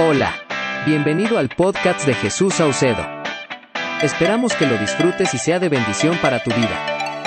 Hola, 0.00 0.32
bienvenido 0.86 1.38
al 1.38 1.48
podcast 1.48 2.06
de 2.06 2.14
Jesús 2.14 2.54
Saucedo. 2.54 3.04
Esperamos 4.00 4.54
que 4.54 4.64
lo 4.64 4.78
disfrutes 4.78 5.34
y 5.34 5.38
sea 5.38 5.58
de 5.58 5.68
bendición 5.68 6.16
para 6.22 6.40
tu 6.40 6.50
vida. 6.50 7.26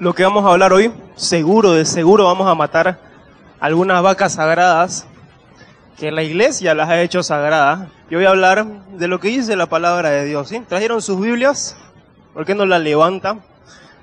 Lo 0.00 0.12
que 0.12 0.24
vamos 0.24 0.44
a 0.44 0.50
hablar 0.50 0.72
hoy, 0.72 0.92
seguro, 1.14 1.70
de 1.70 1.84
seguro 1.84 2.24
vamos 2.24 2.48
a 2.48 2.56
matar 2.56 2.98
algunas 3.60 4.02
vacas 4.02 4.32
sagradas 4.32 5.06
que 5.96 6.10
la 6.10 6.24
iglesia 6.24 6.74
las 6.74 6.88
ha 6.88 7.00
hecho 7.00 7.22
sagradas. 7.22 7.90
Yo 8.10 8.18
voy 8.18 8.26
a 8.26 8.30
hablar 8.30 8.66
de 8.66 9.06
lo 9.06 9.20
que 9.20 9.28
dice 9.28 9.54
la 9.54 9.66
palabra 9.66 10.10
de 10.10 10.24
Dios. 10.24 10.48
¿sí? 10.48 10.58
¿Trajeron 10.68 11.00
sus 11.00 11.20
Biblias? 11.20 11.76
¿Por 12.32 12.44
qué 12.44 12.56
no 12.56 12.66
la 12.66 12.80
levantan? 12.80 13.44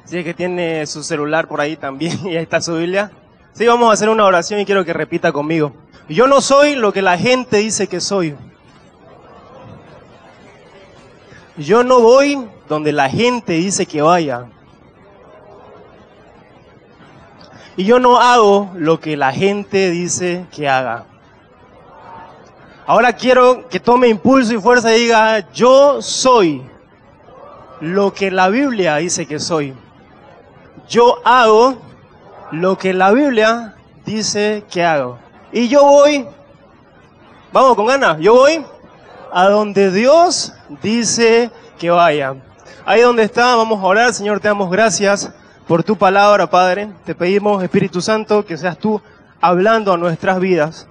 Si 0.06 0.20
es 0.20 0.24
que 0.24 0.34
tiene 0.34 0.88
su 0.88 1.04
celular 1.04 1.50
por 1.50 1.60
ahí 1.60 1.76
también 1.76 2.18
y 2.26 2.38
ahí 2.38 2.44
está 2.44 2.62
su 2.62 2.78
Biblia. 2.78 3.12
Sí, 3.54 3.68
vamos 3.68 3.90
a 3.90 3.94
hacer 3.94 4.10
una 4.10 4.26
oración 4.26 4.60
y 4.60 4.66
quiero 4.66 4.86
que 4.86 4.94
repita 4.94 5.32
conmigo. 5.32 5.74
Yo 6.08 6.28
no 6.28 6.42
soy 6.42 6.76
lo 6.76 6.94
que 6.94 7.02
la 7.02 7.18
gente 7.18 7.58
dice 7.58 7.88
que 7.88 8.00
soy. 8.00 8.36
Yo 11.58 11.84
no 11.84 12.00
voy 12.00 12.48
donde 12.70 12.92
la 12.92 13.10
gente 13.10 13.54
dice 13.54 13.86
que 13.86 14.02
vaya. 14.02 14.46
Y 17.76 17.84
yo 17.84 18.00
no 18.00 18.20
hago 18.20 18.72
lo 18.76 19.00
que 19.00 19.18
la 19.18 19.34
gente 19.34 19.90
dice 19.92 20.46
que 20.52 20.70
haga. 20.70 21.06
Ahora 22.86 23.14
quiero 23.14 23.68
que 23.70 23.80
tome 23.80 24.08
impulso 24.08 24.54
y 24.54 24.62
fuerza 24.62 24.96
y 24.96 25.02
diga, 25.02 25.52
yo 25.52 26.02
soy 26.02 26.62
lo 27.80 28.14
que 28.14 28.32
la 28.32 28.50
Biblia 28.50 28.98
dice 28.98 29.26
que 29.26 29.40
soy. 29.40 29.74
Yo 30.90 31.18
hago 31.26 31.78
lo 32.52 32.78
que 32.78 32.94
la 32.94 33.12
Biblia 33.12 33.76
dice 34.06 34.64
que 34.70 34.84
hago. 34.84 35.18
Y 35.52 35.68
yo 35.68 35.84
voy, 35.84 36.26
vamos 37.52 37.76
con 37.76 37.86
ganas, 37.86 38.20
yo 38.20 38.34
voy 38.36 38.64
a 39.32 39.48
donde 39.50 39.92
Dios 39.92 40.54
dice 40.82 41.52
que 41.80 41.90
vaya. 41.90 42.36
Ahí 42.86 43.02
donde 43.02 43.24
está, 43.24 43.56
vamos 43.56 43.80
a 43.80 43.86
orar, 43.86 44.14
Señor, 44.14 44.40
te 44.40 44.48
damos 44.48 44.70
gracias 44.70 45.32
por 45.68 45.84
tu 45.84 45.96
palabra, 45.98 46.50
Padre. 46.50 46.90
Te 47.06 47.16
pedimos, 47.16 47.64
Espíritu 47.64 48.02
Santo, 48.02 48.46
que 48.46 48.58
seas 48.58 48.78
tú 48.78 49.02
hablando 49.40 49.94
a 49.94 49.98
nuestras 49.98 50.40
vidas 50.40 50.88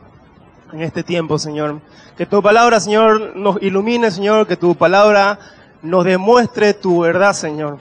en 0.72 0.82
este 0.82 1.02
tiempo, 1.02 1.38
Señor. 1.38 1.80
Que 2.16 2.26
tu 2.26 2.42
palabra, 2.42 2.80
Señor, 2.80 3.36
nos 3.36 3.60
ilumine, 3.62 4.10
Señor, 4.10 4.46
que 4.46 4.56
tu 4.56 4.74
palabra 4.74 5.38
nos 5.82 6.04
demuestre 6.04 6.74
tu 6.74 7.00
verdad, 7.00 7.32
Señor. 7.32 7.78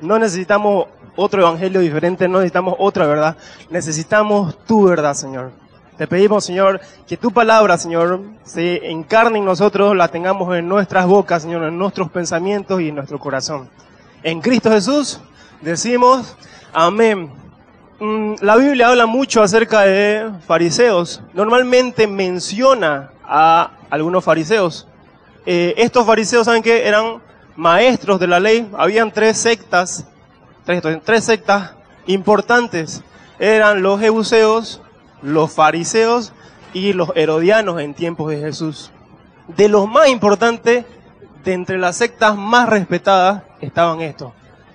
No 0.00 0.18
necesitamos 0.18 0.86
otro 1.20 1.42
evangelio 1.42 1.80
diferente, 1.80 2.28
no 2.28 2.38
necesitamos 2.38 2.76
otra 2.78 3.04
verdad, 3.06 3.36
necesitamos 3.70 4.56
tu 4.66 4.84
verdad, 4.84 5.14
Señor. 5.14 5.50
Te 5.96 6.06
pedimos, 6.06 6.44
Señor, 6.44 6.80
que 7.08 7.16
tu 7.16 7.32
palabra, 7.32 7.76
Señor, 7.76 8.20
se 8.44 8.88
encarne 8.88 9.40
en 9.40 9.44
nosotros, 9.44 9.96
la 9.96 10.06
tengamos 10.06 10.56
en 10.56 10.68
nuestras 10.68 11.06
bocas, 11.06 11.42
Señor, 11.42 11.64
en 11.64 11.76
nuestros 11.76 12.08
pensamientos 12.08 12.80
y 12.80 12.90
en 12.90 12.94
nuestro 12.94 13.18
corazón. 13.18 13.68
En 14.22 14.40
Cristo 14.40 14.70
Jesús 14.70 15.20
decimos 15.60 16.36
amén. 16.72 17.32
Mm, 17.98 18.34
la 18.40 18.54
Biblia 18.54 18.86
habla 18.86 19.06
mucho 19.06 19.42
acerca 19.42 19.80
de 19.80 20.30
fariseos. 20.46 21.20
Normalmente 21.34 22.06
menciona 22.06 23.10
a 23.24 23.72
algunos 23.90 24.22
fariseos. 24.22 24.86
Eh, 25.46 25.74
estos 25.78 26.06
fariseos, 26.06 26.44
¿saben 26.44 26.62
qué? 26.62 26.86
Eran 26.86 27.20
maestros 27.56 28.20
de 28.20 28.28
la 28.28 28.38
ley. 28.38 28.70
Habían 28.78 29.10
tres 29.10 29.36
sectas 29.36 30.06
tres, 31.02 31.24
sectas 31.24 31.72
importantes. 32.06 33.02
Eran 33.38 33.82
los 33.82 34.00
jebuseos, 34.00 34.82
los 35.22 35.50
fariseos 35.50 36.32
y 36.74 36.92
los 36.92 37.10
herodianos 37.14 37.80
en 37.80 37.94
tiempos 37.94 38.30
de 38.30 38.40
Jesús. 38.40 38.90
De 39.56 39.68
los 39.68 39.88
más 39.88 40.08
importantes, 40.08 40.84
de 41.42 41.52
entre 41.54 41.78
las 41.78 41.96
sectas 41.96 42.36
más 42.36 42.68
respetadas, 42.68 43.44
estaban 43.62 44.02
estos, 44.02 44.32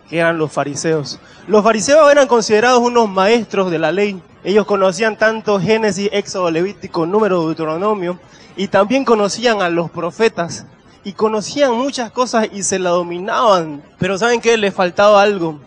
que 0.09 0.18
eran 0.18 0.40
los 0.40 0.52
fariseos. 0.52 1.20
Los 1.48 1.64
fariseos 1.64 2.12
eran 2.12 2.28
considerados 2.28 2.80
unos 2.80 3.08
maestros 3.08 3.70
de 3.70 3.78
la 3.78 3.92
ley. 3.92 4.20
Ellos 4.44 4.66
conocían 4.66 5.18
tanto 5.18 5.59
Génesis, 5.59 6.09
Éxodo, 6.12 6.50
Levítico, 6.50 7.06
Número, 7.06 7.46
Deuteronomio, 7.46 8.18
y 8.56 8.68
también 8.68 9.06
conocían 9.06 9.62
a 9.62 9.70
los 9.70 9.92
profetas. 9.92 10.66
Y 11.03 11.14
conocían 11.14 11.74
muchas 11.74 12.12
cosas 12.12 12.48
y 12.52 12.64
se 12.64 12.80
la 12.80 12.92
dominaban. 12.92 13.84
Pero 14.00 14.18
¿saben 14.18 14.42
qué? 14.42 14.58
Les 14.58 14.74
faltaba 14.74 15.22
algo 15.22 15.59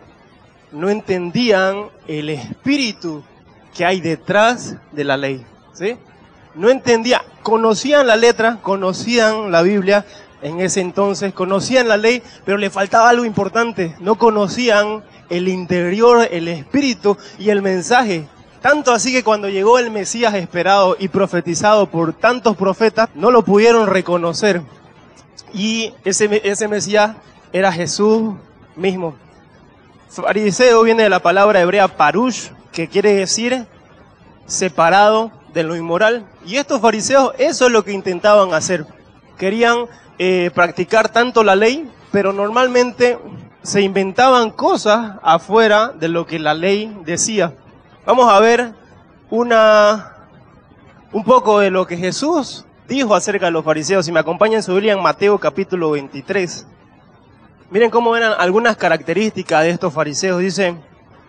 no 0.76 0.90
entendían 0.90 1.86
el 2.06 2.28
espíritu 2.28 3.24
que 3.74 3.86
hay 3.86 4.02
detrás 4.02 4.76
de 4.92 5.04
la 5.04 5.16
ley. 5.16 5.44
¿sí? 5.72 5.96
No 6.54 6.68
entendían, 6.68 7.22
conocían 7.42 8.06
la 8.06 8.16
letra, 8.16 8.58
conocían 8.60 9.50
la 9.50 9.62
Biblia 9.62 10.04
en 10.42 10.60
ese 10.60 10.82
entonces, 10.82 11.32
conocían 11.32 11.88
la 11.88 11.96
ley, 11.96 12.22
pero 12.44 12.58
le 12.58 12.68
faltaba 12.68 13.08
algo 13.08 13.24
importante. 13.24 13.96
No 14.00 14.16
conocían 14.16 15.02
el 15.30 15.48
interior, 15.48 16.28
el 16.30 16.46
espíritu 16.48 17.16
y 17.38 17.48
el 17.48 17.62
mensaje. 17.62 18.28
Tanto 18.60 18.92
así 18.92 19.12
que 19.12 19.24
cuando 19.24 19.48
llegó 19.48 19.78
el 19.78 19.90
Mesías 19.90 20.34
esperado 20.34 20.94
y 20.98 21.08
profetizado 21.08 21.86
por 21.86 22.12
tantos 22.12 22.54
profetas, 22.54 23.08
no 23.14 23.30
lo 23.30 23.42
pudieron 23.46 23.86
reconocer. 23.86 24.60
Y 25.54 25.94
ese, 26.04 26.42
ese 26.44 26.68
Mesías 26.68 27.16
era 27.50 27.72
Jesús 27.72 28.34
mismo. 28.76 29.16
Fariseo 30.08 30.82
viene 30.82 31.04
de 31.04 31.08
la 31.08 31.20
palabra 31.20 31.60
hebrea 31.60 31.88
parush, 31.88 32.48
que 32.72 32.88
quiere 32.88 33.14
decir 33.14 33.66
separado 34.46 35.32
de 35.52 35.62
lo 35.62 35.76
inmoral. 35.76 36.26
Y 36.44 36.56
estos 36.56 36.80
fariseos 36.80 37.32
eso 37.38 37.66
es 37.66 37.72
lo 37.72 37.84
que 37.84 37.92
intentaban 37.92 38.54
hacer. 38.54 38.86
Querían 39.38 39.86
eh, 40.18 40.50
practicar 40.54 41.08
tanto 41.10 41.42
la 41.42 41.56
ley, 41.56 41.90
pero 42.12 42.32
normalmente 42.32 43.18
se 43.62 43.82
inventaban 43.82 44.50
cosas 44.50 45.16
afuera 45.22 45.88
de 45.88 46.08
lo 46.08 46.26
que 46.26 46.38
la 46.38 46.54
ley 46.54 46.96
decía. 47.04 47.54
Vamos 48.06 48.32
a 48.32 48.38
ver 48.38 48.72
una, 49.28 50.14
un 51.12 51.24
poco 51.24 51.58
de 51.58 51.70
lo 51.70 51.86
que 51.86 51.96
Jesús 51.96 52.64
dijo 52.88 53.14
acerca 53.14 53.46
de 53.46 53.52
los 53.52 53.64
fariseos. 53.64 54.06
Si 54.06 54.12
me 54.12 54.20
acompañan 54.20 54.62
su 54.62 54.72
Biblia 54.74 54.92
en 54.92 55.02
Mateo 55.02 55.38
capítulo 55.38 55.90
23. 55.90 56.66
Miren 57.68 57.90
cómo 57.90 58.16
eran 58.16 58.32
algunas 58.38 58.76
características 58.76 59.64
de 59.64 59.70
estos 59.70 59.92
fariseos. 59.92 60.40
Dice, 60.40 60.76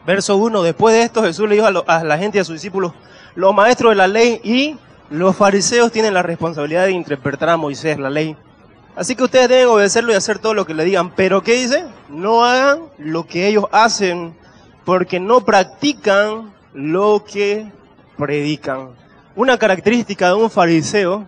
verso 0.05 0.37
1, 0.37 0.61
después 0.61 0.93
de 0.93 1.01
esto 1.01 1.23
Jesús 1.23 1.49
le 1.49 1.55
dijo 1.55 1.65
a, 1.65 2.03
la 2.03 2.17
gente 2.17 2.37
y 2.37 2.41
a 2.41 2.43
sus 2.43 2.55
discípulos, 2.55 2.93
los 3.33 3.55
maestros 3.55 3.91
de 3.91 3.95
la 3.95 4.07
ley 4.07 4.39
y 4.43 4.77
los 5.09 5.35
fariseos 5.35 5.91
tienen 5.91 6.13
la 6.13 6.21
responsabilidad 6.21 6.85
de 6.85 6.91
interpretar 6.91 7.49
a 7.49 7.57
Moisés, 7.57 7.97
la 7.97 8.11
ley. 8.11 8.37
Así 8.95 9.15
que 9.15 9.23
ustedes 9.23 9.49
deben 9.49 9.67
obedecerlo 9.67 10.11
y 10.11 10.15
hacer 10.15 10.37
todo 10.37 10.53
lo 10.53 10.65
que 10.65 10.75
le 10.75 10.83
digan. 10.83 11.11
Pero 11.15 11.41
¿qué 11.41 11.53
dice? 11.53 11.85
No 12.09 12.45
hagan 12.45 12.81
lo 12.99 13.25
que 13.25 13.47
ellos 13.47 13.65
hacen, 13.71 14.35
porque 14.85 15.19
no 15.19 15.41
practican 15.41 16.53
lo 16.73 17.23
que 17.23 17.71
predican. 18.15 18.89
Una 19.35 19.57
característica 19.57 20.27
de 20.27 20.33
un 20.35 20.49
fariseo 20.51 21.25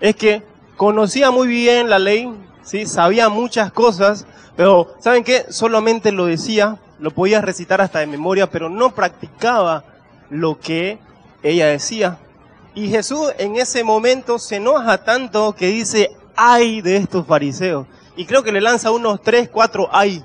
es 0.00 0.16
que 0.16 0.42
conocía 0.76 1.30
muy 1.30 1.46
bien 1.46 1.88
la 1.90 1.98
ley, 1.98 2.32
¿sí? 2.62 2.86
sabía 2.86 3.28
muchas 3.28 3.72
cosas, 3.72 4.26
pero, 4.56 4.94
¿saben 5.00 5.24
qué? 5.24 5.46
Solamente 5.50 6.12
lo 6.12 6.26
decía, 6.26 6.78
lo 6.98 7.10
podía 7.10 7.40
recitar 7.40 7.80
hasta 7.80 8.00
de 8.00 8.06
memoria, 8.06 8.50
pero 8.50 8.68
no 8.68 8.94
practicaba 8.94 9.84
lo 10.28 10.58
que 10.58 10.98
ella 11.42 11.66
decía. 11.66 12.18
Y 12.74 12.88
Jesús 12.88 13.32
en 13.38 13.56
ese 13.56 13.82
momento 13.82 14.38
se 14.38 14.56
enoja 14.56 14.98
tanto 15.04 15.54
que 15.54 15.68
dice, 15.68 16.10
ay 16.36 16.80
de 16.82 16.96
estos 16.96 17.26
fariseos. 17.26 17.86
Y 18.16 18.26
creo 18.26 18.42
que 18.42 18.52
le 18.52 18.60
lanza 18.60 18.90
unos 18.90 19.22
tres, 19.22 19.48
cuatro 19.48 19.88
ay. 19.90 20.22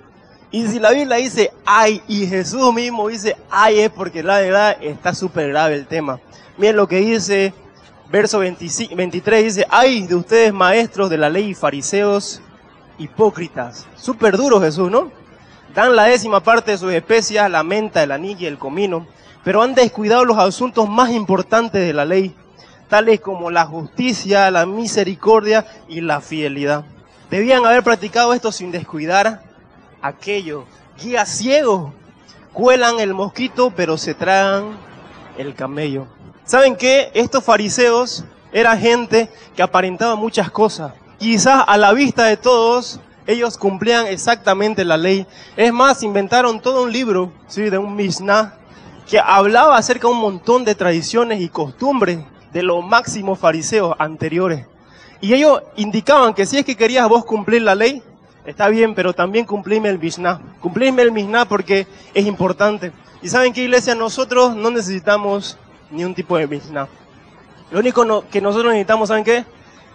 Y 0.52 0.68
si 0.68 0.80
la 0.80 0.92
Biblia 0.92 1.18
dice 1.18 1.52
ay 1.66 2.02
y 2.08 2.28
Jesús 2.28 2.74
mismo 2.74 3.08
dice 3.08 3.36
ay 3.50 3.80
es 3.80 3.90
porque 3.90 4.24
la 4.24 4.40
verdad 4.40 4.78
está 4.82 5.14
súper 5.14 5.50
grave 5.50 5.76
el 5.76 5.88
tema. 5.88 6.20
Miren 6.58 6.78
lo 6.78 6.88
que 6.88 6.98
dice 6.98 7.54
verso 8.10 8.40
23, 8.40 9.44
dice, 9.44 9.68
ay 9.70 10.08
de 10.08 10.16
ustedes 10.16 10.54
maestros 10.54 11.10
de 11.10 11.18
la 11.18 11.30
ley 11.30 11.50
y 11.50 11.54
fariseos 11.54 12.42
hipócritas. 12.98 13.88
Súper 13.96 14.38
duro 14.38 14.62
Jesús, 14.62 14.90
¿no? 14.90 15.12
Dan 15.74 15.96
la 15.96 16.06
décima 16.06 16.40
parte 16.40 16.72
de 16.72 16.78
sus 16.78 16.94
especias, 16.94 17.50
la 17.52 17.64
menta, 17.64 18.02
el 18.02 18.12
anillo, 18.12 18.48
el 18.48 18.58
comino, 18.58 19.08
pero 19.44 19.62
han 19.62 19.76
descuidado 19.76 20.24
los 20.24 20.38
asuntos 20.38 20.90
más 20.90 21.12
importantes 21.12 21.86
de 21.86 21.94
la 21.94 22.06
ley, 22.06 22.34
tales 22.88 23.20
como 23.20 23.52
la 23.52 23.66
justicia, 23.66 24.50
la 24.52 24.66
misericordia 24.66 25.66
y 25.88 26.02
la 26.02 26.22
fidelidad. 26.22 26.86
Debían 27.30 27.66
haber 27.66 27.84
practicado 27.84 28.34
esto 28.34 28.52
sin 28.52 28.72
descuidar 28.72 29.44
aquello. 30.02 30.66
Guías 31.02 31.30
ciegos 31.30 31.92
cuelan 32.54 33.00
el 33.00 33.14
mosquito, 33.14 33.74
pero 33.76 33.98
se 33.98 34.14
tragan 34.14 34.78
el 35.38 35.54
camello. 35.56 36.08
¿Saben 36.46 36.76
qué? 36.76 37.10
Estos 37.16 37.44
fariseos 37.44 38.24
eran 38.52 38.80
gente 38.80 39.30
que 39.56 39.64
aparentaba 39.64 40.16
muchas 40.16 40.52
cosas, 40.52 40.94
Quizás 41.18 41.64
a 41.66 41.78
la 41.78 41.94
vista 41.94 42.26
de 42.26 42.36
todos 42.36 43.00
ellos 43.26 43.58
cumplían 43.58 44.06
exactamente 44.06 44.84
la 44.86 44.98
ley. 44.98 45.26
Es 45.56 45.74
más, 45.74 46.04
inventaron 46.04 46.60
todo 46.60 46.84
un 46.84 46.92
libro, 46.92 47.32
¿sí? 47.48 47.64
de 47.70 47.78
un 47.78 47.96
Mishnah, 47.96 48.54
que 49.10 49.18
hablaba 49.18 49.78
acerca 49.78 50.08
de 50.08 50.14
un 50.14 50.20
montón 50.20 50.66
de 50.66 50.76
tradiciones 50.76 51.42
y 51.42 51.50
costumbres 51.50 52.20
de 52.52 52.64
los 52.64 52.86
máximos 52.86 53.40
fariseos 53.40 53.96
anteriores. 53.98 54.68
Y 55.22 55.34
ellos 55.34 55.64
indicaban 55.78 56.34
que 56.34 56.46
si 56.46 56.58
es 56.58 56.66
que 56.66 56.76
querías 56.76 57.08
vos 57.08 57.26
cumplir 57.26 57.62
la 57.62 57.76
ley, 57.76 58.04
está 58.46 58.68
bien, 58.68 58.94
pero 58.94 59.14
también 59.14 59.46
cumplime 59.46 59.90
el 59.90 59.98
Mishnah. 59.98 60.42
Cumplime 60.60 61.02
el 61.02 61.12
Mishnah 61.12 61.46
porque 61.46 61.88
es 62.14 62.26
importante. 62.26 62.92
Y 63.22 63.30
saben 63.30 63.54
que 63.54 63.64
iglesia, 63.64 63.96
nosotros 63.96 64.56
no 64.56 64.70
necesitamos 64.70 65.58
ni 65.92 66.04
un 66.04 66.14
tipo 66.14 66.38
de 66.38 66.48
Mishnah. 66.48 66.88
Lo 67.72 67.80
único 67.80 68.26
que 68.30 68.42
nosotros 68.42 68.72
necesitamos, 68.72 69.10
¿saben 69.10 69.24
qué? 69.24 69.46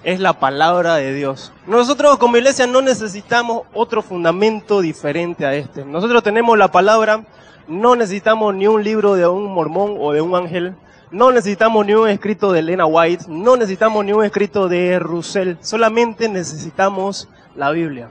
Es 0.03 0.19
la 0.19 0.33
palabra 0.33 0.97
de 0.97 1.15
Dios. 1.15 1.53
Nosotros 1.67 2.19
como 2.19 2.37
iglesia 2.37 2.67
no 2.67 2.81
necesitamos 2.81 3.63
otro 3.73 4.03
fundamento 4.03 4.81
diferente 4.81 5.45
a 5.47 5.55
este. 5.55 5.85
Nosotros 5.85 6.23
tenemos 6.23 6.57
la 6.59 6.73
palabra, 6.73 7.25
no 7.69 7.97
necesitamos 7.97 8.55
ni 8.55 8.67
un 8.67 8.83
libro 8.83 9.15
de 9.15 9.27
un 9.27 9.53
mormón 9.53 9.97
o 9.99 10.13
de 10.13 10.21
un 10.21 10.35
ángel. 10.35 10.75
No 11.11 11.33
necesitamos 11.33 11.85
ni 11.87 11.95
un 11.95 12.09
escrito 12.09 12.53
de 12.53 12.61
Elena 12.61 12.87
White, 12.87 13.25
no 13.29 13.57
necesitamos 13.57 14.05
ni 14.05 14.13
un 14.13 14.25
escrito 14.25 14.69
de 14.69 14.99
Russell, 15.01 15.57
solamente 15.61 16.29
necesitamos 16.29 17.29
la 17.57 17.73
Biblia. 17.73 18.11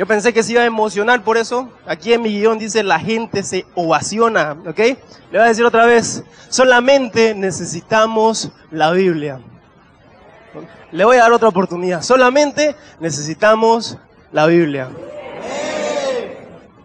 Yo 0.00 0.06
pensé 0.06 0.32
que 0.32 0.42
se 0.42 0.52
iba 0.52 0.62
a 0.62 0.64
emocionar 0.64 1.22
por 1.22 1.36
eso. 1.36 1.68
Aquí 1.86 2.14
en 2.14 2.22
mi 2.22 2.30
guion 2.30 2.58
dice 2.58 2.82
la 2.82 2.98
gente 2.98 3.42
se 3.42 3.66
ovaciona, 3.74 4.56
¿ok? 4.66 4.78
Le 4.78 4.96
voy 5.30 5.40
a 5.40 5.44
decir 5.44 5.62
otra 5.62 5.84
vez, 5.84 6.24
solamente 6.48 7.34
necesitamos 7.34 8.50
la 8.70 8.92
Biblia. 8.92 9.42
Le 10.90 11.04
voy 11.04 11.18
a 11.18 11.24
dar 11.24 11.32
otra 11.34 11.48
oportunidad, 11.48 12.00
solamente 12.00 12.74
necesitamos 12.98 13.98
la 14.32 14.46
Biblia. 14.46 14.88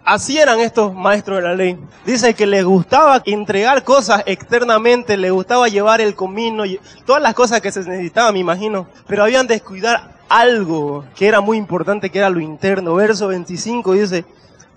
Así 0.04 0.38
eran 0.38 0.60
estos 0.60 0.94
maestros 0.94 1.38
de 1.38 1.44
la 1.44 1.56
ley. 1.56 1.80
Dice 2.06 2.34
que 2.34 2.46
les 2.46 2.66
gustaba 2.66 3.22
entregar 3.24 3.86
cosas 3.86 4.24
externamente, 4.26 5.16
les 5.16 5.32
gustaba 5.32 5.70
llevar 5.70 6.02
el 6.02 6.16
comino, 6.16 6.66
todas 7.06 7.22
las 7.22 7.34
cosas 7.34 7.62
que 7.62 7.72
se 7.72 7.80
necesitaban, 7.80 8.34
me 8.34 8.40
imagino. 8.40 8.90
Pero 9.08 9.24
habían 9.24 9.48
descuidar 9.48 10.15
algo 10.30 11.06
que 11.16 11.27
era 11.27 11.42
muy 11.42 11.57
importante, 11.57 12.10
que 12.10 12.19
era 12.19 12.30
lo 12.30 12.39
interno. 12.39 12.95
Verso 12.95 13.27
25 13.27 13.94
dice, 13.94 14.25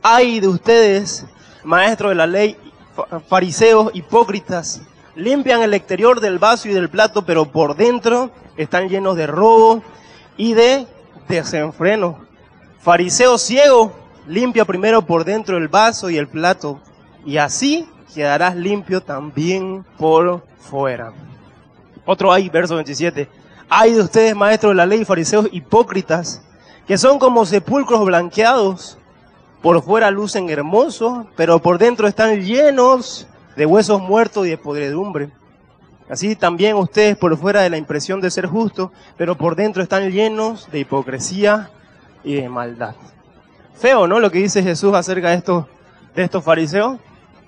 ay 0.02 0.40
de 0.40 0.48
ustedes, 0.48 1.26
maestros 1.64 2.10
de 2.10 2.14
la 2.16 2.26
ley, 2.26 2.56
fariseos, 3.28 3.90
hipócritas, 3.94 4.82
limpian 5.14 5.62
el 5.62 5.74
exterior 5.74 6.20
del 6.20 6.38
vaso 6.38 6.68
y 6.68 6.72
del 6.72 6.88
plato, 6.88 7.24
pero 7.24 7.46
por 7.46 7.76
dentro 7.76 8.30
están 8.56 8.88
llenos 8.88 9.16
de 9.16 9.26
robo 9.26 9.82
y 10.36 10.54
de 10.54 10.86
desenfreno. 11.28 12.20
Fariseo 12.78 13.38
ciego, 13.38 13.92
limpia 14.26 14.64
primero 14.64 15.02
por 15.02 15.24
dentro 15.24 15.56
el 15.56 15.68
vaso 15.68 16.10
y 16.10 16.16
el 16.16 16.28
plato, 16.28 16.80
y 17.24 17.38
así 17.38 17.88
quedarás 18.14 18.56
limpio 18.56 19.00
también 19.02 19.84
por 19.98 20.44
fuera. 20.58 21.12
Otro 22.04 22.32
hay, 22.32 22.48
verso 22.48 22.74
27. 22.76 23.28
Hay 23.70 23.92
de 23.92 24.00
ustedes, 24.00 24.34
maestros 24.34 24.70
de 24.70 24.76
la 24.76 24.86
ley, 24.86 25.04
fariseos 25.04 25.48
hipócritas, 25.52 26.42
que 26.86 26.96
son 26.96 27.18
como 27.18 27.44
sepulcros 27.44 28.04
blanqueados, 28.04 28.98
por 29.62 29.82
fuera 29.82 30.10
lucen 30.10 30.48
hermosos, 30.48 31.26
pero 31.36 31.58
por 31.58 31.78
dentro 31.78 32.08
están 32.08 32.42
llenos 32.42 33.26
de 33.56 33.66
huesos 33.66 34.00
muertos 34.00 34.46
y 34.46 34.50
de 34.50 34.58
podredumbre. 34.58 35.30
Así 36.08 36.36
también 36.36 36.76
ustedes 36.76 37.16
por 37.16 37.36
fuera 37.36 37.60
de 37.60 37.68
la 37.68 37.76
impresión 37.76 38.20
de 38.20 38.30
ser 38.30 38.46
justos, 38.46 38.90
pero 39.18 39.36
por 39.36 39.56
dentro 39.56 39.82
están 39.82 40.10
llenos 40.10 40.70
de 40.70 40.78
hipocresía 40.80 41.70
y 42.24 42.36
de 42.36 42.48
maldad. 42.48 42.94
Feo, 43.74 44.06
¿no? 44.06 44.18
Lo 44.18 44.30
que 44.30 44.38
dice 44.38 44.62
Jesús 44.62 44.94
acerca 44.94 45.30
de 45.30 45.36
estos, 45.36 45.66
de 46.14 46.22
estos 46.22 46.42
fariseos. 46.42 46.98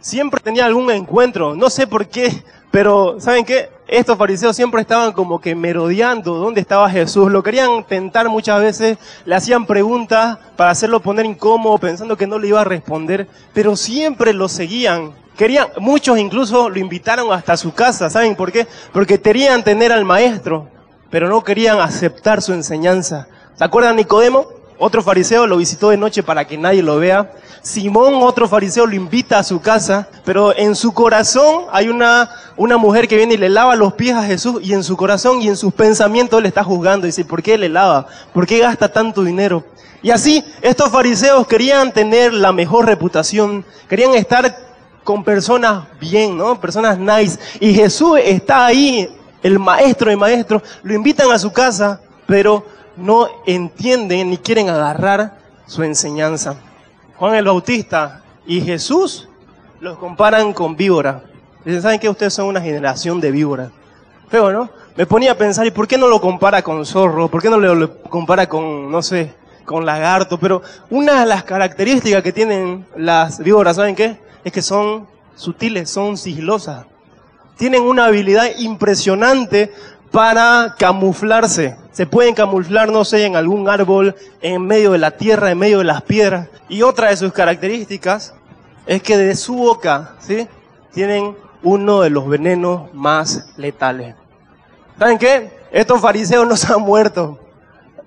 Siempre 0.01 0.41
tenía 0.41 0.67
algún 0.67 0.91
encuentro, 0.91 1.55
no 1.55 1.71
sé 1.71 1.87
por 1.87 2.09
qué, 2.09 2.45
pero 2.71 3.21
¿saben 3.21 3.45
qué? 3.45 3.71
Estos 3.91 4.17
fariseos 4.17 4.55
siempre 4.55 4.83
estaban 4.83 5.11
como 5.11 5.41
que 5.41 5.57
merodeando 5.57 6.35
dónde 6.35 6.61
estaba 6.61 6.89
Jesús. 6.89 7.33
Lo 7.33 7.43
querían 7.43 7.83
tentar 7.83 8.29
muchas 8.29 8.61
veces, 8.61 8.99
le 9.25 9.35
hacían 9.35 9.67
preguntas 9.67 10.39
para 10.55 10.71
hacerlo 10.71 11.01
poner 11.01 11.27
incómodo, 11.27 11.77
pensando 11.77 12.17
que 12.17 12.29
no 12.29 12.39
le 12.39 12.47
iba 12.47 12.61
a 12.61 12.65
responder, 12.65 13.27
pero 13.53 13.75
siempre 13.75 14.33
lo 14.33 14.49
seguían. 14.49 15.11
Querían, 15.37 15.71
muchos 15.79 16.21
incluso 16.21 16.69
lo 16.69 16.79
invitaron 16.79 17.33
hasta 17.33 17.57
su 17.57 17.75
casa, 17.75 18.09
¿saben 18.09 18.37
por 18.37 18.53
qué? 18.53 18.69
Porque 18.93 19.21
querían 19.21 19.65
tener 19.65 19.91
al 19.91 20.05
maestro, 20.05 20.69
pero 21.11 21.29
no 21.29 21.43
querían 21.43 21.81
aceptar 21.81 22.43
su 22.43 22.53
enseñanza. 22.53 23.27
¿Se 23.57 23.65
acuerdan 23.65 23.97
Nicodemo? 23.97 24.60
Otro 24.83 25.03
fariseo 25.03 25.47
lo 25.47 25.59
visitó 25.59 25.91
de 25.91 25.99
noche 25.99 26.23
para 26.23 26.47
que 26.47 26.57
nadie 26.57 26.83
lo 26.83 26.97
vea. 26.97 27.31
Simón, 27.61 28.15
otro 28.23 28.49
fariseo, 28.49 28.87
lo 28.87 28.95
invita 28.95 29.39
a 29.39 29.45
su 29.45 29.61
casa, 29.61 30.09
pero 30.25 30.57
en 30.57 30.75
su 30.75 30.95
corazón 30.95 31.67
hay 31.71 31.91
una, 31.91 32.31
una 32.57 32.79
mujer 32.79 33.07
que 33.07 33.19
viene 33.19 33.35
y 33.35 33.37
le 33.37 33.51
lava 33.51 33.77
los 33.77 33.93
pies 33.93 34.17
a 34.17 34.25
Jesús 34.25 34.63
y 34.63 34.73
en 34.73 34.83
su 34.83 34.97
corazón 34.97 35.43
y 35.43 35.49
en 35.49 35.57
sus 35.59 35.75
pensamientos 35.75 36.39
él 36.39 36.47
está 36.47 36.65
juzgando. 36.65 37.05
Dice, 37.05 37.27
¿por 37.27 37.43
qué 37.43 37.59
le 37.59 37.69
lava? 37.69 38.07
¿Por 38.33 38.47
qué 38.47 38.59
gasta 38.59 38.91
tanto 38.91 39.23
dinero? 39.23 39.63
Y 40.01 40.13
así 40.13 40.43
estos 40.63 40.89
fariseos 40.89 41.47
querían 41.47 41.93
tener 41.93 42.33
la 42.33 42.51
mejor 42.51 42.87
reputación, 42.87 43.67
querían 43.87 44.15
estar 44.15 44.57
con 45.05 45.23
personas 45.23 45.85
bien, 46.01 46.39
¿no? 46.39 46.59
Personas 46.59 46.99
nice. 46.99 47.39
Y 47.61 47.75
Jesús 47.75 48.19
está 48.25 48.65
ahí, 48.65 49.15
el 49.43 49.59
maestro 49.59 50.09
de 50.09 50.17
maestros, 50.17 50.63
lo 50.83 50.95
invitan 50.95 51.31
a 51.31 51.39
su 51.39 51.53
casa, 51.53 52.01
pero 52.27 52.65
no 53.01 53.29
entienden 53.47 54.31
ni 54.31 54.39
quieren 54.39 54.69
agarrar 54.69 55.39
su 55.67 55.83
enseñanza. 55.83 56.57
Juan 57.17 57.35
el 57.35 57.45
Bautista 57.45 58.23
y 58.47 58.61
Jesús 58.61 59.29
los 59.81 59.99
comparan 59.99 60.53
con 60.53 60.77
víbora. 60.77 61.23
Dicen, 61.65 61.83
¿saben 61.83 62.01
que 62.01 62.09
ustedes 62.09 62.35
son 62.35 62.47
una 62.47 62.61
generación 62.61 63.21
de 63.21 63.31
víboras? 63.31 63.71
Feo, 64.29 64.53
¿no? 64.53 64.71
Me 64.97 65.07
ponía 65.07 65.33
a 65.33 65.35
pensar, 65.35 65.67
¿y 65.67 65.71
por 65.71 65.89
qué 65.89 65.99
no 65.99 66.09
lo 66.09 66.21
compara 66.21 66.63
con 66.63 66.85
zorro? 66.85 67.29
¿Por 67.29 67.43
qué 67.43 67.51
no 67.51 67.59
lo 67.59 68.03
compara 68.03 68.49
con, 68.49 68.91
no 68.91 69.03
sé, 69.03 69.35
con 69.65 69.85
lagarto? 69.87 70.39
Pero 70.39 70.63
una 70.91 71.21
de 71.21 71.27
las 71.27 71.45
características 71.45 72.23
que 72.23 72.33
tienen 72.33 72.87
las 72.97 73.39
víboras, 73.39 73.77
¿saben 73.77 73.95
qué? 73.95 74.19
Es 74.45 74.53
que 74.53 74.63
son 74.63 75.07
sutiles, 75.35 75.91
son 75.91 76.17
sigilosas. 76.17 76.87
Tienen 77.57 77.83
una 77.83 78.07
habilidad 78.07 78.49
impresionante 78.59 79.73
para 80.11 80.75
camuflarse. 80.79 81.77
Se 81.93 82.07
pueden 82.07 82.35
camuflar, 82.35 82.91
no 82.91 83.05
sé, 83.05 83.27
en 83.27 83.37
algún 83.37 83.69
árbol, 83.69 84.15
en 84.41 84.67
medio 84.67 84.93
de 84.93 84.99
la 84.99 85.11
tierra, 85.13 85.51
en 85.51 85.59
medio 85.59 85.79
de 85.79 85.85
las 85.85 86.03
piedras. 86.03 86.49
Y 86.69 86.83
otra 86.83 87.11
de 87.11 87.17
sus 87.17 87.33
características 87.33 88.35
es 88.87 89.03
que 89.03 89.17
de 89.17 89.35
su 89.35 89.57
boca, 89.57 90.15
¿sí? 90.21 90.47
Tienen 90.93 91.37
uno 91.63 92.01
de 92.01 92.11
los 92.11 92.29
venenos 92.29 92.93
más 92.95 93.53
letales. 93.57 94.15
¿Saben 94.99 95.19
qué? 95.19 95.51
Estos 95.73 96.01
fariseos 96.01 96.47
no 96.47 96.57
se 96.57 96.73
han 96.73 96.81
muerto. 96.81 97.39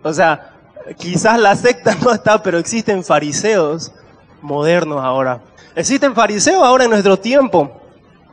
O 0.02 0.14
sea, 0.14 0.54
quizás 0.98 1.40
la 1.40 1.56
secta 1.56 1.96
no 2.02 2.12
está, 2.12 2.42
pero 2.42 2.58
existen 2.58 3.04
fariseos 3.04 3.92
modernos 4.42 5.04
ahora. 5.04 5.42
Existen 5.76 6.14
fariseos 6.14 6.64
ahora 6.64 6.86
en 6.86 6.92
nuestro 6.92 7.18
tiempo 7.18 7.83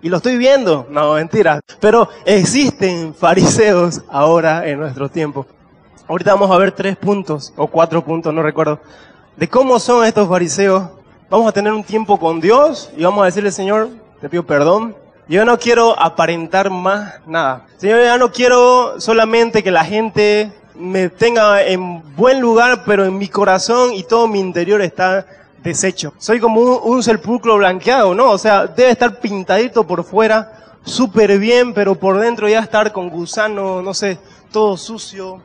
y 0.03 0.09
lo 0.09 0.17
estoy 0.17 0.37
viendo, 0.37 0.87
no, 0.91 1.15
mentira. 1.15 1.61
Pero 1.81 2.09
existen 2.25 3.15
fariseos 3.15 4.03
ahora 4.09 4.67
en 4.67 4.81
nuestro 4.81 5.09
tiempo. 5.09 5.47
Ahorita 6.09 6.33
vamos 6.35 6.51
a 6.51 6.59
ver 6.59 6.73
tres 6.73 6.97
puntos, 6.97 7.53
o 7.57 7.67
cuatro 7.67 8.05
puntos, 8.05 8.33
no 8.33 8.43
recuerdo, 8.43 8.81
de 9.37 9.49
cómo 9.49 9.79
son 9.79 10.05
estos 10.05 10.29
fariseos. 10.29 10.85
Vamos 11.29 11.47
a 11.47 11.53
tener 11.53 11.73
un 11.73 11.85
tiempo 11.85 12.19
con 12.19 12.41
Dios 12.41 12.91
y 12.97 13.05
vamos 13.05 13.23
a 13.23 13.27
decirle, 13.27 13.53
Señor, 13.53 13.89
te 14.21 14.29
pido 14.29 14.45
perdón. 14.45 14.97
Yo 15.29 15.45
no 15.45 15.59
quiero 15.59 15.97
aparentar 16.01 16.71
más 16.71 17.15
nada. 17.27 17.67
Señor, 17.77 18.03
ya 18.03 18.19
no 18.19 18.33
quiero 18.33 19.01
solamente 19.01 19.63
que 19.63 19.71
la 19.71 19.85
gente 19.85 20.53
me 20.75 21.09
tenga 21.09 21.63
en 21.63 22.03
buen 22.17 22.41
lugar, 22.41 22.83
pero 22.85 23.05
en 23.05 23.17
mi 23.17 23.29
corazón 23.29 23.93
y 23.93 24.03
todo 24.03 24.27
mi 24.27 24.41
interior 24.41 24.83
está 24.83 25.25
desecho. 25.63 26.15
Soy 26.19 26.41
como 26.41 26.61
un, 26.61 27.03
sepulcro 27.03 27.57
blanqueado, 27.57 28.15
¿no? 28.15 28.31
O 28.31 28.39
sea, 28.39 28.67
debe 28.67 28.91
estar 28.91 29.21
pintadito 29.21 29.87
por 29.87 30.05
fuera, 30.05 30.77
súper 30.85 31.39
bien, 31.39 31.75
pero 31.75 31.95
por 31.95 32.19
dentro 32.19 32.49
ya 32.49 32.61
estar 32.61 32.93
con 32.93 33.11
gusano, 33.11 33.83
no 33.83 33.95
sé, 33.95 34.19
todo 34.51 34.77
sucio. 34.77 35.43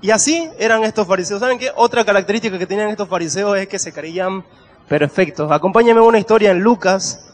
Y 0.00 0.10
así 0.10 0.48
eran 0.58 0.82
estos 0.84 1.06
fariseos. 1.06 1.40
¿Saben 1.40 1.58
qué? 1.58 1.70
Otra 1.76 2.04
característica 2.04 2.58
que 2.58 2.66
tenían 2.66 2.88
estos 2.88 3.08
fariseos 3.08 3.56
es 3.58 3.68
que 3.68 3.78
se 3.78 3.92
creían 3.92 4.44
perfectos. 4.88 5.50
Acompáñame 5.50 6.00
a 6.00 6.04
una 6.04 6.18
historia 6.18 6.50
en 6.50 6.60
Lucas, 6.60 7.32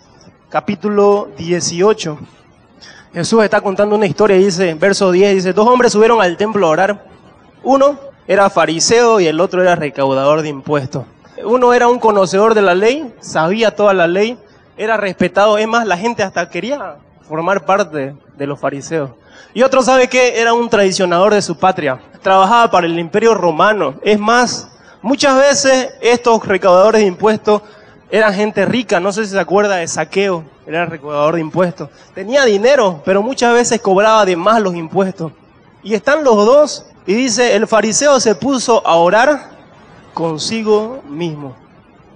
capítulo 0.49 1.31
18. 1.39 2.19
Jesús 3.13 3.43
está 3.43 3.61
contando 3.61 3.97
una 3.97 4.07
historia 4.07 4.37
dice, 4.37 4.75
verso 4.75 5.11
10, 5.11 5.35
dice, 5.37 5.53
dos 5.53 5.67
hombres 5.67 5.93
subieron 5.93 6.21
al 6.21 6.37
templo 6.37 6.67
a 6.67 6.71
orar. 6.71 7.07
Uno 7.63 7.99
era 8.27 8.51
fariseo 8.51 9.19
y 9.19 9.27
el 9.27 9.41
otro 9.41 9.63
era 9.63 9.75
recaudador 9.75 10.43
de 10.43 10.51
impuestos. 10.51 11.05
Uno 11.45 11.73
era 11.73 11.89
un 11.89 11.99
conocedor 11.99 12.55
de 12.55 12.63
la 12.63 12.75
ley, 12.75 13.15
sabía 13.21 13.75
toda 13.75 13.95
la 13.95 14.07
ley, 14.07 14.39
era 14.77 14.97
respetado. 14.97 15.59
Es 15.59 15.67
más, 15.67 15.87
la 15.87 15.97
gente 15.97 16.23
hasta 16.23 16.49
quería 16.49 16.97
formar 17.29 17.65
parte 17.65 18.15
de 18.37 18.47
los 18.47 18.59
fariseos. 18.59 19.11
Y 19.55 19.63
otro 19.63 19.83
sabe 19.83 20.09
que 20.09 20.41
era 20.41 20.53
un 20.53 20.69
tradicionador 20.69 21.35
de 21.35 21.43
su 21.43 21.59
patria. 21.59 22.01
Trabajaba 22.23 22.71
para 22.71 22.87
el 22.87 22.99
imperio 22.99 23.35
romano. 23.35 23.95
Es 24.03 24.19
más, 24.19 24.69
muchas 25.03 25.37
veces 25.37 25.95
estos 26.01 26.45
recaudadores 26.47 27.03
de 27.03 27.07
impuestos 27.09 27.63
Era 28.11 28.33
gente 28.33 28.65
rica, 28.65 29.01
no 29.01 29.13
sé 29.13 29.27
si 29.27 29.33
se 29.33 29.39
acuerda 29.39 29.77
de 29.77 29.87
Saqueo, 29.87 30.43
era 30.67 30.87
recaudador 30.87 31.35
de 31.35 31.43
impuestos. 31.43 31.91
Tenía 32.15 32.47
dinero, 32.47 33.03
pero 33.05 33.23
muchas 33.23 33.53
veces 33.53 33.83
cobraba 33.83 34.25
de 34.25 34.35
más 34.35 34.63
los 34.63 34.75
impuestos. 34.75 35.33
Y 35.83 35.93
están 35.93 36.25
los 36.25 36.37
dos 36.37 36.87
y 37.07 37.13
dice, 37.13 37.55
el 37.55 37.67
fariseo 37.67 38.19
se 38.19 38.35
puso 38.35 38.87
a 38.87 38.97
orar 38.97 39.58
consigo 40.19 41.01
mismo. 41.09 41.55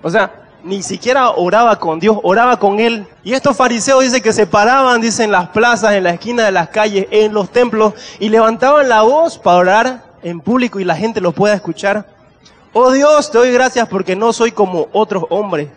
O 0.03 0.11
sea, 0.11 0.33
ni 0.65 0.83
siquiera 0.83 1.31
oraba 1.31 1.79
con 1.79 2.01
Dios, 2.01 2.19
oraba 2.25 2.57
con 2.57 2.81
Él. 2.81 3.07
Y 3.23 3.33
estos 3.33 3.57
fariseos 3.57 4.03
dice 4.03 4.21
que 4.21 4.33
se 4.33 4.45
paraban, 4.45 5.01
dice, 5.01 5.23
en 5.23 5.31
las 5.31 5.51
plazas, 5.51 5.93
en 5.93 6.03
la 6.03 6.11
esquina 6.11 6.45
de 6.45 6.51
las 6.51 6.69
calles, 6.71 7.07
en 7.13 7.33
los 7.33 7.51
templos, 7.51 7.95
y 8.19 8.29
levantaban 8.29 8.89
la 8.89 9.03
voz 9.03 9.39
para 9.39 9.57
orar 9.57 10.05
en 10.25 10.41
público 10.41 10.81
y 10.81 10.85
la 10.85 10.97
gente 10.97 11.21
lo 11.21 11.31
pueda 11.31 11.55
escuchar. 11.55 12.05
Oh 12.73 12.91
Dios, 12.91 13.31
te 13.31 13.39
doy 13.39 13.53
gracias 13.53 13.87
porque 13.87 14.17
no 14.17 14.33
soy 14.33 14.51
como 14.51 14.89
otros 14.93 15.23
hombres, 15.31 15.69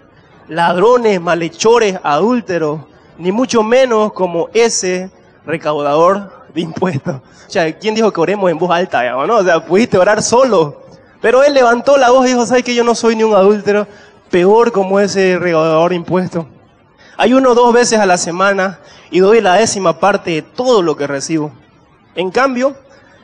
ladrones, 0.47 1.21
malhechores, 1.21 1.99
adúlteros, 2.01 2.79
ni 3.19 3.31
mucho 3.31 3.61
menos 3.61 4.13
como 4.13 4.49
ese 4.51 5.11
recaudador 5.45 6.47
de 6.55 6.61
impuestos. 6.61 7.17
O 7.17 7.51
sea, 7.51 7.71
¿quién 7.77 7.93
dijo 7.93 8.11
que 8.11 8.19
oremos 8.19 8.49
en 8.49 8.57
voz 8.57 8.71
alta? 8.71 9.11
¿no? 9.27 9.37
O 9.37 9.43
sea, 9.43 9.63
pudiste 9.63 9.99
orar 9.99 10.23
solo. 10.23 10.84
Pero 11.25 11.43
él 11.43 11.55
levantó 11.55 11.97
la 11.97 12.11
voz 12.11 12.27
y 12.27 12.29
dijo, 12.29 12.45
¿sabes 12.45 12.63
que 12.63 12.75
yo 12.75 12.83
no 12.83 12.93
soy 12.93 13.15
ni 13.15 13.23
un 13.23 13.33
adúltero? 13.33 13.87
Peor 14.29 14.71
como 14.71 14.99
ese 14.99 15.39
recaudador 15.39 15.89
de 15.89 15.95
impuestos. 15.95 16.45
Hay 17.17 17.33
uno 17.33 17.55
dos 17.55 17.73
veces 17.73 17.97
a 17.97 18.05
la 18.05 18.19
semana 18.19 18.77
y 19.09 19.21
doy 19.21 19.41
la 19.41 19.55
décima 19.55 19.99
parte 19.99 20.29
de 20.29 20.41
todo 20.43 20.83
lo 20.83 20.95
que 20.95 21.07
recibo. 21.07 21.51
En 22.13 22.29
cambio, 22.29 22.75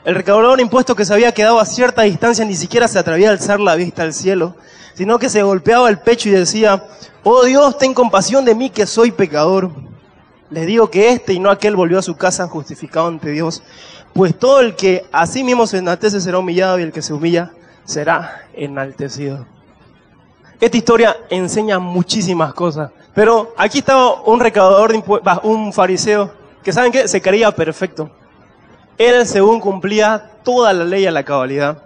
el 0.04 0.16
recaudador 0.16 0.58
de 0.58 0.64
impuestos 0.64 0.96
que 0.96 1.06
se 1.06 1.14
había 1.14 1.32
quedado 1.32 1.60
a 1.60 1.66
cierta 1.68 2.02
distancia 2.02 2.44
ni 2.44 2.56
siquiera 2.56 2.88
se 2.88 2.98
atrevía 2.98 3.30
a 3.30 3.34
alzar 3.34 3.60
la 3.60 3.76
vista 3.76 4.02
al 4.02 4.16
cielo, 4.16 4.56
sino 4.96 5.20
que 5.20 5.30
se 5.30 5.44
golpeaba 5.44 5.88
el 5.88 6.00
pecho 6.00 6.28
y 6.30 6.32
decía, 6.32 6.84
oh 7.24 7.44
Dios, 7.44 7.78
ten 7.78 7.94
compasión 7.94 8.46
de 8.46 8.56
mí 8.56 8.72
que 8.72 8.88
soy 8.88 9.12
pecador. 9.12 9.70
Les 10.50 10.66
digo 10.66 10.90
que 10.90 11.12
este 11.12 11.34
y 11.34 11.40
no 11.40 11.52
aquel 11.52 11.76
volvió 11.76 12.00
a 12.00 12.02
su 12.02 12.18
casa 12.18 12.48
justificado 12.48 13.06
ante 13.06 13.30
Dios, 13.30 13.62
pues 14.12 14.36
todo 14.36 14.60
el 14.60 14.76
que 14.76 15.06
a 15.12 15.28
sí 15.28 15.44
mismo 15.44 15.68
se 15.68 15.78
enaltece 15.78 16.20
será 16.20 16.40
humillado 16.40 16.80
y 16.80 16.82
el 16.82 16.92
que 16.92 17.04
se 17.04 17.14
humilla 17.14 17.52
será 17.92 18.44
enaltecido. 18.54 19.46
Esta 20.60 20.78
historia 20.78 21.18
enseña 21.30 21.80
muchísimas 21.80 22.54
cosas, 22.54 22.92
pero 23.14 23.54
aquí 23.58 23.80
estaba 23.80 24.22
un 24.22 24.40
recaudador 24.40 24.92
de 24.92 25.04
un 25.44 25.74
fariseo, 25.74 26.32
que 26.64 26.72
saben 26.72 26.92
que 26.92 27.08
se 27.08 27.22
creía 27.22 27.52
perfecto. 27.52 28.10
Él 28.98 29.26
según 29.26 29.60
cumplía 29.60 30.32
toda 30.44 30.72
la 30.74 30.86
ley 30.86 31.06
a 31.06 31.12
la 31.12 31.24
cabalidad. 31.24 31.84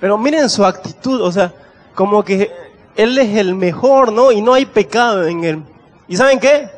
Pero 0.00 0.18
miren 0.18 0.48
su 0.48 0.64
actitud, 0.64 1.20
o 1.22 1.32
sea, 1.32 1.52
como 1.94 2.22
que 2.22 2.52
él 2.94 3.18
es 3.18 3.36
el 3.36 3.54
mejor, 3.54 4.12
¿no? 4.12 4.30
Y 4.30 4.42
no 4.42 4.54
hay 4.54 4.66
pecado 4.66 5.26
en 5.26 5.44
él. 5.44 5.62
¿Y 6.06 6.16
saben 6.16 6.38
qué? 6.38 6.68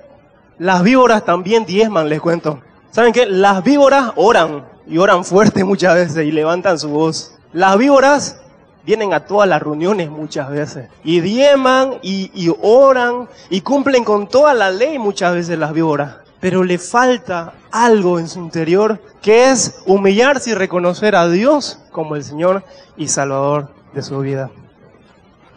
Las 0.58 0.82
víboras 0.82 1.25
también 1.25 1.66
diezman, 1.66 2.08
les 2.08 2.20
cuento. 2.20 2.60
¿Saben 2.90 3.12
qué? 3.12 3.26
Las 3.26 3.62
víboras 3.62 4.12
oran, 4.16 4.64
y 4.87 4.99
oran 4.99 5.25
fuerte 5.25 5.64
muchas 5.72 5.94
veces, 5.94 6.26
y 6.26 6.30
levantan 6.30 6.78
su 6.78 6.88
voz. 6.88 7.34
Las 7.52 7.76
víboras 7.76 8.39
vienen 8.84 9.12
a 9.12 9.26
todas 9.26 9.49
las 9.49 9.62
reuniones 9.62 10.10
muchas 10.10 10.50
veces, 10.50 10.88
y 11.04 11.20
diezman, 11.20 11.99
y, 12.02 12.30
y 12.34 12.52
oran, 12.62 13.28
y 13.49 13.60
cumplen 13.60 14.04
con 14.04 14.28
toda 14.28 14.54
la 14.54 14.70
ley 14.70 14.99
muchas 14.99 15.34
veces 15.34 15.58
las 15.58 15.72
víboras 15.72 16.16
pero 16.40 16.64
le 16.64 16.78
falta 16.78 17.52
algo 17.70 18.18
en 18.18 18.26
su 18.26 18.40
interior, 18.40 18.99
que 19.20 19.50
es 19.50 19.82
humillarse 19.87 20.50
y 20.50 20.54
reconocer 20.54 21.14
a 21.14 21.28
Dios 21.28 21.78
como 21.92 22.16
el 22.16 22.25
Señor 22.25 22.64
y 22.96 23.08
Salvador 23.08 23.68
de 23.92 24.02
su 24.02 24.18
vida. 24.18 24.50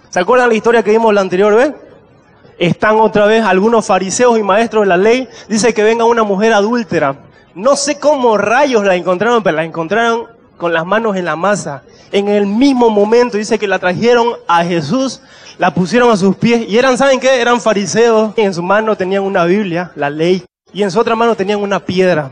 ¿Se 0.10 0.20
acuerdan 0.20 0.50
la 0.50 0.56
historia 0.56 0.84
que 0.84 0.92
vimos 0.92 1.14
la 1.14 1.22
anterior 1.22 1.56
vez? 1.56 1.74
Están 2.60 3.00
otra 3.00 3.26
vez 3.26 3.44
algunos 3.44 3.86
fariseos 3.86 4.38
y 4.38 4.44
maestros 4.44 4.84
de 4.84 4.88
la 4.90 4.98
ley, 4.98 5.28
dice 5.48 5.74
que 5.74 5.84
venga 5.84 6.04
una 6.04 6.24
mujer 6.24 6.54
adúltera. 6.54 7.16
No 7.56 7.76
sé 7.76 7.98
cómo 7.98 8.38
rayos 8.38 8.84
la 8.84 8.96
encontraron, 8.96 9.42
pero 9.42 9.56
la 9.56 9.64
encontraron 9.64 10.28
con 10.64 10.72
las 10.72 10.86
manos 10.86 11.18
en 11.18 11.26
la 11.26 11.36
masa. 11.36 11.84
En 12.14 12.30
el 12.30 12.46
mismo 12.46 12.90
momento 12.90 13.38
dice 13.38 13.60
que 13.60 13.68
la 13.68 13.80
trajeron 13.80 14.30
a 14.48 14.64
Jesús, 14.64 15.20
la 15.58 15.74
pusieron 15.74 16.10
a 16.10 16.16
sus 16.16 16.38
pies 16.38 16.70
y 16.70 16.78
eran, 16.78 16.98
¿saben 16.98 17.20
qué? 17.20 17.42
Eran 17.42 17.60
fariseos. 17.60 18.32
En 18.38 18.54
su 18.54 18.64
mano 18.64 18.96
tenían 18.96 19.24
una 19.24 19.44
Biblia, 19.44 19.92
la 19.96 20.10
ley 20.10 20.42
y 20.72 20.82
en 20.82 20.90
su 20.90 21.02
otra 21.02 21.18
mano 21.18 21.36
tenían 21.36 21.60
una 21.60 21.82
piedra. 21.82 22.32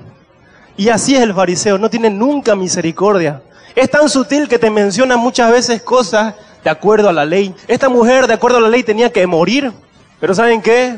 Y 0.78 0.88
así 0.88 1.14
es 1.14 1.22
el 1.22 1.34
fariseo, 1.34 1.78
no 1.78 1.90
tiene 1.90 2.10
nunca 2.10 2.56
misericordia. 2.56 3.42
Es 3.76 3.90
tan 3.90 4.08
sutil 4.08 4.48
que 4.48 4.58
te 4.58 4.70
menciona 4.70 5.18
muchas 5.18 5.52
veces 5.52 5.82
cosas 5.82 6.34
de 6.64 6.70
acuerdo 6.70 7.10
a 7.10 7.14
la 7.14 7.26
ley. 7.26 7.54
Esta 7.68 7.90
mujer, 7.90 8.28
de 8.28 8.36
acuerdo 8.36 8.60
a 8.60 8.62
la 8.62 8.70
ley, 8.70 8.84
tenía 8.84 9.12
que 9.12 9.28
morir. 9.28 9.74
Pero 10.22 10.34
¿saben 10.34 10.62
qué? 10.62 10.98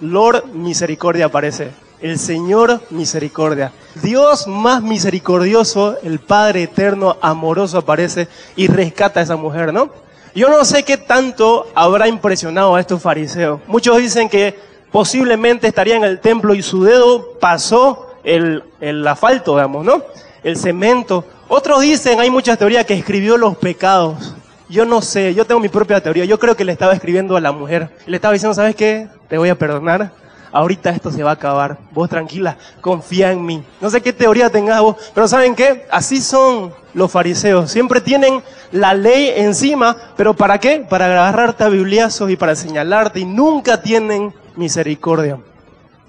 Lord 0.00 0.46
Misericordia 0.52 1.26
aparece. 1.26 1.70
El 2.02 2.18
Señor 2.18 2.80
Misericordia. 2.90 3.72
Dios 4.02 4.48
más 4.48 4.82
misericordioso, 4.82 5.96
el 6.02 6.18
Padre 6.18 6.64
eterno, 6.64 7.16
amoroso 7.22 7.78
aparece 7.78 8.28
y 8.56 8.66
rescata 8.66 9.20
a 9.20 9.22
esa 9.22 9.36
mujer, 9.36 9.72
¿no? 9.72 9.90
Yo 10.34 10.48
no 10.48 10.64
sé 10.64 10.82
qué 10.82 10.96
tanto 10.96 11.68
habrá 11.74 12.08
impresionado 12.08 12.74
a 12.74 12.80
estos 12.80 13.00
fariseos. 13.00 13.60
Muchos 13.66 13.98
dicen 13.98 14.28
que 14.28 14.58
posiblemente 14.90 15.68
estaría 15.68 15.94
en 15.94 16.04
el 16.04 16.20
templo 16.20 16.54
y 16.54 16.62
su 16.62 16.82
dedo 16.82 17.38
pasó 17.38 18.08
el, 18.24 18.64
el 18.80 19.06
asfalto, 19.06 19.52
digamos, 19.54 19.84
¿no? 19.84 20.02
El 20.42 20.56
cemento. 20.56 21.24
Otros 21.48 21.82
dicen, 21.82 22.18
hay 22.18 22.30
muchas 22.30 22.58
teorías, 22.58 22.84
que 22.84 22.94
escribió 22.94 23.36
los 23.36 23.56
pecados. 23.56 24.34
Yo 24.68 24.86
no 24.86 25.02
sé, 25.02 25.34
yo 25.34 25.44
tengo 25.44 25.60
mi 25.60 25.68
propia 25.68 26.02
teoría. 26.02 26.24
Yo 26.24 26.38
creo 26.38 26.56
que 26.56 26.64
le 26.64 26.72
estaba 26.72 26.94
escribiendo 26.94 27.36
a 27.36 27.40
la 27.40 27.52
mujer. 27.52 27.90
Le 28.06 28.16
estaba 28.16 28.32
diciendo, 28.32 28.54
¿sabes 28.54 28.74
qué? 28.74 29.06
Te 29.28 29.36
voy 29.36 29.50
a 29.50 29.54
perdonar. 29.54 30.12
Ahorita 30.52 30.90
esto 30.90 31.10
se 31.10 31.22
va 31.22 31.30
a 31.30 31.34
acabar. 31.34 31.78
Vos 31.92 32.10
tranquila, 32.10 32.58
confía 32.82 33.32
en 33.32 33.44
mí. 33.44 33.64
No 33.80 33.88
sé 33.88 34.02
qué 34.02 34.12
teoría 34.12 34.50
tengas 34.50 34.82
vos, 34.82 34.96
pero 35.14 35.26
¿saben 35.26 35.54
qué? 35.54 35.86
Así 35.90 36.20
son 36.20 36.74
los 36.92 37.10
fariseos. 37.10 37.70
Siempre 37.70 38.02
tienen 38.02 38.42
la 38.70 38.92
ley 38.92 39.32
encima, 39.34 39.96
pero 40.14 40.34
¿para 40.34 40.58
qué? 40.58 40.86
Para 40.88 41.06
agarrarte 41.06 41.64
a 41.64 41.68
bibliazos 41.70 42.30
y 42.30 42.36
para 42.36 42.54
señalarte 42.54 43.20
y 43.20 43.24
nunca 43.24 43.80
tienen 43.80 44.34
misericordia. 44.54 45.38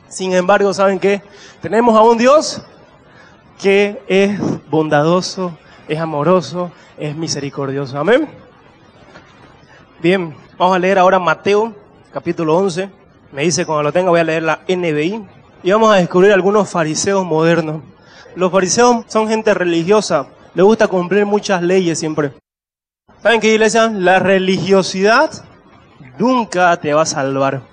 Sin 0.10 0.34
embargo, 0.34 0.74
¿saben 0.74 1.00
qué? 1.00 1.24
Tenemos 1.62 1.96
a 1.96 2.02
un 2.02 2.18
Dios 2.18 2.62
que 3.62 4.04
es 4.08 4.38
bondadoso, 4.70 5.58
es 5.88 6.00
amoroso, 6.00 6.70
es 6.98 7.16
misericordioso. 7.16 7.98
Amén. 7.98 8.28
Bien, 10.02 10.36
vamos 10.58 10.76
a 10.76 10.80
leer 10.80 11.00
ahora 11.00 11.18
Mateo, 11.18 11.74
capítulo 12.12 12.58
11. 12.58 13.03
Me 13.34 13.42
dice, 13.42 13.66
cuando 13.66 13.82
lo 13.82 13.92
tenga 13.92 14.12
voy 14.12 14.20
a 14.20 14.24
leer 14.24 14.44
la 14.44 14.60
NBI. 14.68 15.26
Y 15.64 15.72
vamos 15.72 15.92
a 15.92 15.98
descubrir 15.98 16.32
algunos 16.34 16.70
fariseos 16.70 17.26
modernos. 17.26 17.82
Los 18.36 18.52
fariseos 18.52 19.06
son 19.08 19.28
gente 19.28 19.56
religiosa, 19.56 20.28
le 20.54 20.62
gusta 20.62 20.88
cumplir 20.88 21.26
muchas 21.26 21.64
leyes 21.64 21.98
siempre. 21.98 22.34
¿Saben 23.24 23.42
qué, 23.42 23.54
iglesia? 23.54 23.90
La 23.90 24.20
religiosidad 24.20 25.32
nunca 26.20 26.78
te 26.78 26.94
va 26.94 27.02
a 27.02 27.08
salvar. 27.08 27.64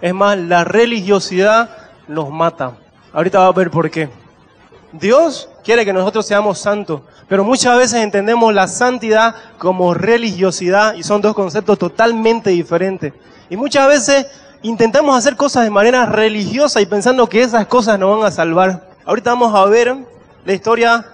Es 0.00 0.14
más, 0.14 0.38
la 0.38 0.62
religiosidad 0.62 1.70
nos 2.06 2.30
mata. 2.30 2.76
Ahorita 3.12 3.40
va 3.40 3.46
a 3.46 3.52
ver 3.52 3.70
por 3.72 3.90
qué. 3.90 4.08
Dios 4.92 5.48
quiere 5.64 5.84
que 5.84 5.92
nosotros 5.92 6.24
seamos 6.24 6.58
santos, 6.58 7.00
pero 7.28 7.42
muchas 7.42 7.76
veces 7.76 8.02
entendemos 8.02 8.54
la 8.54 8.68
santidad 8.68 9.34
como 9.58 9.92
religiosidad 9.92 10.94
y 10.94 11.02
son 11.02 11.20
dos 11.20 11.34
conceptos 11.34 11.78
totalmente 11.80 12.50
diferentes. 12.50 13.12
Y 13.48 13.56
muchas 13.56 13.88
veces 13.88 14.26
intentamos 14.62 15.16
hacer 15.16 15.36
cosas 15.36 15.64
de 15.64 15.70
manera 15.70 16.06
religiosa 16.06 16.80
y 16.80 16.86
pensando 16.86 17.28
que 17.28 17.42
esas 17.42 17.66
cosas 17.66 17.98
nos 17.98 18.18
van 18.18 18.26
a 18.26 18.30
salvar. 18.30 18.88
Ahorita 19.04 19.30
vamos 19.30 19.54
a 19.54 19.64
ver 19.66 19.96
la 20.44 20.52
historia 20.52 21.06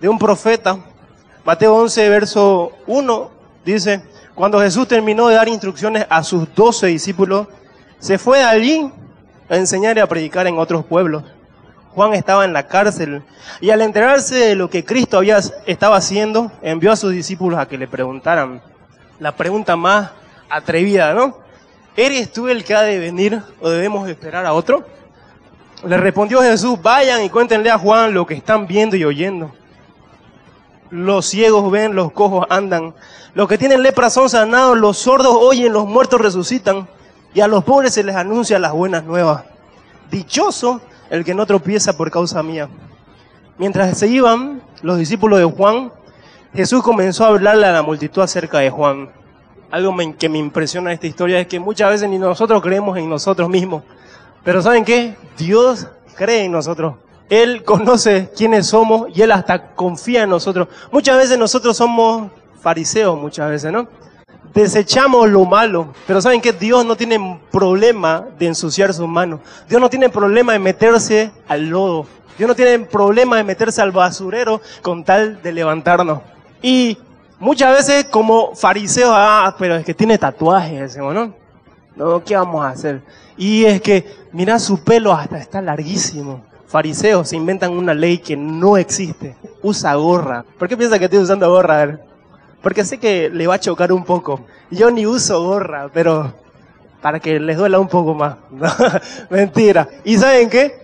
de 0.00 0.08
un 0.08 0.18
profeta. 0.18 0.78
Mateo 1.44 1.74
11, 1.76 2.08
verso 2.08 2.72
1 2.86 3.30
dice, 3.64 4.02
cuando 4.34 4.60
Jesús 4.60 4.88
terminó 4.88 5.28
de 5.28 5.34
dar 5.34 5.48
instrucciones 5.48 6.06
a 6.08 6.22
sus 6.22 6.52
doce 6.54 6.86
discípulos, 6.86 7.46
se 7.98 8.18
fue 8.18 8.42
allí 8.42 8.90
a 9.48 9.56
enseñar 9.56 9.96
y 9.96 10.00
a 10.00 10.06
predicar 10.06 10.46
en 10.46 10.58
otros 10.58 10.84
pueblos. 10.84 11.24
Juan 11.94 12.14
estaba 12.14 12.46
en 12.46 12.54
la 12.54 12.68
cárcel 12.68 13.22
y 13.60 13.68
al 13.68 13.82
enterarse 13.82 14.34
de 14.36 14.54
lo 14.54 14.70
que 14.70 14.82
Cristo 14.82 15.18
había, 15.18 15.38
estaba 15.66 15.96
haciendo, 15.96 16.50
envió 16.62 16.90
a 16.90 16.96
sus 16.96 17.12
discípulos 17.12 17.58
a 17.58 17.68
que 17.68 17.76
le 17.76 17.86
preguntaran 17.86 18.62
la 19.18 19.36
pregunta 19.36 19.76
más 19.76 20.10
atrevida, 20.48 21.12
¿no? 21.12 21.41
¿Eres 21.96 22.32
tú 22.32 22.48
el 22.48 22.64
que 22.64 22.74
ha 22.74 22.82
de 22.82 22.98
venir 22.98 23.42
o 23.60 23.68
debemos 23.68 24.08
esperar 24.08 24.46
a 24.46 24.54
otro? 24.54 24.84
Le 25.84 25.96
respondió 25.96 26.40
Jesús, 26.40 26.80
vayan 26.80 27.22
y 27.22 27.28
cuéntenle 27.28 27.70
a 27.70 27.78
Juan 27.78 28.14
lo 28.14 28.24
que 28.24 28.34
están 28.34 28.66
viendo 28.66 28.96
y 28.96 29.04
oyendo. 29.04 29.52
Los 30.90 31.26
ciegos 31.26 31.70
ven, 31.70 31.94
los 31.94 32.12
cojos 32.12 32.46
andan, 32.48 32.94
los 33.34 33.48
que 33.48 33.58
tienen 33.58 33.82
lepra 33.82 34.10
son 34.10 34.30
sanados, 34.30 34.78
los 34.78 34.98
sordos 34.98 35.34
oyen, 35.38 35.72
los 35.72 35.86
muertos 35.86 36.20
resucitan 36.20 36.88
y 37.34 37.40
a 37.40 37.46
los 37.46 37.64
pobres 37.64 37.94
se 37.94 38.04
les 38.04 38.16
anuncia 38.16 38.58
las 38.58 38.72
buenas 38.72 39.04
nuevas. 39.04 39.44
Dichoso 40.10 40.80
el 41.10 41.24
que 41.24 41.34
no 41.34 41.44
tropieza 41.44 41.96
por 41.96 42.10
causa 42.10 42.42
mía. 42.42 42.68
Mientras 43.58 43.98
se 43.98 44.06
iban 44.06 44.62
los 44.82 44.98
discípulos 44.98 45.38
de 45.38 45.44
Juan, 45.44 45.92
Jesús 46.54 46.82
comenzó 46.82 47.24
a 47.24 47.28
hablarle 47.28 47.66
a 47.66 47.72
la 47.72 47.82
multitud 47.82 48.22
acerca 48.22 48.58
de 48.58 48.70
Juan. 48.70 49.10
Algo 49.72 49.96
que 50.18 50.28
me 50.28 50.38
impresiona 50.38 50.92
esta 50.92 51.06
historia 51.06 51.40
es 51.40 51.46
que 51.46 51.58
muchas 51.58 51.88
veces 51.90 52.08
ni 52.08 52.18
nosotros 52.18 52.60
creemos 52.60 52.96
en 52.98 53.08
nosotros 53.08 53.48
mismos. 53.48 53.82
Pero 54.44 54.60
¿saben 54.60 54.84
qué? 54.84 55.16
Dios 55.38 55.88
cree 56.14 56.44
en 56.44 56.52
nosotros. 56.52 56.96
Él 57.30 57.64
conoce 57.64 58.28
quiénes 58.36 58.66
somos 58.66 59.08
y 59.14 59.22
Él 59.22 59.32
hasta 59.32 59.74
confía 59.74 60.24
en 60.24 60.28
nosotros. 60.28 60.68
Muchas 60.92 61.16
veces 61.16 61.38
nosotros 61.38 61.74
somos 61.74 62.30
fariseos, 62.60 63.18
muchas 63.18 63.48
veces, 63.48 63.72
¿no? 63.72 63.88
Desechamos 64.52 65.30
lo 65.30 65.46
malo, 65.46 65.94
pero 66.06 66.20
¿saben 66.20 66.42
qué? 66.42 66.52
Dios 66.52 66.84
no 66.84 66.94
tiene 66.94 67.40
problema 67.50 68.26
de 68.38 68.48
ensuciar 68.48 68.92
sus 68.92 69.08
manos. 69.08 69.40
Dios 69.70 69.80
no 69.80 69.88
tiene 69.88 70.10
problema 70.10 70.52
de 70.52 70.58
meterse 70.58 71.32
al 71.48 71.70
lodo. 71.70 72.06
Dios 72.36 72.46
no 72.46 72.54
tiene 72.54 72.80
problema 72.80 73.38
de 73.38 73.44
meterse 73.44 73.80
al 73.80 73.92
basurero 73.92 74.60
con 74.82 75.02
tal 75.02 75.40
de 75.40 75.52
levantarnos. 75.52 76.20
Y 76.60 76.98
muchas 77.42 77.76
veces 77.76 78.04
como 78.06 78.54
fariseos, 78.54 79.12
ah, 79.14 79.54
pero 79.58 79.76
es 79.76 79.84
que 79.84 79.94
tiene 79.94 80.16
tatuajes, 80.16 80.96
¿no? 80.96 81.34
No, 81.94 82.24
¿qué 82.24 82.36
vamos 82.36 82.64
a 82.64 82.70
hacer? 82.70 83.02
Y 83.36 83.64
es 83.64 83.82
que, 83.82 84.06
mira, 84.32 84.58
su 84.58 84.82
pelo 84.82 85.12
hasta 85.12 85.38
está 85.38 85.60
larguísimo 85.60 86.40
fariseos 86.72 87.28
se 87.28 87.36
inventan 87.36 87.72
una 87.72 87.92
ley 87.92 88.16
que 88.18 88.34
no 88.34 88.78
existe. 88.78 89.36
Usa 89.62 89.94
gorra. 89.94 90.42
¿Por 90.58 90.68
qué 90.68 90.76
piensa 90.76 90.98
que 90.98 91.04
estoy 91.04 91.20
usando 91.20 91.50
gorra? 91.50 92.00
Porque 92.62 92.82
sé 92.82 92.98
que 92.98 93.28
le 93.28 93.46
va 93.46 93.56
a 93.56 93.60
chocar 93.60 93.92
un 93.92 94.04
poco. 94.04 94.40
Yo 94.70 94.90
ni 94.90 95.04
uso 95.04 95.42
gorra, 95.42 95.90
pero 95.92 96.32
para 97.02 97.20
que 97.20 97.38
les 97.38 97.58
duela 97.58 97.78
un 97.78 97.88
poco 97.88 98.14
más. 98.14 98.36
Mentira. 99.30 99.86
¿Y 100.02 100.16
saben 100.16 100.48
qué? 100.48 100.81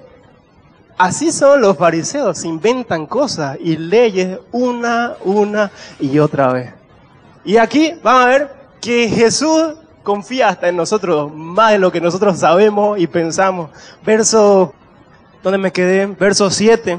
Así 0.98 1.30
son 1.30 1.60
los 1.60 1.76
fariseos, 1.76 2.38
se 2.38 2.48
inventan 2.48 3.06
cosas 3.06 3.56
y 3.60 3.76
leyes 3.76 4.38
una, 4.50 5.14
una 5.24 5.70
y 6.00 6.18
otra 6.18 6.52
vez. 6.52 6.74
Y 7.44 7.56
aquí 7.56 7.94
vamos 8.02 8.22
a 8.22 8.26
ver 8.26 8.52
que 8.80 9.08
Jesús 9.08 9.74
confía 10.02 10.48
hasta 10.48 10.68
en 10.68 10.76
nosotros 10.76 11.32
más 11.32 11.72
de 11.72 11.78
lo 11.78 11.92
que 11.92 12.00
nosotros 12.00 12.38
sabemos 12.38 12.98
y 12.98 13.06
pensamos. 13.06 13.70
Verso 14.04 14.74
¿Dónde 15.42 15.58
me 15.58 15.72
quedé? 15.72 16.06
Verso 16.06 16.50
7. 16.50 16.98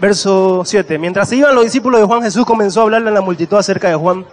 Verso 0.00 0.62
7. 0.64 0.98
Mientras 0.98 1.32
iban 1.32 1.54
los 1.54 1.64
discípulos 1.64 2.00
de 2.00 2.06
Juan, 2.06 2.22
Jesús 2.22 2.46
comenzó 2.46 2.80
a 2.80 2.82
hablarle 2.84 3.10
a 3.10 3.12
la 3.12 3.20
multitud 3.20 3.56
acerca 3.56 3.88
de 3.88 3.96
Juan. 3.96 4.24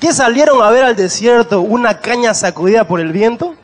¿Qué 0.00 0.12
salieron 0.12 0.62
a 0.62 0.70
ver 0.70 0.82
al 0.82 0.96
desierto? 0.96 1.60
¿Una 1.60 2.00
caña 2.00 2.32
sacudida 2.32 2.84
por 2.84 2.98
el 2.98 3.12
viento? 3.12 3.54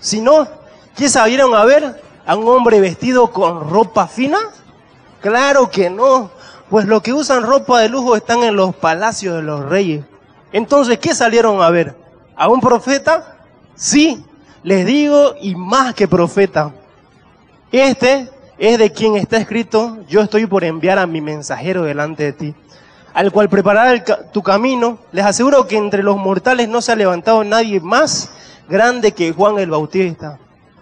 Si 0.00 0.20
no, 0.20 0.48
¿qué 0.96 1.08
salieron 1.08 1.54
a 1.54 1.64
ver? 1.64 2.02
¿A 2.30 2.36
un 2.36 2.46
hombre 2.46 2.80
vestido 2.80 3.32
con 3.32 3.68
ropa 3.68 4.06
fina? 4.06 4.38
Claro 5.20 5.68
que 5.68 5.90
no, 5.90 6.30
pues 6.68 6.86
los 6.86 7.02
que 7.02 7.12
usan 7.12 7.42
ropa 7.42 7.80
de 7.80 7.88
lujo 7.88 8.14
están 8.14 8.44
en 8.44 8.54
los 8.54 8.72
palacios 8.76 9.34
de 9.34 9.42
los 9.42 9.68
reyes. 9.68 10.04
Entonces, 10.52 11.00
¿qué 11.00 11.12
salieron 11.12 11.60
a 11.60 11.70
ver? 11.70 11.96
¿A 12.36 12.48
un 12.48 12.60
profeta? 12.60 13.34
Sí, 13.74 14.24
les 14.62 14.86
digo, 14.86 15.34
y 15.40 15.56
más 15.56 15.92
que 15.92 16.06
profeta. 16.06 16.72
Este 17.72 18.30
es 18.58 18.78
de 18.78 18.92
quien 18.92 19.16
está 19.16 19.36
escrito, 19.36 19.98
yo 20.08 20.20
estoy 20.20 20.46
por 20.46 20.62
enviar 20.62 21.00
a 21.00 21.08
mi 21.08 21.20
mensajero 21.20 21.82
delante 21.82 22.22
de 22.22 22.32
ti, 22.32 22.54
al 23.12 23.32
cual 23.32 23.48
preparar 23.48 24.04
tu 24.32 24.40
camino. 24.40 25.00
Les 25.10 25.26
aseguro 25.26 25.66
que 25.66 25.76
entre 25.76 26.04
los 26.04 26.16
mortales 26.16 26.68
no 26.68 26.80
se 26.80 26.92
ha 26.92 26.94
levantado 26.94 27.42
nadie 27.42 27.80
más 27.80 28.30
grande 28.68 29.10
que 29.10 29.32
Juan 29.32 29.58
el 29.58 29.70
Bautista. 29.70 30.38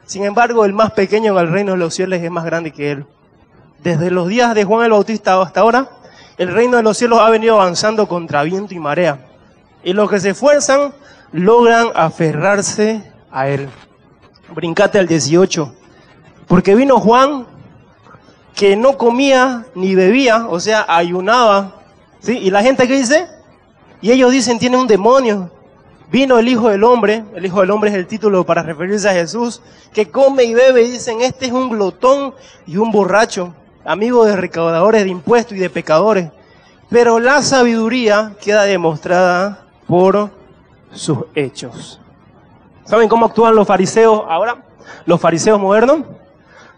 Sin 0.08 0.24
embargo, 0.24 0.64
el 0.64 0.72
más 0.72 0.92
pequeño 0.92 1.38
en 1.38 1.46
el 1.46 1.52
reino 1.52 1.72
de 1.72 1.78
los 1.78 1.92
cielos 1.92 2.18
es 2.18 2.30
más 2.30 2.46
grande 2.46 2.70
que 2.72 2.92
él. 2.92 3.04
Desde 3.82 4.10
los 4.10 4.26
días 4.26 4.54
de 4.54 4.64
Juan 4.64 4.86
el 4.86 4.92
Bautista 4.92 5.38
hasta 5.42 5.60
ahora, 5.60 5.90
el 6.38 6.50
reino 6.50 6.78
de 6.78 6.82
los 6.82 6.96
cielos 6.96 7.20
ha 7.20 7.28
venido 7.28 7.60
avanzando 7.60 8.08
contra 8.08 8.42
viento 8.42 8.72
y 8.72 8.78
marea. 8.78 9.26
Y 9.84 9.92
los 9.92 10.08
que 10.08 10.18
se 10.18 10.30
esfuerzan 10.30 10.94
logran 11.30 11.88
aferrarse 11.94 13.02
a 13.30 13.48
él. 13.48 13.68
Brincate 14.54 14.98
al 14.98 15.06
18. 15.06 15.74
Porque 16.46 16.74
vino 16.74 17.00
Juan 17.00 17.46
que 18.54 18.76
no 18.76 18.96
comía 18.96 19.66
ni 19.74 19.94
bebía, 19.94 20.46
o 20.48 20.59
sea, 20.59 20.87
ayunaba. 20.88 21.74
¿sí? 22.20 22.38
Y 22.38 22.50
la 22.50 22.62
gente 22.62 22.88
que 22.88 22.96
dice, 22.96 23.26
y 24.00 24.11
ellos 24.11 24.33
dicen, 24.33 24.59
tiene 24.59 24.78
un 24.78 24.87
demonio. 24.87 25.50
Vino 26.11 26.38
el 26.38 26.49
Hijo 26.49 26.71
del 26.71 26.85
Hombre, 26.85 27.25
el 27.35 27.44
Hijo 27.44 27.61
del 27.61 27.71
Hombre 27.71 27.90
es 27.90 27.97
el 27.97 28.07
título 28.07 28.44
para 28.44 28.62
referirse 28.62 29.09
a 29.09 29.12
Jesús, 29.12 29.61
que 29.92 30.11
come 30.11 30.44
y 30.44 30.55
bebe 30.55 30.83
y 30.83 30.90
dicen, 30.90 31.21
este 31.21 31.47
es 31.47 31.53
un 31.53 31.68
glotón 31.68 32.35
y 32.66 32.79
un 32.79 32.90
borracho, 32.90 33.55
amigo 33.85 34.25
de 34.25 34.37
recaudadores 34.37 35.05
de 35.05 35.11
impuestos 35.11 35.57
y 35.57 35.61
de 35.61 35.68
pecadores. 35.68 36.31
Pero 36.88 37.21
la 37.21 37.42
sabiduría 37.42 38.33
queda 38.42 38.62
demostrada 38.62 39.66
por 39.87 40.31
sus 40.92 41.18
hechos. 41.35 42.01
¿Saben 42.85 43.09
cómo 43.09 43.27
actúan 43.27 43.55
los 43.55 43.68
fariseos 43.68 44.23
ahora? 44.27 44.64
Los 45.05 45.21
fariseos 45.21 45.61
modernos 45.61 46.05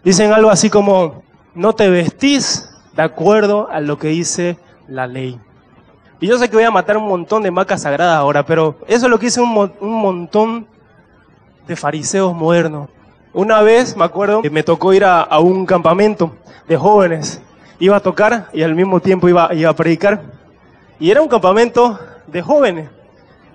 Dicen 0.03 0.33
algo 0.33 0.49
así 0.49 0.71
como, 0.71 1.21
no 1.53 1.73
te 1.73 1.87
vestís 1.89 2.67
de 2.93 3.03
acuerdo 3.03 3.69
a 3.69 3.79
lo 3.81 3.99
que 3.99 4.07
dice 4.07 4.57
la 4.87 5.05
ley. 5.05 5.39
Y 6.21 6.27
yo 6.27 6.37
sé 6.37 6.47
que 6.47 6.55
voy 6.55 6.63
a 6.63 6.71
matar 6.71 6.97
un 6.97 7.07
montón 7.07 7.41
de 7.41 7.49
vacas 7.49 7.81
sagradas 7.81 8.15
ahora, 8.15 8.45
pero 8.45 8.77
eso 8.87 9.07
es 9.07 9.09
lo 9.09 9.17
que 9.17 9.25
dice 9.25 9.41
un, 9.41 9.73
un 9.79 9.93
montón 10.01 10.67
de 11.67 11.75
fariseos 11.75 12.35
modernos. 12.35 12.89
Una 13.33 13.61
vez, 13.61 13.97
me 13.97 14.03
acuerdo, 14.03 14.43
me 14.51 14.61
tocó 14.61 14.93
ir 14.93 15.03
a, 15.03 15.39
un 15.39 15.65
campamento 15.65 16.35
de 16.67 16.77
jóvenes. 16.77 17.41
Iba 17.79 17.97
a 17.97 17.99
tocar 18.01 18.49
y 18.53 18.61
al 18.61 18.75
mismo 18.75 18.99
tiempo 18.99 19.29
iba, 19.29 19.51
iba 19.55 19.71
a 19.71 19.75
predicar. 19.75 20.21
Y 20.99 21.09
era 21.09 21.23
un 21.23 21.27
campamento 21.27 21.99
de 22.27 22.43
jóvenes. 22.43 22.89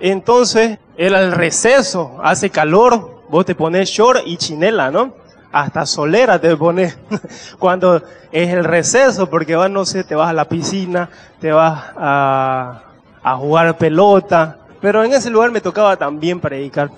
Entonces, 0.01 0.81
era 0.97 1.21
el 1.21 1.31
receso, 1.31 2.19
hace 2.21 2.51
calor, 2.51 3.23
vos 3.29 3.45
te 3.45 3.55
pones 3.55 3.89
short 3.89 4.23
y 4.27 4.39
chinela, 4.39 4.91
¿no? 4.91 5.15
Hasta 5.53 5.87
solera 5.87 6.41
te 6.41 6.57
pones 6.57 6.99
cuando 7.59 8.03
es 8.33 8.53
el 8.53 8.65
receso, 8.65 9.29
porque 9.29 9.57
vas, 9.57 9.71
no 9.71 9.85
sé, 9.85 10.05
te 10.05 10.15
vas 10.15 10.31
a 10.31 10.33
la 10.33 10.49
piscina, 10.49 11.09
te 11.41 11.53
vas 11.53 11.85
a, 11.97 12.83
jugar 13.39 13.77
pelota, 13.77 14.59
pero 14.81 15.03
en 15.03 15.13
ese 15.13 15.31
lugar 15.31 15.51
me 15.51 15.61
tocaba 15.61 15.97
también 15.97 16.39
predicar. 16.39 16.91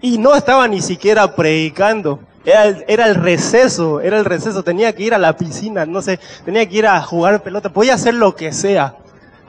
Y 0.00 0.16
no 0.16 0.34
estaba 0.34 0.68
ni 0.68 0.80
siquiera 0.80 1.34
predicando, 1.34 2.20
era 2.44 3.06
el, 3.06 3.14
receso, 3.16 4.00
era 4.00 4.18
el 4.18 4.24
receso, 4.24 4.62
tenía 4.62 4.94
que 4.94 5.02
ir 5.02 5.14
a 5.14 5.18
la 5.18 5.36
piscina, 5.36 5.84
no 5.86 6.02
sé, 6.02 6.20
tenía 6.44 6.68
que 6.68 6.76
ir 6.76 6.86
a 6.86 7.02
jugar 7.02 7.42
pelota, 7.42 7.72
podía 7.72 7.94
hacer 7.94 8.14
lo 8.14 8.36
que 8.36 8.52
sea. 8.52 8.94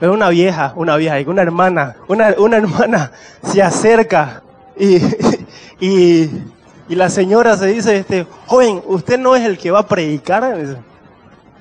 Pero 0.00 0.12
una 0.12 0.28
vieja, 0.30 0.72
una 0.76 0.96
vieja, 0.96 1.16
una 1.30 1.42
hermana, 1.42 1.96
una, 2.08 2.34
una 2.38 2.56
hermana 2.56 3.12
se 3.44 3.62
acerca 3.62 4.42
y 4.76 6.30
y 6.90 6.96
la 6.96 7.08
señora 7.08 7.56
se 7.56 7.68
dice, 7.68 7.98
este, 7.98 8.26
joven, 8.46 8.82
usted 8.84 9.16
no 9.16 9.36
es 9.36 9.44
el 9.44 9.56
que 9.56 9.70
va 9.70 9.78
a 9.78 9.86
predicar. 9.86 10.56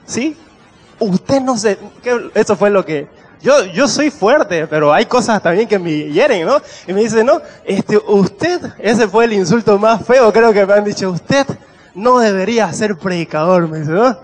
¿Sí? 0.07 0.35
Usted 0.97 1.39
no 1.39 1.55
se... 1.55 1.77
Eso 2.33 2.55
fue 2.55 2.71
lo 2.71 2.83
que... 2.83 3.07
Yo, 3.39 3.63
yo 3.65 3.87
soy 3.87 4.09
fuerte, 4.09 4.65
pero 4.65 4.91
hay 4.91 5.05
cosas 5.05 5.39
también 5.39 5.67
que 5.67 5.77
me 5.77 5.91
hieren, 5.91 6.47
¿no? 6.47 6.59
Y 6.87 6.93
me 6.93 7.01
dice, 7.01 7.23
no, 7.23 7.39
este, 7.63 7.95
usted, 7.97 8.73
ese 8.79 9.07
fue 9.07 9.25
el 9.25 9.33
insulto 9.33 9.77
más 9.77 10.03
feo, 10.03 10.33
creo 10.33 10.51
que 10.51 10.65
me 10.65 10.73
han 10.73 10.83
dicho, 10.83 11.11
usted 11.11 11.45
no 11.93 12.17
debería 12.17 12.73
ser 12.73 12.97
predicador, 12.97 13.67
me 13.67 13.81
dice, 13.81 13.91
¿no? 13.91 14.17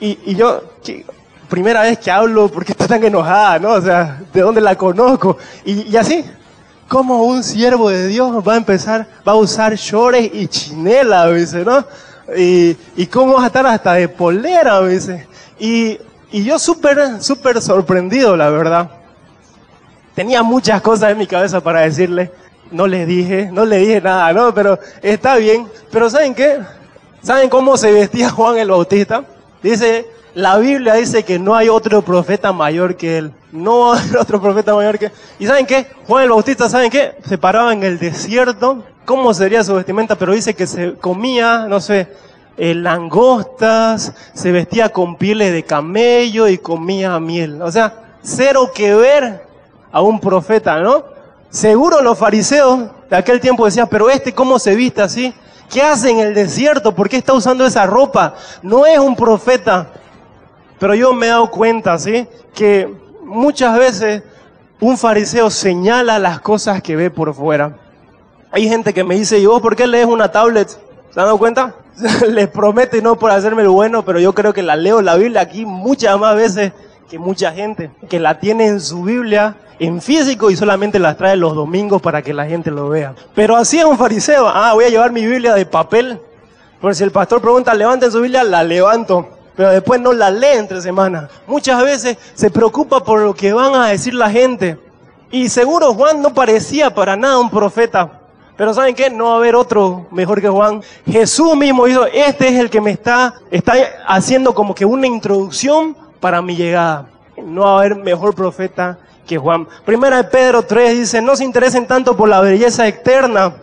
Y, 0.00 0.18
y 0.26 0.34
yo, 0.34 0.62
primera 1.48 1.80
vez 1.80 1.98
que 1.98 2.10
hablo, 2.10 2.48
¿por 2.48 2.62
qué 2.62 2.72
está 2.72 2.86
tan 2.86 3.02
enojada, 3.02 3.58
no? 3.58 3.70
O 3.70 3.80
sea, 3.80 4.20
¿de 4.34 4.42
dónde 4.42 4.60
la 4.60 4.76
conozco? 4.76 5.38
Y, 5.64 5.90
y 5.90 5.96
así, 5.96 6.24
¿Cómo 6.94 7.24
un 7.24 7.42
siervo 7.42 7.90
de 7.90 8.06
Dios 8.06 8.30
va 8.46 8.54
a 8.54 8.56
empezar, 8.56 9.04
va 9.26 9.32
a 9.32 9.34
usar 9.34 9.74
shorts 9.74 10.30
y 10.32 10.46
chinela, 10.46 11.28
dice, 11.32 11.64
¿no? 11.64 11.84
Y, 12.36 12.76
y 12.94 13.06
cómo 13.06 13.34
va 13.34 13.42
a 13.42 13.46
estar 13.48 13.66
hasta 13.66 13.94
de 13.94 14.08
polera, 14.08 14.80
dice. 14.86 15.26
Y, 15.58 15.98
y 16.30 16.44
yo 16.44 16.56
súper, 16.56 17.20
súper 17.20 17.60
sorprendido, 17.60 18.36
la 18.36 18.48
verdad. 18.48 18.88
Tenía 20.14 20.44
muchas 20.44 20.80
cosas 20.82 21.10
en 21.10 21.18
mi 21.18 21.26
cabeza 21.26 21.60
para 21.60 21.80
decirle. 21.80 22.30
No 22.70 22.86
le 22.86 23.06
dije, 23.06 23.50
no 23.50 23.64
le 23.64 23.78
dije 23.78 24.00
nada, 24.00 24.32
¿no? 24.32 24.54
Pero 24.54 24.78
está 25.02 25.34
bien. 25.34 25.66
Pero 25.90 26.08
¿saben 26.08 26.32
qué? 26.32 26.60
¿Saben 27.24 27.50
cómo 27.50 27.76
se 27.76 27.90
vestía 27.90 28.30
Juan 28.30 28.56
el 28.56 28.70
Bautista? 28.70 29.24
Dice, 29.60 30.06
la 30.34 30.58
Biblia 30.58 30.94
dice 30.94 31.22
que 31.22 31.38
no 31.38 31.54
hay 31.54 31.68
otro 31.68 32.02
profeta 32.02 32.52
mayor 32.52 32.96
que 32.96 33.18
él. 33.18 33.32
No 33.52 33.92
hay 33.92 34.10
otro 34.20 34.40
profeta 34.40 34.74
mayor 34.74 34.98
que 34.98 35.06
él. 35.06 35.12
¿Y 35.38 35.46
saben 35.46 35.66
qué? 35.66 35.86
Juan 36.06 36.24
el 36.24 36.30
Bautista, 36.30 36.68
¿saben 36.68 36.90
qué? 36.90 37.16
Se 37.26 37.38
paraba 37.38 37.72
en 37.72 37.82
el 37.84 37.98
desierto. 37.98 38.84
¿Cómo 39.04 39.32
sería 39.32 39.62
su 39.62 39.74
vestimenta? 39.74 40.16
Pero 40.16 40.32
dice 40.32 40.54
que 40.54 40.66
se 40.66 40.94
comía, 40.94 41.66
no 41.68 41.80
sé, 41.80 42.08
eh, 42.56 42.74
langostas, 42.74 44.12
se 44.32 44.50
vestía 44.50 44.88
con 44.88 45.16
pieles 45.16 45.52
de 45.52 45.62
camello 45.62 46.48
y 46.48 46.58
comía 46.58 47.18
miel. 47.20 47.62
O 47.62 47.70
sea, 47.70 47.94
cero 48.22 48.70
que 48.74 48.94
ver 48.94 49.46
a 49.92 50.00
un 50.00 50.18
profeta, 50.20 50.80
¿no? 50.80 51.04
Seguro 51.50 52.00
los 52.02 52.18
fariseos 52.18 52.90
de 53.08 53.16
aquel 53.16 53.40
tiempo 53.40 53.64
decían, 53.64 53.86
pero 53.88 54.10
este 54.10 54.32
cómo 54.32 54.58
se 54.58 54.74
viste 54.74 55.02
así? 55.02 55.32
¿Qué 55.70 55.82
hace 55.82 56.10
en 56.10 56.18
el 56.18 56.34
desierto? 56.34 56.94
¿Por 56.94 57.08
qué 57.08 57.16
está 57.16 57.32
usando 57.32 57.64
esa 57.64 57.86
ropa? 57.86 58.34
No 58.62 58.86
es 58.86 58.98
un 58.98 59.14
profeta. 59.14 59.90
Pero 60.78 60.94
yo 60.94 61.12
me 61.12 61.26
he 61.26 61.28
dado 61.30 61.50
cuenta, 61.50 61.98
¿sí? 61.98 62.26
Que 62.54 62.92
muchas 63.22 63.78
veces 63.78 64.22
un 64.80 64.98
fariseo 64.98 65.50
señala 65.50 66.18
las 66.18 66.40
cosas 66.40 66.82
que 66.82 66.96
ve 66.96 67.10
por 67.10 67.34
fuera. 67.34 67.76
Hay 68.50 68.68
gente 68.68 68.92
que 68.92 69.04
me 69.04 69.14
dice, 69.14 69.38
¿y 69.38 69.46
vos 69.46 69.60
por 69.60 69.76
qué 69.76 69.86
lees 69.86 70.06
una 70.06 70.30
tablet? 70.30 70.68
¿Se 70.68 71.20
han 71.20 71.26
dado 71.26 71.38
cuenta? 71.38 71.74
Les 72.28 72.48
prometo 72.48 72.96
y 72.96 73.02
no 73.02 73.16
por 73.16 73.30
hacerme 73.30 73.62
el 73.62 73.68
bueno, 73.68 74.04
pero 74.04 74.20
yo 74.20 74.34
creo 74.34 74.52
que 74.52 74.62
la 74.62 74.76
leo 74.76 75.00
la 75.00 75.16
Biblia 75.16 75.40
aquí 75.40 75.64
muchas 75.64 76.18
más 76.18 76.36
veces 76.36 76.72
que 77.08 77.18
mucha 77.18 77.52
gente, 77.52 77.90
que 78.08 78.18
la 78.18 78.40
tiene 78.40 78.66
en 78.66 78.80
su 78.80 79.02
Biblia 79.02 79.56
en 79.78 80.00
físico 80.00 80.50
y 80.50 80.56
solamente 80.56 80.98
las 80.98 81.16
trae 81.16 81.36
los 81.36 81.54
domingos 81.54 82.00
para 82.00 82.22
que 82.22 82.32
la 82.32 82.46
gente 82.46 82.70
lo 82.70 82.88
vea. 82.88 83.14
Pero 83.34 83.56
así 83.56 83.78
es 83.78 83.84
un 83.84 83.98
fariseo, 83.98 84.48
ah, 84.48 84.72
voy 84.74 84.84
a 84.84 84.88
llevar 84.88 85.12
mi 85.12 85.26
Biblia 85.26 85.54
de 85.54 85.66
papel, 85.66 86.20
porque 86.80 86.94
si 86.94 87.04
el 87.04 87.10
pastor 87.10 87.40
pregunta, 87.40 87.74
levanten 87.74 88.10
su 88.10 88.20
Biblia, 88.20 88.44
la 88.44 88.62
levanto 88.62 89.28
pero 89.56 89.70
después 89.70 90.00
no 90.00 90.12
la 90.12 90.30
lee 90.30 90.56
entre 90.56 90.80
semanas. 90.80 91.30
Muchas 91.46 91.82
veces 91.82 92.18
se 92.34 92.50
preocupa 92.50 93.04
por 93.04 93.20
lo 93.20 93.34
que 93.34 93.52
van 93.52 93.74
a 93.74 93.88
decir 93.88 94.14
la 94.14 94.30
gente. 94.30 94.78
Y 95.30 95.48
seguro 95.48 95.94
Juan 95.94 96.22
no 96.22 96.34
parecía 96.34 96.94
para 96.94 97.16
nada 97.16 97.38
un 97.38 97.50
profeta. 97.50 98.20
Pero 98.56 98.72
¿saben 98.72 98.94
qué? 98.94 99.10
No 99.10 99.26
va 99.26 99.32
a 99.32 99.36
haber 99.36 99.56
otro 99.56 100.06
mejor 100.10 100.40
que 100.40 100.48
Juan. 100.48 100.82
Jesús 101.06 101.56
mismo 101.56 101.86
dijo, 101.86 102.04
este 102.06 102.48
es 102.48 102.54
el 102.54 102.70
que 102.70 102.80
me 102.80 102.92
está, 102.92 103.34
está 103.50 103.74
haciendo 104.06 104.54
como 104.54 104.74
que 104.74 104.84
una 104.84 105.06
introducción 105.06 105.96
para 106.20 106.42
mi 106.42 106.56
llegada. 106.56 107.06
No 107.36 107.62
va 107.62 107.70
a 107.70 107.78
haber 107.78 107.96
mejor 107.96 108.34
profeta 108.34 108.98
que 109.26 109.38
Juan. 109.38 109.66
Primera 109.84 110.18
de 110.18 110.24
Pedro 110.24 110.62
3 110.62 110.98
dice, 110.98 111.22
no 111.22 111.34
se 111.34 111.44
interesen 111.44 111.86
tanto 111.86 112.16
por 112.16 112.28
la 112.28 112.40
belleza 112.40 112.86
externa, 112.86 113.54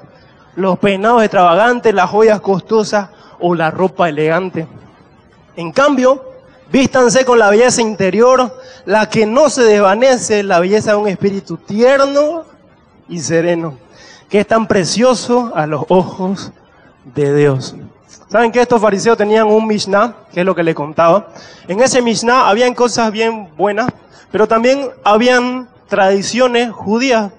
los 0.55 0.77
peinados 0.79 1.23
extravagantes, 1.23 1.93
las 1.93 2.09
joyas 2.09 2.41
costosas 2.41 3.09
o 3.39 3.55
la 3.55 3.71
ropa 3.71 4.09
elegante 4.09 4.67
en 5.55 5.71
cambio, 5.71 6.23
vístanse 6.71 7.25
con 7.25 7.39
la 7.39 7.49
belleza 7.49 7.81
interior, 7.81 8.57
la 8.85 9.09
que 9.09 9.25
no 9.25 9.49
se 9.49 9.63
desvanece, 9.63 10.43
la 10.43 10.59
belleza 10.59 10.91
de 10.91 10.97
un 10.97 11.07
espíritu 11.07 11.57
tierno 11.57 12.45
y 13.09 13.19
sereno, 13.19 13.77
que 14.29 14.39
es 14.39 14.47
tan 14.47 14.67
precioso 14.67 15.51
a 15.55 15.67
los 15.67 15.83
ojos 15.89 16.51
de 17.03 17.35
Dios. 17.35 17.75
¿Saben 18.29 18.51
que 18.51 18.61
estos 18.61 18.81
fariseos 18.81 19.17
tenían 19.17 19.47
un 19.47 19.67
Mishnah, 19.67 20.15
que 20.31 20.39
es 20.39 20.45
lo 20.45 20.55
que 20.55 20.63
le 20.63 20.73
contaba? 20.73 21.27
En 21.67 21.81
ese 21.81 22.01
Mishnah 22.01 22.47
habían 22.47 22.73
cosas 22.73 23.11
bien 23.11 23.49
buenas, 23.57 23.91
pero 24.31 24.47
también 24.47 24.89
habían 25.03 25.67
tradiciones 25.89 26.71
judías, 26.71 27.31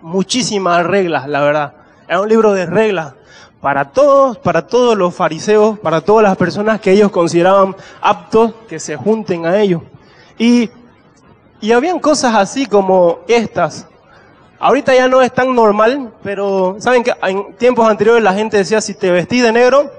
muchísimas 0.00 0.86
reglas, 0.86 1.26
la 1.26 1.40
verdad. 1.40 1.72
Era 2.06 2.20
un 2.20 2.28
libro 2.28 2.52
de 2.52 2.66
reglas 2.66 3.14
para 3.60 3.90
todos, 3.90 4.38
para 4.38 4.66
todos 4.66 4.96
los 4.96 5.14
fariseos, 5.14 5.78
para 5.80 6.00
todas 6.00 6.22
las 6.22 6.36
personas 6.36 6.80
que 6.80 6.92
ellos 6.92 7.10
consideraban 7.10 7.74
aptos 8.00 8.54
que 8.68 8.78
se 8.78 8.96
junten 8.96 9.46
a 9.46 9.60
ellos. 9.60 9.82
Y, 10.38 10.70
y 11.60 11.72
habían 11.72 11.98
cosas 11.98 12.34
así 12.34 12.66
como 12.66 13.20
estas. 13.26 13.86
Ahorita 14.60 14.94
ya 14.94 15.08
no 15.08 15.22
es 15.22 15.32
tan 15.32 15.54
normal, 15.54 16.12
pero 16.22 16.76
saben 16.78 17.02
que 17.02 17.12
en 17.22 17.54
tiempos 17.54 17.88
anteriores 17.88 18.22
la 18.22 18.34
gente 18.34 18.56
decía, 18.56 18.80
si 18.80 18.94
te 18.94 19.10
vestís 19.10 19.42
de 19.42 19.52
negro, 19.52 19.90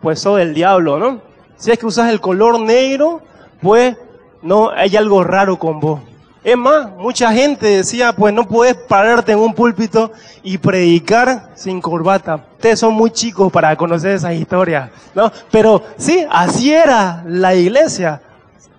pues 0.00 0.20
sos 0.20 0.40
el 0.40 0.54
diablo, 0.54 0.98
¿no? 0.98 1.20
Si 1.56 1.70
es 1.70 1.78
que 1.78 1.86
usas 1.86 2.10
el 2.10 2.20
color 2.20 2.60
negro, 2.60 3.20
pues 3.60 3.96
no 4.42 4.70
hay 4.70 4.96
algo 4.96 5.24
raro 5.24 5.58
con 5.58 5.80
vos. 5.80 6.00
Es 6.48 6.56
más, 6.56 6.88
mucha 6.96 7.30
gente 7.30 7.66
decía, 7.66 8.14
pues 8.14 8.32
no 8.32 8.48
puedes 8.48 8.74
pararte 8.74 9.32
en 9.32 9.38
un 9.38 9.52
púlpito 9.52 10.12
y 10.42 10.56
predicar 10.56 11.50
sin 11.54 11.78
corbata. 11.78 12.42
Ustedes 12.54 12.80
son 12.80 12.94
muy 12.94 13.10
chicos 13.10 13.52
para 13.52 13.76
conocer 13.76 14.12
esa 14.12 14.32
historia, 14.32 14.90
¿no? 15.14 15.30
Pero 15.50 15.82
sí, 15.98 16.24
así 16.30 16.72
era 16.72 17.22
la 17.26 17.54
iglesia. 17.54 18.22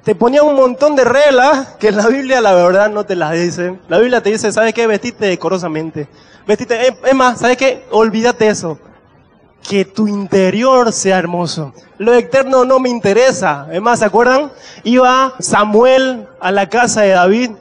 Te 0.03 0.15
ponía 0.15 0.41
un 0.41 0.55
montón 0.55 0.95
de 0.95 1.03
reglas 1.03 1.75
que 1.79 1.91
la 1.91 2.07
Biblia 2.07 2.41
la 2.41 2.55
verdad 2.55 2.89
no 2.89 3.05
te 3.05 3.15
las 3.15 3.33
dice. 3.33 3.77
La 3.87 3.99
Biblia 3.99 4.23
te 4.23 4.31
dice, 4.31 4.51
¿sabes 4.51 4.73
qué? 4.73 4.87
Vestite 4.87 5.27
decorosamente. 5.27 6.07
Vestite, 6.47 6.97
es 7.05 7.13
más, 7.13 7.39
¿sabes 7.39 7.57
qué? 7.57 7.85
Olvídate 7.91 8.47
eso 8.47 8.79
que 9.67 9.85
tu 9.85 10.07
interior 10.07 10.91
sea 10.91 11.17
hermoso. 11.17 11.73
Lo 11.97 12.13
externo 12.13 12.65
no 12.65 12.79
me 12.79 12.89
interesa. 12.89 13.67
Es 13.71 13.81
más, 13.81 13.99
¿se 13.99 14.05
acuerdan? 14.05 14.51
Iba 14.83 15.33
Samuel 15.39 16.27
a 16.39 16.51
la 16.51 16.69
casa 16.69 17.01
de 17.01 17.09
David 17.09 17.51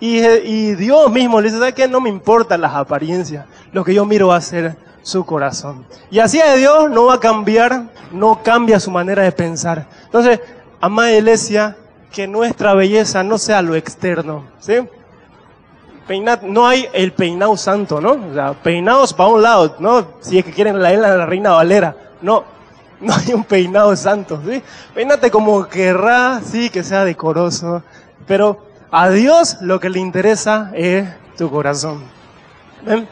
y, 0.00 0.74
Dios 0.74 1.10
mismo 1.10 1.40
le 1.40 1.48
dice, 1.48 1.58
¿sabes 1.58 1.74
qué? 1.74 1.88
No 1.88 2.00
me 2.00 2.08
importan 2.08 2.60
las 2.60 2.74
apariencias. 2.74 3.46
Lo 3.72 3.84
que 3.84 3.94
yo 3.94 4.04
miro 4.04 4.28
va 4.28 4.36
a 4.36 4.40
ser 4.40 4.76
su 5.02 5.24
corazón. 5.24 5.84
Y 6.10 6.18
así 6.20 6.38
de 6.38 6.58
Dios 6.58 6.90
no 6.90 7.06
va 7.06 7.14
a 7.14 7.20
cambiar, 7.20 7.84
no 8.12 8.42
cambia 8.42 8.78
su 8.78 8.90
manera 8.90 9.22
de 9.22 9.32
pensar. 9.32 9.86
Entonces, 10.04 10.40
amada 10.80 11.12
iglesia, 11.12 11.76
que 12.12 12.26
nuestra 12.26 12.74
belleza 12.74 13.22
no 13.22 13.38
sea 13.38 13.62
lo 13.62 13.74
externo, 13.74 14.44
¿sí? 14.60 14.74
No 16.42 16.66
hay 16.66 16.88
el 16.92 17.12
peinado 17.12 17.56
santo, 17.56 18.00
¿no? 18.00 18.12
O 18.12 18.34
sea, 18.34 18.54
peinados 18.54 19.12
para 19.12 19.28
un 19.30 19.42
lado, 19.42 19.76
¿no? 19.78 20.06
Si 20.20 20.38
es 20.38 20.44
que 20.44 20.52
quieren 20.52 20.80
la 20.80 20.90
la 20.92 21.26
reina 21.26 21.52
Valera. 21.52 21.94
No, 22.22 22.44
no 23.00 23.14
hay 23.14 23.32
un 23.32 23.44
peinado 23.44 23.94
santo, 23.96 24.40
¿sí? 24.46 24.62
Peínate 24.94 25.30
como 25.30 25.68
querrá, 25.68 26.40
sí, 26.42 26.70
que 26.70 26.82
sea 26.82 27.04
decoroso. 27.04 27.82
Pero 28.26 28.66
a 28.90 29.10
Dios 29.10 29.58
lo 29.60 29.78
que 29.80 29.90
le 29.90 30.00
interesa 30.00 30.70
es 30.74 31.08
tu 31.36 31.50
corazón. 31.50 32.02
¿Ven? 32.84 33.08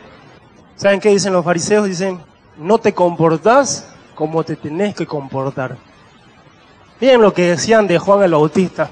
¿Saben 0.77 1.01
qué 1.01 1.11
dicen 1.11 1.33
los 1.33 1.45
fariseos? 1.45 1.87
Dicen, 1.87 2.21
no 2.57 2.79
te 2.79 2.93
comportás 2.95 3.89
como 4.15 4.43
te 4.45 4.57
tenés 4.57 4.95
que 4.95 5.07
comportar. 5.07 5.77
Miren 7.01 7.21
lo 7.21 7.33
que 7.33 7.51
decían 7.51 7.87
de 7.87 7.99
Juan 7.99 8.23
el 8.23 8.33
Bautista. 8.33 8.91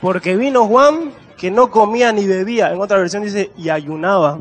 Porque 0.00 0.36
vino 0.36 0.66
Juan 0.66 1.12
que 1.38 1.50
no 1.50 1.70
comía 1.70 2.12
ni 2.12 2.26
bebía. 2.26 2.72
En 2.72 2.80
otra 2.80 2.98
versión 2.98 3.22
dice, 3.22 3.50
y 3.56 3.70
ayunaba. 3.70 4.40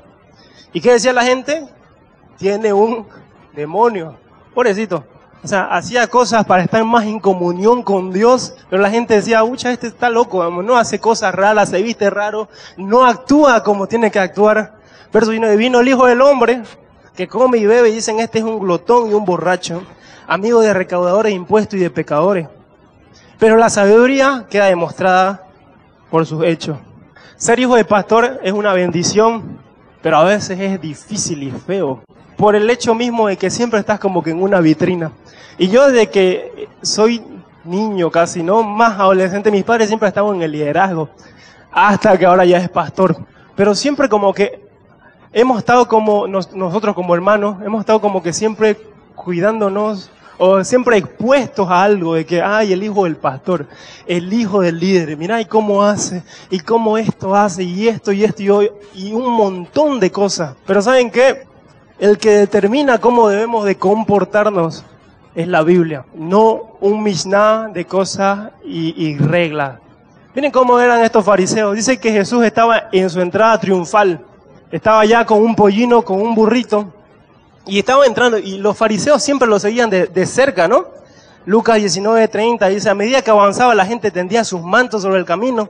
¿Y 0.74 0.82
qué 0.82 0.94
decía 0.94 1.14
la 1.14 1.24
gente? 1.24 1.66
Tiene 2.38 2.74
un 2.74 3.08
demonio. 3.54 4.18
Pobrecito. 4.54 5.06
O 5.44 5.48
sea, 5.48 5.66
hacía 5.66 6.08
cosas 6.08 6.46
para 6.46 6.64
estar 6.64 6.84
más 6.84 7.06
en 7.06 7.20
comunión 7.20 7.84
con 7.84 8.12
Dios, 8.12 8.56
pero 8.70 8.82
la 8.82 8.90
gente 8.90 9.14
decía, 9.14 9.44
ucha, 9.44 9.72
este 9.72 9.88
está 9.88 10.10
loco, 10.10 10.50
no 10.64 10.76
hace 10.76 11.00
cosas 11.00 11.34
raras, 11.34 11.70
se 11.70 11.82
viste 11.82 12.10
raro, 12.10 12.50
no 12.76 13.06
actúa 13.06 13.64
como 13.64 13.88
tiene 13.88 14.10
que 14.10 14.20
actuar. 14.20 14.76
Pero 15.12 15.28
vino, 15.28 15.56
vino 15.56 15.80
el 15.80 15.88
Hijo 15.88 16.08
del 16.08 16.22
Hombre, 16.22 16.64
que 17.16 17.28
come 17.28 17.60
y 17.60 17.66
bebe, 17.68 17.92
dicen, 17.92 18.20
este 18.20 18.40
es 18.40 18.44
un 18.44 18.60
glotón 18.60 19.10
y 19.10 19.14
un 19.14 19.24
borracho, 19.24 19.84
amigo 20.28 20.60
de 20.62 20.74
recaudadores 20.74 21.32
de 21.32 21.36
impuestos 21.36 21.80
y 21.80 21.84
de 21.84 21.92
pecadores. 21.92 22.48
Pero 23.38 23.56
la 23.58 23.70
sabiduría 23.70 24.48
queda 24.50 24.66
demostrada 24.66 25.48
por 26.10 26.26
sus 26.26 26.44
hechos. 26.44 26.78
Ser 27.38 27.60
hijo 27.60 27.76
de 27.76 27.86
pastor 27.86 28.40
es 28.42 28.52
una 28.52 28.74
bendición, 28.74 29.60
pero 30.02 30.18
a 30.18 30.24
veces 30.24 30.60
es 30.60 30.82
difícil 30.82 31.44
y 31.44 31.52
feo. 31.52 32.02
Por 32.36 32.56
el 32.56 32.68
hecho 32.68 32.96
mismo 32.96 33.28
de 33.28 33.38
que 33.38 33.52
siempre 33.52 33.80
estás 33.80 34.00
como 34.00 34.24
que 34.24 34.32
en 34.32 34.42
una 34.42 34.60
vitrina. 34.60 35.12
Y 35.60 35.68
yo 35.68 35.88
desde 35.88 36.10
que 36.10 36.68
soy 36.82 37.22
niño 37.64 38.10
casi, 38.10 38.42
¿no? 38.42 38.64
Más 38.64 39.00
adolescente, 39.00 39.52
mis 39.52 39.64
padres 39.64 39.88
siempre 39.88 40.08
estaban 40.08 40.38
en 40.38 40.42
el 40.42 40.52
liderazgo. 40.52 41.10
Hasta 41.72 42.18
que 42.18 42.26
ahora 42.26 42.44
ya 42.44 42.58
es 42.58 42.70
pastor. 42.70 43.16
Pero 43.56 43.76
siempre 43.76 44.10
como 44.10 44.34
que 44.34 44.68
hemos 45.32 45.60
estado 45.60 45.88
como, 45.88 46.28
nosotros 46.28 46.96
como 46.96 47.14
hermanos, 47.14 47.58
hemos 47.64 47.82
estado 47.82 48.02
como 48.02 48.24
que 48.24 48.34
siempre 48.34 48.78
cuidándonos 49.14 50.10
o 50.38 50.64
siempre 50.64 50.98
expuestos 50.98 51.68
a 51.70 51.84
algo 51.84 52.16
de 52.16 52.26
que, 52.26 52.42
ay, 52.42 52.74
el 52.74 52.84
hijo 52.84 53.06
del 53.06 53.16
pastor, 53.16 53.66
el 54.06 54.32
hijo 54.32 54.62
del 54.62 54.80
líder, 54.80 55.18
mira, 55.18 55.42
y 55.42 55.46
cómo 55.46 55.84
hace, 55.84 56.24
y 56.50 56.60
cómo 56.60 56.98
esto 56.98 57.36
hace, 57.36 57.64
y 57.64 57.88
esto, 57.88 58.12
y 58.12 58.24
esto, 58.24 58.44
y 58.44 58.50
hoy, 58.50 58.72
y 58.94 59.14
un 59.14 59.32
montón 59.32 60.00
de 60.00 60.12
cosas. 60.12 60.56
Pero 60.66 60.82
¿saben 60.82 61.10
qué? 61.10 61.48
El 62.00 62.18
que 62.18 62.30
determina 62.32 63.00
cómo 63.00 63.28
debemos 63.28 63.66
de 63.66 63.76
comportarnos 63.76 64.86
es 65.34 65.48
la 65.48 65.64
Biblia, 65.64 66.06
no 66.14 66.78
un 66.80 67.02
mishnah 67.02 67.70
de 67.74 67.86
cosas 67.86 68.52
y, 68.64 68.94
y 69.04 69.18
reglas. 69.18 69.80
Miren 70.36 70.52
cómo 70.52 70.80
eran 70.80 71.04
estos 71.04 71.26
fariseos. 71.26 71.76
Dice 71.76 72.00
que 72.00 72.12
Jesús 72.12 72.44
estaba 72.46 72.90
en 72.92 73.10
su 73.10 73.20
entrada 73.20 73.60
triunfal. 73.60 74.24
Estaba 74.70 75.04
ya 75.06 75.26
con 75.26 75.42
un 75.42 75.56
pollino, 75.56 76.04
con 76.04 76.22
un 76.22 76.36
burrito, 76.36 76.94
y 77.68 77.80
estaba 77.80 78.06
entrando, 78.06 78.38
y 78.38 78.58
los 78.58 78.78
fariseos 78.78 79.22
siempre 79.22 79.48
lo 79.48 79.60
seguían 79.60 79.90
de, 79.90 80.26
cerca, 80.26 80.68
¿no? 80.68 80.88
Lucas 81.46 81.78
19:30 81.78 82.70
dice, 82.70 82.90
a 82.90 82.96
medida 82.96 83.22
que 83.22 83.32
avanzaba 83.32 83.76
la 83.76 83.86
gente 83.86 84.12
tendía 84.12 84.44
sus 84.44 84.62
mantos 84.62 85.02
sobre 85.02 85.20
el 85.20 85.26
camino. 85.26 85.70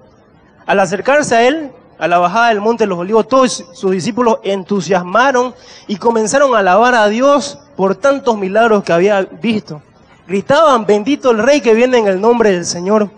Al 0.65 0.79
acercarse 0.79 1.35
a 1.35 1.47
él, 1.47 1.71
a 1.97 2.07
la 2.07 2.19
bajada 2.19 2.49
del 2.49 2.61
monte 2.61 2.83
de 2.83 2.87
los 2.87 2.99
olivos, 2.99 3.27
todos 3.27 3.63
sus 3.73 3.91
discípulos 3.91 4.39
entusiasmaron 4.43 5.55
y 5.87 5.97
comenzaron 5.97 6.55
a 6.55 6.59
alabar 6.59 6.93
a 6.93 7.07
Dios 7.07 7.59
por 7.75 7.95
tantos 7.95 8.37
milagros 8.37 8.83
que 8.83 8.93
había 8.93 9.21
visto. 9.21 9.81
Gritaban, 10.27 10.85
bendito 10.85 11.31
el 11.31 11.39
rey 11.39 11.61
que 11.61 11.73
viene 11.73 11.97
en 11.99 12.07
el 12.07 12.19
nombre 12.21 12.51
del 12.51 12.65
Señor, 12.65 13.09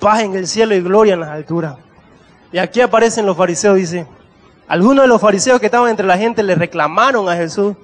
paz 0.00 0.22
en 0.22 0.34
el 0.34 0.46
cielo 0.46 0.74
y 0.74 0.80
gloria 0.80 1.14
en 1.14 1.20
las 1.20 1.30
alturas. 1.30 1.76
Y 2.50 2.58
aquí 2.58 2.80
aparecen 2.80 3.26
los 3.26 3.36
fariseos, 3.36 3.76
dice, 3.76 4.06
algunos 4.66 5.04
de 5.04 5.08
los 5.08 5.20
fariseos 5.20 5.60
que 5.60 5.66
estaban 5.66 5.90
entre 5.90 6.06
la 6.06 6.16
gente 6.16 6.42
le 6.42 6.54
reclamaron 6.54 7.28
a 7.28 7.36
Jesús 7.36 7.76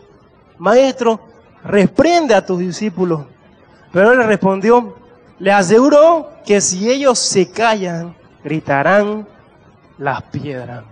maestro, 0.59 1.21
reprende 1.65 2.35
a 2.35 2.45
tus 2.45 2.59
discípulos. 2.59 3.23
Pero 3.93 4.13
él 4.13 4.19
le 4.19 4.27
respondió, 4.27 4.97
le 5.39 5.53
aseguro 5.53 6.31
que 6.45 6.61
si 6.61 6.91
ellos 6.91 7.19
se 7.19 7.51
callan, 7.51 8.15
gritarán 8.43 9.27
las 9.99 10.23
piedras. 10.23 10.85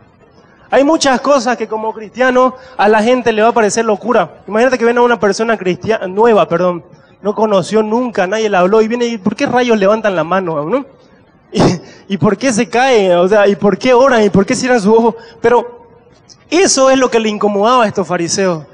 Hay 0.71 0.85
muchas 0.85 1.21
cosas 1.21 1.57
que 1.57 1.67
como 1.67 1.93
cristiano 1.93 2.55
a 2.77 2.89
la 2.89 3.03
gente 3.03 3.33
le 3.33 3.43
va 3.43 3.49
a 3.49 3.53
parecer 3.53 3.85
locura. 3.85 4.43
Imagínate 4.47 4.79
que 4.79 4.85
viene 4.85 5.01
una 5.01 5.19
persona 5.19 5.57
cristiana, 5.57 6.07
nueva, 6.07 6.47
perdón, 6.47 6.85
no 7.23 7.35
conoció 7.35 7.83
nunca, 7.83 8.27
nadie 8.27 8.49
le 8.49 8.57
habló 8.57 8.81
y 8.81 8.89
viene 8.89 9.07
y 9.07 9.19
¿por 9.19 9.35
qué 9.35 9.47
rayos 9.47 9.79
levantan 9.79 10.15
la 10.15 10.23
mano? 10.23 10.65
¿no? 10.65 10.87
¿Y, 12.09 12.17
por 12.17 12.37
qué 12.37 12.53
se 12.53 12.69
cae? 12.69 13.15
O 13.17 13.29
sea, 13.29 13.49
¿y 13.49 13.57
por 13.57 13.77
qué 13.77 13.93
oran? 13.93 14.23
¿Y 14.23 14.31
por 14.31 14.47
qué 14.47 14.55
cierran 14.55 14.81
su 14.81 14.95
ojo? 14.95 15.17
Pero 15.41 15.89
eso 16.49 16.91
es 16.91 16.99
lo 16.99 17.11
que 17.11 17.19
le 17.19 17.29
incomodaba 17.29 17.85
a 17.85 17.89
estos 17.89 18.07
fariseos. 18.07 18.65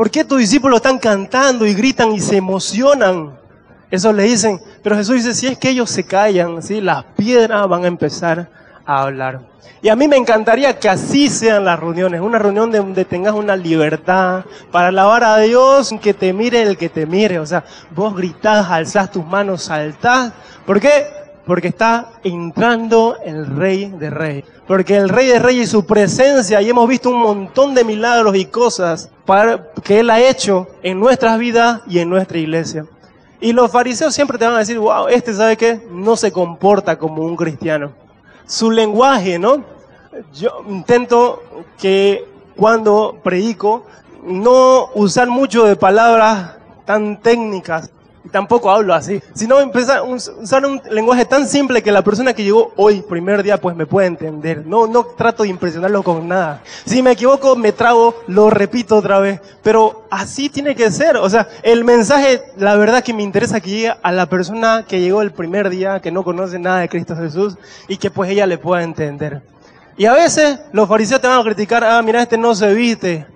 ¿Por 0.00 0.10
qué 0.10 0.24
tus 0.24 0.38
discípulos 0.38 0.78
están 0.78 0.98
cantando 0.98 1.66
y 1.66 1.74
gritan 1.74 2.12
y 2.12 2.20
se 2.20 2.38
emocionan? 2.38 3.38
Eso 3.90 4.14
le 4.14 4.22
dicen. 4.22 4.58
Pero 4.82 4.96
Jesús 4.96 5.16
dice, 5.16 5.34
si 5.34 5.46
es 5.46 5.58
que 5.58 5.68
ellos 5.68 5.90
se 5.90 6.04
callan, 6.04 6.62
¿sí? 6.62 6.80
las 6.80 7.04
piedras 7.18 7.68
van 7.68 7.84
a 7.84 7.88
empezar 7.88 8.48
a 8.86 9.02
hablar. 9.02 9.42
Y 9.82 9.90
a 9.90 9.96
mí 9.96 10.08
me 10.08 10.16
encantaría 10.16 10.78
que 10.78 10.88
así 10.88 11.28
sean 11.28 11.66
las 11.66 11.78
reuniones, 11.78 12.22
una 12.22 12.38
reunión 12.38 12.72
donde 12.72 13.04
tengas 13.04 13.34
una 13.34 13.54
libertad 13.56 14.46
para 14.72 14.88
alabar 14.88 15.22
a 15.22 15.36
Dios, 15.36 15.94
que 16.00 16.14
te 16.14 16.32
mire 16.32 16.62
el 16.62 16.78
que 16.78 16.88
te 16.88 17.04
mire, 17.04 17.38
o 17.38 17.44
sea, 17.44 17.62
vos 17.90 18.16
gritás, 18.16 18.70
alzás 18.70 19.10
tus 19.10 19.26
manos, 19.26 19.64
saltás. 19.64 20.32
¿Por 20.64 20.80
qué? 20.80 21.19
Porque 21.50 21.66
está 21.66 22.12
entrando 22.22 23.16
el 23.24 23.44
Rey 23.44 23.86
de 23.98 24.08
Reyes. 24.08 24.44
Porque 24.68 24.96
el 24.96 25.08
Rey 25.08 25.26
de 25.26 25.40
Reyes 25.40 25.64
y 25.64 25.70
su 25.72 25.84
presencia, 25.84 26.62
y 26.62 26.70
hemos 26.70 26.88
visto 26.88 27.10
un 27.10 27.18
montón 27.18 27.74
de 27.74 27.82
milagros 27.82 28.36
y 28.36 28.44
cosas 28.44 29.10
que 29.82 29.98
Él 29.98 30.10
ha 30.10 30.20
hecho 30.20 30.68
en 30.84 31.00
nuestras 31.00 31.40
vidas 31.40 31.80
y 31.88 31.98
en 31.98 32.08
nuestra 32.08 32.38
iglesia. 32.38 32.86
Y 33.40 33.52
los 33.52 33.68
fariseos 33.72 34.14
siempre 34.14 34.38
te 34.38 34.44
van 34.44 34.54
a 34.54 34.58
decir, 34.58 34.78
wow, 34.78 35.08
este 35.08 35.34
sabe 35.34 35.56
que 35.56 35.84
no 35.90 36.14
se 36.14 36.30
comporta 36.30 36.96
como 36.96 37.24
un 37.24 37.34
cristiano 37.34 37.90
su 38.46 38.70
lenguaje, 38.70 39.36
¿no? 39.36 39.64
Yo 40.32 40.62
intento 40.68 41.42
que 41.80 42.28
cuando 42.54 43.18
predico 43.24 43.86
no 44.22 44.90
usar 44.94 45.26
mucho 45.26 45.64
de 45.64 45.74
palabras 45.74 46.52
tan 46.84 47.20
técnicas, 47.20 47.90
tampoco 48.30 48.70
hablo 48.70 48.94
así, 48.94 49.22
sino 49.34 49.60
empezar 49.60 49.98
a 49.98 50.02
usar 50.02 50.64
un 50.64 50.80
lenguaje 50.90 51.24
tan 51.24 51.48
simple 51.48 51.82
que 51.82 51.92
la 51.92 52.02
persona 52.02 52.34
que 52.34 52.44
llegó 52.44 52.72
hoy, 52.76 53.02
primer 53.02 53.42
día, 53.42 53.58
pues 53.58 53.76
me 53.76 53.86
puede 53.86 54.06
entender. 54.06 54.66
No, 54.66 54.86
no 54.86 55.04
trato 55.04 55.42
de 55.42 55.48
impresionarlo 55.48 56.02
con 56.02 56.28
nada. 56.28 56.62
Si 56.84 57.02
me 57.02 57.12
equivoco, 57.12 57.56
me 57.56 57.72
trago, 57.72 58.14
lo 58.26 58.50
repito 58.50 58.96
otra 58.96 59.18
vez. 59.18 59.40
Pero 59.62 60.06
así 60.10 60.48
tiene 60.48 60.74
que 60.74 60.90
ser. 60.90 61.16
O 61.16 61.28
sea, 61.28 61.48
el 61.62 61.84
mensaje, 61.84 62.42
la 62.56 62.76
verdad 62.76 63.02
que 63.02 63.14
me 63.14 63.22
interesa 63.22 63.60
que 63.60 63.70
llegue 63.70 63.94
a 64.02 64.12
la 64.12 64.26
persona 64.26 64.84
que 64.86 65.00
llegó 65.00 65.22
el 65.22 65.32
primer 65.32 65.70
día, 65.70 66.00
que 66.00 66.12
no 66.12 66.22
conoce 66.22 66.58
nada 66.58 66.80
de 66.80 66.88
Cristo 66.88 67.16
Jesús, 67.16 67.56
y 67.88 67.96
que 67.96 68.10
pues 68.10 68.30
ella 68.30 68.46
le 68.46 68.58
pueda 68.58 68.82
entender. 68.82 69.42
Y 69.96 70.06
a 70.06 70.14
veces 70.14 70.60
los 70.72 70.88
fariseos 70.88 71.20
te 71.20 71.28
van 71.28 71.40
a 71.40 71.44
criticar, 71.44 71.84
ah, 71.84 72.00
mira, 72.02 72.22
este 72.22 72.38
no 72.38 72.54
se 72.54 72.72
viste 72.72 73.26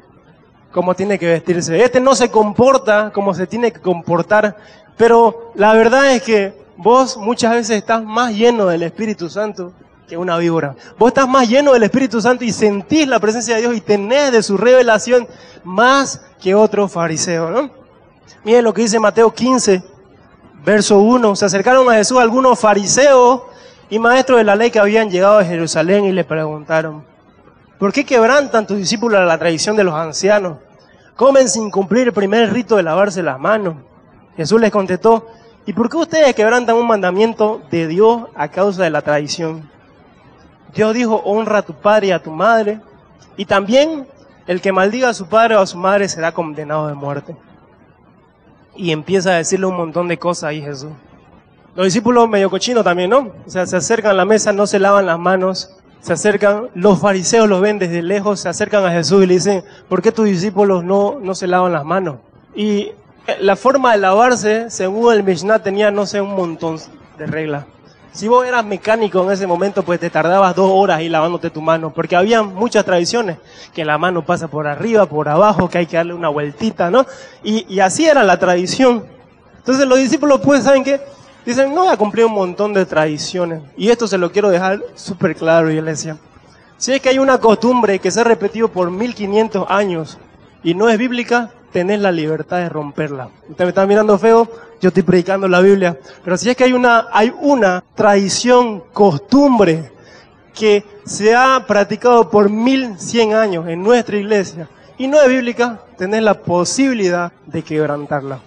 como 0.74 0.96
tiene 0.96 1.20
que 1.20 1.28
vestirse. 1.28 1.80
Este 1.82 2.00
no 2.00 2.16
se 2.16 2.32
comporta 2.32 3.12
como 3.14 3.32
se 3.32 3.46
tiene 3.46 3.72
que 3.72 3.80
comportar. 3.80 4.56
Pero 4.96 5.52
la 5.54 5.72
verdad 5.72 6.12
es 6.12 6.22
que 6.22 6.52
vos 6.76 7.16
muchas 7.16 7.52
veces 7.52 7.76
estás 7.76 8.02
más 8.02 8.32
lleno 8.32 8.66
del 8.66 8.82
Espíritu 8.82 9.30
Santo 9.30 9.72
que 10.08 10.16
una 10.16 10.36
víbora. 10.36 10.74
Vos 10.98 11.08
estás 11.08 11.28
más 11.28 11.48
lleno 11.48 11.72
del 11.72 11.84
Espíritu 11.84 12.20
Santo 12.20 12.44
y 12.44 12.50
sentís 12.50 13.06
la 13.06 13.20
presencia 13.20 13.54
de 13.54 13.60
Dios 13.60 13.76
y 13.76 13.80
tenés 13.80 14.32
de 14.32 14.42
su 14.42 14.56
revelación 14.56 15.28
más 15.62 16.20
que 16.42 16.56
otro 16.56 16.88
fariseo, 16.88 17.50
¿no? 17.50 17.70
Miren 18.42 18.64
lo 18.64 18.74
que 18.74 18.82
dice 18.82 18.98
Mateo 18.98 19.32
15, 19.32 19.80
verso 20.64 20.98
1. 20.98 21.36
Se 21.36 21.44
acercaron 21.44 21.88
a 21.88 21.94
Jesús 21.94 22.18
algunos 22.18 22.58
fariseos 22.58 23.42
y 23.88 24.00
maestros 24.00 24.38
de 24.38 24.44
la 24.44 24.56
ley 24.56 24.72
que 24.72 24.80
habían 24.80 25.08
llegado 25.08 25.38
a 25.38 25.44
Jerusalén 25.44 26.04
y 26.04 26.10
le 26.10 26.24
preguntaron, 26.24 27.04
¿por 27.78 27.92
qué 27.92 28.04
quebrantan 28.04 28.66
tus 28.66 28.78
discípulos 28.78 29.24
la 29.24 29.38
tradición 29.38 29.76
de 29.76 29.84
los 29.84 29.94
ancianos? 29.94 30.63
Comen 31.16 31.48
sin 31.48 31.70
cumplir 31.70 32.08
el 32.08 32.12
primer 32.12 32.52
rito 32.52 32.76
de 32.76 32.82
lavarse 32.82 33.22
las 33.22 33.38
manos. 33.38 33.76
Jesús 34.36 34.60
les 34.60 34.72
contestó, 34.72 35.28
¿y 35.64 35.72
por 35.72 35.88
qué 35.88 35.96
ustedes 35.96 36.34
quebrantan 36.34 36.76
un 36.76 36.86
mandamiento 36.86 37.62
de 37.70 37.86
Dios 37.86 38.24
a 38.34 38.48
causa 38.48 38.82
de 38.82 38.90
la 38.90 39.02
tradición? 39.02 39.70
Dios 40.74 40.92
dijo, 40.92 41.22
honra 41.24 41.58
a 41.58 41.62
tu 41.62 41.72
padre 41.74 42.08
y 42.08 42.10
a 42.10 42.22
tu 42.22 42.32
madre, 42.32 42.80
y 43.36 43.44
también 43.44 44.08
el 44.48 44.60
que 44.60 44.72
maldiga 44.72 45.08
a 45.08 45.14
su 45.14 45.28
padre 45.28 45.54
o 45.54 45.60
a 45.60 45.66
su 45.66 45.78
madre 45.78 46.08
será 46.08 46.32
condenado 46.32 46.88
de 46.88 46.94
muerte. 46.94 47.36
Y 48.74 48.90
empieza 48.90 49.30
a 49.30 49.36
decirle 49.36 49.66
un 49.66 49.76
montón 49.76 50.08
de 50.08 50.18
cosas 50.18 50.44
ahí 50.44 50.60
Jesús. 50.60 50.90
Los 51.76 51.86
discípulos 51.86 52.28
medio 52.28 52.50
cochinos 52.50 52.82
también, 52.82 53.10
¿no? 53.10 53.30
O 53.46 53.50
sea, 53.50 53.66
se 53.66 53.76
acercan 53.76 54.10
a 54.10 54.14
la 54.14 54.24
mesa, 54.24 54.52
no 54.52 54.66
se 54.66 54.80
lavan 54.80 55.06
las 55.06 55.18
manos, 55.18 55.76
se 56.04 56.12
acercan, 56.12 56.68
los 56.74 57.00
fariseos 57.00 57.48
los 57.48 57.62
ven 57.62 57.78
desde 57.78 58.02
lejos, 58.02 58.38
se 58.38 58.50
acercan 58.50 58.84
a 58.84 58.90
Jesús 58.90 59.24
y 59.24 59.26
le 59.26 59.34
dicen, 59.34 59.64
¿por 59.88 60.02
qué 60.02 60.12
tus 60.12 60.26
discípulos 60.26 60.84
no, 60.84 61.18
no 61.18 61.34
se 61.34 61.46
lavan 61.46 61.72
las 61.72 61.82
manos? 61.86 62.16
Y 62.54 62.90
la 63.40 63.56
forma 63.56 63.92
de 63.92 63.98
lavarse, 64.00 64.68
según 64.68 65.14
el 65.14 65.22
Mishnah, 65.22 65.60
tenía, 65.60 65.90
no 65.90 66.04
sé, 66.04 66.20
un 66.20 66.36
montón 66.36 66.78
de 67.16 67.26
reglas. 67.26 67.64
Si 68.12 68.28
vos 68.28 68.46
eras 68.46 68.66
mecánico 68.66 69.24
en 69.24 69.30
ese 69.30 69.46
momento, 69.46 69.82
pues 69.82 69.98
te 69.98 70.10
tardabas 70.10 70.54
dos 70.54 70.70
horas 70.74 70.98
ahí 70.98 71.08
lavándote 71.08 71.48
tu 71.48 71.62
mano, 71.62 71.90
porque 71.94 72.16
había 72.16 72.42
muchas 72.42 72.84
tradiciones, 72.84 73.38
que 73.72 73.86
la 73.86 73.96
mano 73.96 74.26
pasa 74.26 74.46
por 74.46 74.66
arriba, 74.66 75.06
por 75.06 75.30
abajo, 75.30 75.70
que 75.70 75.78
hay 75.78 75.86
que 75.86 75.96
darle 75.96 76.12
una 76.12 76.28
vueltita, 76.28 76.90
¿no? 76.90 77.06
Y, 77.42 77.64
y 77.74 77.80
así 77.80 78.04
era 78.04 78.22
la 78.24 78.38
tradición. 78.38 79.06
Entonces 79.56 79.88
los 79.88 79.96
discípulos, 79.96 80.42
pues, 80.44 80.64
¿saben 80.64 80.84
qué? 80.84 81.00
Dicen, 81.44 81.74
no 81.74 81.82
voy 81.84 81.92
a 81.92 81.96
cumplir 81.96 82.24
un 82.24 82.32
montón 82.32 82.72
de 82.72 82.86
tradiciones. 82.86 83.62
Y 83.76 83.90
esto 83.90 84.06
se 84.06 84.18
lo 84.18 84.32
quiero 84.32 84.50
dejar 84.50 84.80
súper 84.94 85.36
claro, 85.36 85.70
iglesia. 85.70 86.16
Si 86.78 86.92
es 86.92 87.00
que 87.00 87.10
hay 87.10 87.18
una 87.18 87.38
costumbre 87.38 87.98
que 87.98 88.10
se 88.10 88.20
ha 88.20 88.24
repetido 88.24 88.68
por 88.68 88.90
1500 88.90 89.66
años 89.68 90.18
y 90.62 90.74
no 90.74 90.88
es 90.88 90.98
bíblica, 90.98 91.50
tenés 91.72 92.00
la 92.00 92.12
libertad 92.12 92.58
de 92.58 92.68
romperla. 92.68 93.28
Usted 93.48 93.64
me 93.64 93.68
está 93.68 93.86
mirando 93.86 94.18
feo, 94.18 94.48
yo 94.80 94.88
estoy 94.88 95.02
predicando 95.02 95.48
la 95.48 95.60
Biblia. 95.60 95.98
Pero 96.22 96.36
si 96.36 96.48
es 96.48 96.56
que 96.56 96.64
hay 96.64 96.72
una, 96.72 97.08
hay 97.12 97.32
una 97.40 97.84
tradición, 97.94 98.82
costumbre, 98.92 99.92
que 100.54 100.84
se 101.04 101.34
ha 101.34 101.64
practicado 101.66 102.30
por 102.30 102.48
1100 102.48 103.34
años 103.34 103.68
en 103.68 103.82
nuestra 103.82 104.16
iglesia 104.16 104.68
y 104.96 105.08
no 105.08 105.20
es 105.20 105.28
bíblica, 105.28 105.80
tenés 105.98 106.22
la 106.22 106.34
posibilidad 106.34 107.32
de 107.46 107.62
quebrantarla. 107.62 108.38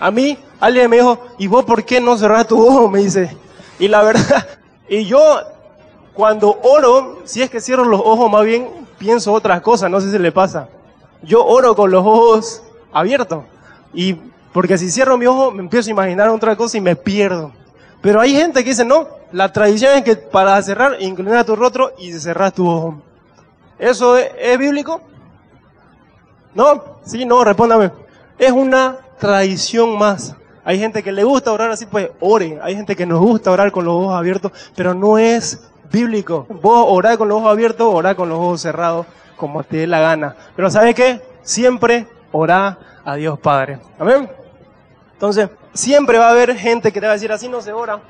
A 0.00 0.10
mí, 0.10 0.38
alguien 0.64 0.88
me 0.88 0.96
dijo, 0.96 1.18
¿y 1.38 1.46
vos 1.46 1.64
por 1.64 1.84
qué 1.84 2.00
no 2.00 2.16
cerrás 2.16 2.46
tu 2.46 2.66
ojo? 2.66 2.88
Me 2.88 3.00
dice. 3.00 3.36
Y 3.78 3.88
la 3.88 4.02
verdad, 4.02 4.46
y 4.88 5.04
yo 5.04 5.20
cuando 6.14 6.58
oro, 6.62 7.18
si 7.24 7.42
es 7.42 7.50
que 7.50 7.60
cierro 7.60 7.84
los 7.84 8.00
ojos, 8.00 8.30
más 8.30 8.44
bien 8.44 8.68
pienso 8.98 9.32
otras 9.32 9.60
cosas, 9.60 9.90
no 9.90 10.00
sé 10.00 10.10
si 10.10 10.18
le 10.18 10.32
pasa. 10.32 10.68
Yo 11.22 11.44
oro 11.44 11.74
con 11.74 11.90
los 11.90 12.04
ojos 12.04 12.62
abiertos. 12.92 13.44
Y 13.92 14.14
porque 14.52 14.78
si 14.78 14.90
cierro 14.90 15.18
mi 15.18 15.26
ojo, 15.26 15.50
me 15.50 15.60
empiezo 15.60 15.88
a 15.88 15.92
imaginar 15.92 16.28
otra 16.30 16.56
cosa 16.56 16.78
y 16.78 16.80
me 16.80 16.96
pierdo. 16.96 17.52
Pero 18.00 18.20
hay 18.20 18.34
gente 18.34 18.62
que 18.62 18.70
dice, 18.70 18.84
no, 18.84 19.08
la 19.32 19.52
tradición 19.52 19.96
es 19.96 20.04
que 20.04 20.16
para 20.16 20.60
cerrar, 20.62 20.96
inclinar 21.00 21.44
tu 21.44 21.56
rostro 21.56 21.92
y 21.98 22.12
cerrar 22.12 22.52
tu 22.52 22.68
ojo. 22.68 23.02
¿Eso 23.78 24.16
es, 24.16 24.30
es 24.38 24.58
bíblico? 24.58 25.00
¿No? 26.54 26.84
Sí, 27.04 27.24
no, 27.24 27.42
respóndame. 27.42 27.90
Es 28.38 28.52
una 28.52 28.98
tradición 29.18 29.98
más. 29.98 30.34
Hay 30.64 30.78
gente 30.78 31.02
que 31.02 31.12
le 31.12 31.24
gusta 31.24 31.52
orar 31.52 31.70
así, 31.70 31.86
pues 31.86 32.10
ore. 32.20 32.58
Hay 32.62 32.74
gente 32.74 32.96
que 32.96 33.06
nos 33.06 33.20
gusta 33.20 33.50
orar 33.50 33.70
con 33.70 33.84
los 33.84 33.94
ojos 33.94 34.14
abiertos, 34.14 34.52
pero 34.74 34.94
no 34.94 35.18
es 35.18 35.60
bíblico. 35.92 36.46
Vos 36.48 36.86
orás 36.88 37.16
con 37.16 37.28
los 37.28 37.38
ojos 37.38 37.52
abiertos, 37.52 37.86
orá 37.92 38.14
con 38.14 38.28
los 38.28 38.38
ojos 38.38 38.60
cerrados, 38.62 39.06
como 39.36 39.62
te 39.62 39.78
dé 39.78 39.86
la 39.86 40.00
gana. 40.00 40.34
Pero 40.56 40.70
¿sabe 40.70 40.94
qué? 40.94 41.20
Siempre 41.42 42.06
orá 42.32 42.78
a 43.04 43.14
Dios 43.16 43.38
Padre. 43.38 43.78
Amén. 43.98 44.28
Entonces, 45.12 45.50
siempre 45.72 46.18
va 46.18 46.28
a 46.28 46.30
haber 46.30 46.56
gente 46.56 46.92
que 46.92 47.00
te 47.00 47.06
va 47.06 47.12
a 47.12 47.14
decir, 47.14 47.30
así 47.30 47.48
no 47.48 47.60
se 47.60 47.72
ora, 47.72 48.00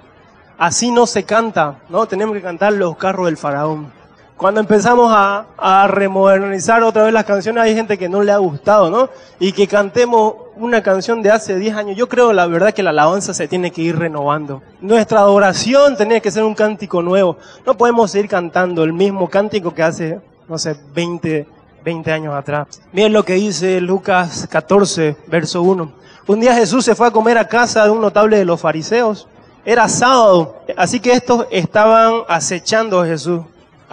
así 0.56 0.90
no 0.90 1.06
se 1.06 1.24
canta, 1.24 1.80
¿no? 1.88 2.06
Tenemos 2.06 2.34
que 2.34 2.42
cantar 2.42 2.72
los 2.72 2.96
carros 2.96 3.26
del 3.26 3.36
faraón. 3.36 3.92
Cuando 4.36 4.60
empezamos 4.60 5.12
a, 5.12 5.46
a, 5.56 5.86
remodernizar 5.86 6.82
otra 6.82 7.04
vez 7.04 7.12
las 7.12 7.24
canciones, 7.24 7.62
hay 7.62 7.74
gente 7.74 7.96
que 7.96 8.08
no 8.08 8.22
le 8.22 8.32
ha 8.32 8.38
gustado, 8.38 8.90
¿no? 8.90 9.08
Y 9.38 9.52
que 9.52 9.68
cantemos 9.68 10.34
una 10.56 10.82
canción 10.82 11.22
de 11.22 11.30
hace 11.30 11.56
10 11.56 11.76
años. 11.76 11.96
Yo 11.96 12.08
creo, 12.08 12.32
la 12.32 12.46
verdad, 12.48 12.72
que 12.72 12.82
la 12.82 12.90
alabanza 12.90 13.32
se 13.32 13.46
tiene 13.46 13.70
que 13.70 13.82
ir 13.82 13.96
renovando. 13.96 14.60
Nuestra 14.80 15.20
adoración 15.20 15.96
tiene 15.96 16.20
que 16.20 16.32
ser 16.32 16.42
un 16.42 16.54
cántico 16.54 17.00
nuevo. 17.00 17.36
No 17.64 17.76
podemos 17.76 18.10
seguir 18.10 18.28
cantando 18.28 18.82
el 18.82 18.92
mismo 18.92 19.30
cántico 19.30 19.72
que 19.72 19.84
hace, 19.84 20.20
no 20.48 20.58
sé, 20.58 20.76
20, 20.94 21.46
20 21.84 22.12
años 22.12 22.34
atrás. 22.34 22.66
Miren 22.92 23.12
lo 23.12 23.24
que 23.24 23.34
dice 23.34 23.80
Lucas 23.80 24.48
14, 24.50 25.16
verso 25.28 25.62
1. 25.62 25.92
Un 26.26 26.40
día 26.40 26.54
Jesús 26.54 26.84
se 26.84 26.96
fue 26.96 27.06
a 27.06 27.12
comer 27.12 27.38
a 27.38 27.46
casa 27.46 27.84
de 27.84 27.90
un 27.90 28.00
notable 28.00 28.36
de 28.36 28.44
los 28.44 28.60
fariseos. 28.60 29.28
Era 29.64 29.88
sábado, 29.88 30.56
así 30.76 30.98
que 30.98 31.12
estos 31.12 31.46
estaban 31.50 32.22
acechando 32.28 33.00
a 33.00 33.06
Jesús. 33.06 33.42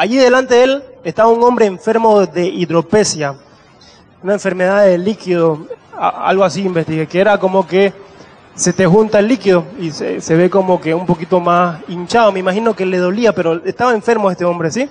Allí 0.01 0.17
delante 0.17 0.55
de 0.55 0.63
él 0.63 0.83
estaba 1.03 1.29
un 1.29 1.43
hombre 1.43 1.67
enfermo 1.67 2.25
de 2.25 2.47
hidropesia, 2.47 3.35
una 4.23 4.33
enfermedad 4.33 4.83
de 4.83 4.97
líquido, 4.97 5.67
algo 5.95 6.43
así 6.43 6.63
investigué, 6.63 7.05
que 7.05 7.19
era 7.19 7.37
como 7.37 7.67
que 7.67 7.93
se 8.55 8.73
te 8.73 8.87
junta 8.87 9.19
el 9.19 9.27
líquido 9.27 9.63
y 9.79 9.91
se, 9.91 10.19
se, 10.19 10.35
ve 10.35 10.49
como 10.49 10.81
que 10.81 10.95
un 10.95 11.05
poquito 11.05 11.39
más 11.39 11.81
hinchado. 11.87 12.31
Me 12.31 12.39
imagino 12.39 12.75
que 12.75 12.83
le 12.83 12.97
dolía, 12.97 13.35
pero 13.35 13.63
estaba 13.63 13.93
enfermo 13.93 14.31
este 14.31 14.43
hombre, 14.43 14.71
¿sí? 14.71 14.89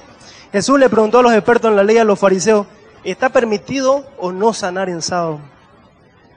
Jesús 0.53 0.79
le 0.79 0.88
preguntó 0.88 1.18
a 1.18 1.23
los 1.23 1.33
expertos 1.33 1.73
en 1.73 1.77
la 1.77 1.83
ley, 1.83 1.99
a 1.99 2.05
los 2.05 2.16
fariseos, 2.16 2.68
¿está 3.03 3.31
permitido 3.31 4.05
o 4.16 4.31
no 4.31 4.53
sanar 4.53 4.88
en 4.88 5.03
sábado? 5.03 5.40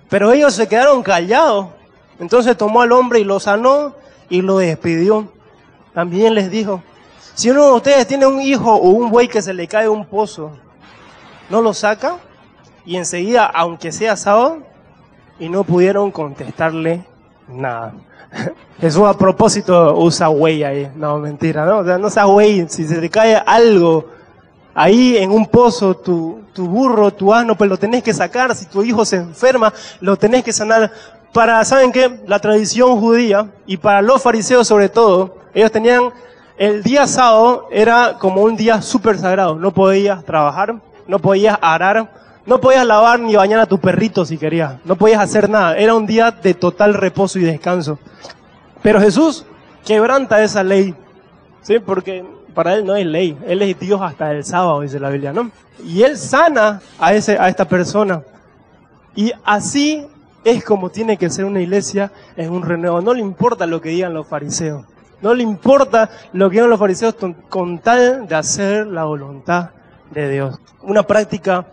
Pero 0.09 0.31
ellos 0.31 0.51
se 0.55 0.67
quedaron 0.67 1.03
callados. 1.03 1.67
Entonces 2.19 2.57
tomó 2.57 2.81
al 2.81 2.91
hombre 2.91 3.19
y 3.19 3.23
lo 3.23 3.39
sanó 3.39 3.93
y 4.31 4.41
lo 4.41 4.57
despidió. 4.57 5.31
También 5.93 6.33
les 6.33 6.49
dijo, 6.49 6.81
si 7.35 7.49
uno 7.49 7.67
de 7.67 7.73
ustedes 7.73 8.07
tiene 8.07 8.25
un 8.25 8.41
hijo 8.41 8.73
o 8.73 8.89
un 8.89 9.09
buey 9.09 9.27
que 9.27 9.41
se 9.41 9.53
le 9.53 9.67
cae 9.67 9.89
un 9.89 10.05
pozo, 10.05 10.51
¿no 11.49 11.61
lo 11.61 11.73
saca? 11.73 12.17
Y 12.85 12.97
enseguida, 12.97 13.45
aunque 13.45 13.91
sea 13.91 14.15
sábado, 14.15 14.59
y 15.39 15.49
no 15.49 15.63
pudieron 15.63 16.11
contestarle 16.11 17.05
nada. 17.47 17.93
Jesús 18.79 19.03
a 19.03 19.17
propósito 19.17 19.95
usa 19.97 20.27
güey 20.27 20.63
ahí. 20.63 20.91
No, 20.95 21.17
mentira, 21.17 21.65
¿no? 21.65 21.79
O 21.79 21.83
sea, 21.83 21.97
no 21.97 22.09
sea 22.09 22.25
güey. 22.25 22.67
Si 22.69 22.85
se 22.85 22.99
te 22.99 23.09
cae 23.09 23.35
algo 23.35 24.05
ahí 24.73 25.17
en 25.17 25.31
un 25.31 25.45
pozo, 25.45 25.95
tu, 25.95 26.41
tu 26.53 26.67
burro, 26.67 27.11
tu 27.11 27.33
asno, 27.33 27.55
pues 27.55 27.69
lo 27.69 27.77
tenés 27.77 28.03
que 28.03 28.13
sacar. 28.13 28.55
Si 28.55 28.65
tu 28.65 28.83
hijo 28.83 29.05
se 29.05 29.17
enferma, 29.17 29.73
lo 30.01 30.15
tenés 30.17 30.43
que 30.43 30.53
sanar. 30.53 30.91
Para, 31.31 31.63
¿saben 31.65 31.91
qué? 31.91 32.21
La 32.27 32.39
tradición 32.39 32.99
judía, 32.99 33.49
y 33.65 33.77
para 33.77 34.01
los 34.01 34.21
fariseos 34.21 34.67
sobre 34.67 34.89
todo, 34.89 35.37
ellos 35.53 35.71
tenían, 35.71 36.11
el 36.57 36.83
día 36.83 37.07
sábado 37.07 37.67
era 37.71 38.17
como 38.19 38.41
un 38.41 38.55
día 38.55 38.81
súper 38.81 39.17
sagrado. 39.17 39.55
No 39.55 39.71
podías 39.71 40.23
trabajar, 40.23 40.75
no 41.07 41.19
podías 41.19 41.57
arar, 41.61 42.11
no 42.45 42.59
podías 42.59 42.85
lavar 42.85 43.19
ni 43.19 43.35
bañar 43.35 43.59
a 43.59 43.65
tu 43.65 43.79
perrito 43.79 44.25
si 44.25 44.37
querías. 44.37 44.75
No 44.85 44.95
podías 44.95 45.21
hacer 45.21 45.49
nada. 45.49 45.77
Era 45.77 45.95
un 45.95 46.05
día 46.05 46.31
de 46.31 46.53
total 46.53 46.93
reposo 46.93 47.39
y 47.39 47.43
descanso. 47.43 47.99
Pero 48.81 48.99
Jesús 48.99 49.45
quebranta 49.85 50.43
esa 50.43 50.63
ley. 50.63 50.93
¿Sí? 51.61 51.79
Porque 51.79 52.25
para 52.53 52.75
él 52.75 52.85
no 52.85 52.93
hay 52.93 53.03
ley. 53.03 53.37
Él 53.47 53.61
es 53.61 53.79
Dios 53.79 54.01
hasta 54.01 54.31
el 54.31 54.43
sábado, 54.43 54.81
dice 54.81 54.99
la 54.99 55.09
Biblia, 55.09 55.33
¿no? 55.33 55.49
Y 55.83 56.03
él 56.03 56.17
sana 56.17 56.81
a, 56.99 57.13
ese, 57.13 57.37
a 57.39 57.49
esta 57.49 57.65
persona. 57.65 58.21
Y 59.15 59.31
así 59.43 60.05
es 60.43 60.63
como 60.63 60.89
tiene 60.89 61.17
que 61.17 61.29
ser 61.29 61.45
una 61.45 61.61
iglesia 61.61 62.11
en 62.35 62.51
un 62.51 62.61
renuevo. 62.63 63.01
No 63.01 63.13
le 63.13 63.21
importa 63.21 63.65
lo 63.65 63.81
que 63.81 63.89
digan 63.89 64.13
los 64.13 64.27
fariseos. 64.27 64.85
No 65.23 65.33
le 65.33 65.41
importa 65.41 66.09
lo 66.33 66.49
que 66.49 66.55
digan 66.55 66.69
los 66.69 66.77
fariseos 66.77 67.15
con 67.47 67.79
tal 67.79 68.27
de 68.27 68.35
hacer 68.35 68.85
la 68.85 69.05
voluntad 69.05 69.69
de 70.11 70.29
Dios. 70.29 70.59
Una 70.81 71.03
práctica 71.03 71.65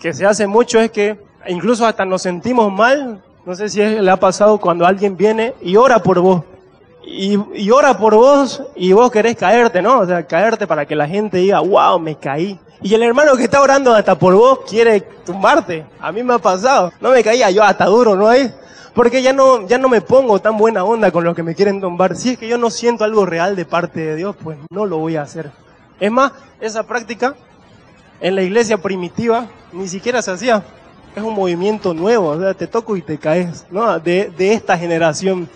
que 0.00 0.14
se 0.14 0.24
hace 0.24 0.46
mucho 0.46 0.80
es 0.80 0.90
que 0.90 1.20
incluso 1.46 1.84
hasta 1.84 2.06
nos 2.06 2.22
sentimos 2.22 2.72
mal. 2.72 3.22
No 3.44 3.54
sé 3.54 3.68
si 3.68 3.80
le 3.82 4.10
ha 4.10 4.16
pasado 4.16 4.56
cuando 4.56 4.86
alguien 4.86 5.14
viene 5.14 5.52
y 5.60 5.76
ora 5.76 5.98
por 5.98 6.20
vos. 6.20 6.42
Y, 7.06 7.38
y, 7.54 7.70
ora 7.70 7.98
por 7.98 8.14
vos 8.14 8.62
y 8.74 8.94
vos 8.94 9.10
querés 9.10 9.36
caerte, 9.36 9.82
¿no? 9.82 9.98
O 9.98 10.06
sea, 10.06 10.26
caerte 10.26 10.66
para 10.66 10.86
que 10.86 10.96
la 10.96 11.06
gente 11.06 11.36
diga, 11.36 11.60
wow, 11.60 11.98
me 11.98 12.16
caí. 12.16 12.58
Y 12.80 12.94
el 12.94 13.02
hermano 13.02 13.36
que 13.36 13.44
está 13.44 13.60
orando 13.60 13.92
hasta 13.92 14.18
por 14.18 14.34
vos 14.34 14.60
quiere 14.66 15.02
tumbarte. 15.02 15.84
A 16.00 16.10
mí 16.10 16.22
me 16.22 16.32
ha 16.32 16.38
pasado. 16.38 16.94
No 16.98 17.10
me 17.10 17.22
caía 17.22 17.50
yo 17.50 17.62
hasta 17.62 17.84
duro, 17.84 18.16
¿no 18.16 18.26
hay? 18.26 18.50
Porque 18.94 19.22
ya 19.22 19.32
no, 19.32 19.66
ya 19.66 19.78
no 19.78 19.88
me 19.88 20.00
pongo 20.00 20.38
tan 20.38 20.56
buena 20.56 20.84
onda 20.84 21.10
con 21.10 21.24
los 21.24 21.34
que 21.34 21.42
me 21.42 21.54
quieren 21.54 21.80
tumbar. 21.80 22.16
Si 22.16 22.30
es 22.30 22.38
que 22.38 22.46
yo 22.48 22.58
no 22.58 22.70
siento 22.70 23.04
algo 23.04 23.26
real 23.26 23.56
de 23.56 23.64
parte 23.64 24.00
de 24.00 24.16
Dios, 24.16 24.36
pues 24.40 24.56
no 24.70 24.86
lo 24.86 24.98
voy 24.98 25.16
a 25.16 25.22
hacer. 25.22 25.50
Es 25.98 26.12
más, 26.12 26.32
esa 26.60 26.84
práctica 26.84 27.34
en 28.20 28.36
la 28.36 28.42
iglesia 28.42 28.78
primitiva 28.78 29.48
ni 29.72 29.88
siquiera 29.88 30.22
se 30.22 30.30
hacía. 30.30 30.62
Es 31.16 31.22
un 31.22 31.34
movimiento 31.34 31.92
nuevo, 31.92 32.28
o 32.28 32.40
sea, 32.40 32.54
te 32.54 32.66
toco 32.66 32.96
y 32.96 33.02
te 33.02 33.18
caes, 33.18 33.66
¿no? 33.70 33.98
De, 33.98 34.32
de 34.36 34.52
esta 34.52 34.78
generación. 34.78 35.48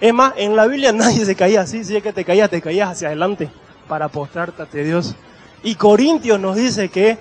Es 0.00 0.12
más, 0.12 0.32
en 0.36 0.56
la 0.56 0.66
Biblia 0.66 0.92
nadie 0.94 1.24
se 1.24 1.34
caía 1.34 1.60
así, 1.62 1.84
si 1.84 1.96
es 1.96 2.02
que 2.02 2.12
te 2.12 2.24
caías, 2.24 2.48
te 2.48 2.62
caías 2.62 2.90
hacia 2.90 3.08
adelante 3.08 3.50
para 3.88 4.08
postrarte 4.08 4.62
ante 4.62 4.84
Dios. 4.84 5.14
Y 5.62 5.74
Corintios 5.74 6.40
nos 6.40 6.56
dice 6.56 6.88
que 6.88 7.18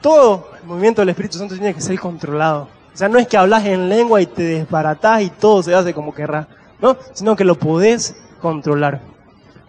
todo 0.00 0.50
el 0.60 0.66
movimiento 0.66 1.02
del 1.02 1.10
Espíritu 1.10 1.38
Santo 1.38 1.54
tiene 1.54 1.74
que 1.74 1.80
ser 1.80 1.98
controlado. 1.98 2.68
O 2.92 2.96
sea, 2.96 3.08
no 3.08 3.18
es 3.18 3.26
que 3.26 3.36
hablas 3.36 3.64
en 3.64 3.88
lengua 3.88 4.20
y 4.20 4.26
te 4.26 4.42
desbaratás 4.42 5.22
y 5.22 5.30
todo 5.30 5.62
se 5.62 5.74
hace 5.74 5.94
como 5.94 6.14
querrás, 6.14 6.46
¿no? 6.80 6.96
Sino 7.12 7.34
que 7.36 7.44
lo 7.44 7.58
podés 7.58 8.14
controlar. 8.40 9.00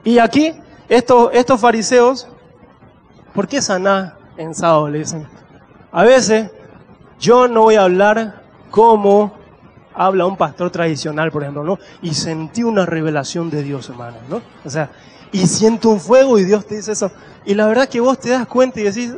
Y 0.04 0.20
aquí, 0.20 0.54
estos, 0.90 1.30
estos 1.34 1.62
fariseos, 1.62 2.28
¿por 3.34 3.48
qué 3.48 3.62
sanar 3.62 4.18
en 4.36 4.54
sábado? 4.54 4.90
Le 4.90 5.00
dicen. 5.00 5.28
A 5.92 6.04
veces, 6.04 6.52
yo 7.20 7.48
no 7.48 7.62
voy 7.62 7.76
a 7.76 7.84
hablar 7.84 8.42
como 8.72 9.34
habla 9.94 10.26
un 10.26 10.36
pastor 10.36 10.72
tradicional, 10.72 11.32
por 11.32 11.44
ejemplo, 11.44 11.64
¿no? 11.64 11.80
Y 12.02 12.14
sentí 12.16 12.64
una 12.64 12.86
revelación 12.86 13.50
de 13.50 13.64
Dios, 13.64 13.90
hermano, 13.90 14.18
¿no? 14.28 14.42
O 14.66 14.70
sea, 14.70 14.90
y 15.32 15.48
siento 15.48 15.90
un 15.90 16.00
fuego 16.00 16.38
y 16.40 16.44
Dios 16.44 16.66
te 16.66 16.76
dice 16.76 16.92
eso. 16.92 17.12
Y 17.46 17.54
la 17.54 17.68
verdad 17.68 17.88
que 17.88 18.00
vos 18.00 18.20
te 18.20 18.30
das 18.30 18.48
cuenta 18.48 18.80
y 18.80 18.84
decís, 18.84 19.14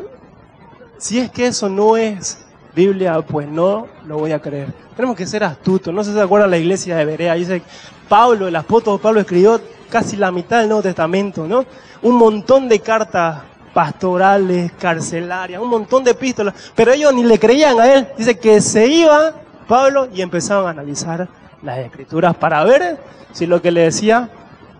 si 0.97 1.19
es 1.19 1.31
que 1.31 1.47
eso 1.47 1.69
no 1.69 1.97
es 1.97 2.44
Biblia, 2.75 3.21
pues 3.21 3.47
no 3.47 3.87
lo 4.05 4.17
voy 4.17 4.33
a 4.33 4.39
creer. 4.39 4.73
Tenemos 4.95 5.15
que 5.15 5.25
ser 5.25 5.43
astutos. 5.43 5.93
No 5.93 6.03
sé 6.03 6.11
si 6.11 6.17
se 6.17 6.21
acuerdan 6.21 6.51
la 6.51 6.57
iglesia 6.57 6.97
de 6.97 7.05
Berea. 7.05 7.33
Dice, 7.35 7.61
Pablo, 8.09 8.47
el 8.47 8.55
apóstol 8.55 8.99
Pablo 8.99 9.21
escribió 9.21 9.61
casi 9.89 10.17
la 10.17 10.31
mitad 10.31 10.59
del 10.59 10.67
Nuevo 10.67 10.83
Testamento, 10.83 11.47
¿no? 11.47 11.65
Un 12.01 12.15
montón 12.15 12.67
de 12.67 12.79
cartas 12.79 13.43
pastorales, 13.73 14.71
carcelarias, 14.73 15.61
un 15.61 15.69
montón 15.69 16.03
de 16.03 16.11
epístolas. 16.11 16.53
Pero 16.75 16.91
ellos 16.91 17.13
ni 17.13 17.23
le 17.23 17.39
creían 17.39 17.79
a 17.79 17.93
él. 17.93 18.07
Dice 18.17 18.37
que 18.37 18.59
se 18.61 18.87
iba 18.87 19.33
Pablo 19.67 20.07
y 20.13 20.21
empezaban 20.21 20.67
a 20.67 20.69
analizar 20.71 21.27
las 21.61 21.79
escrituras 21.79 22.35
para 22.35 22.63
ver 22.63 22.97
si 23.31 23.45
lo 23.45 23.61
que 23.61 23.71
le 23.71 23.81
decía 23.81 24.29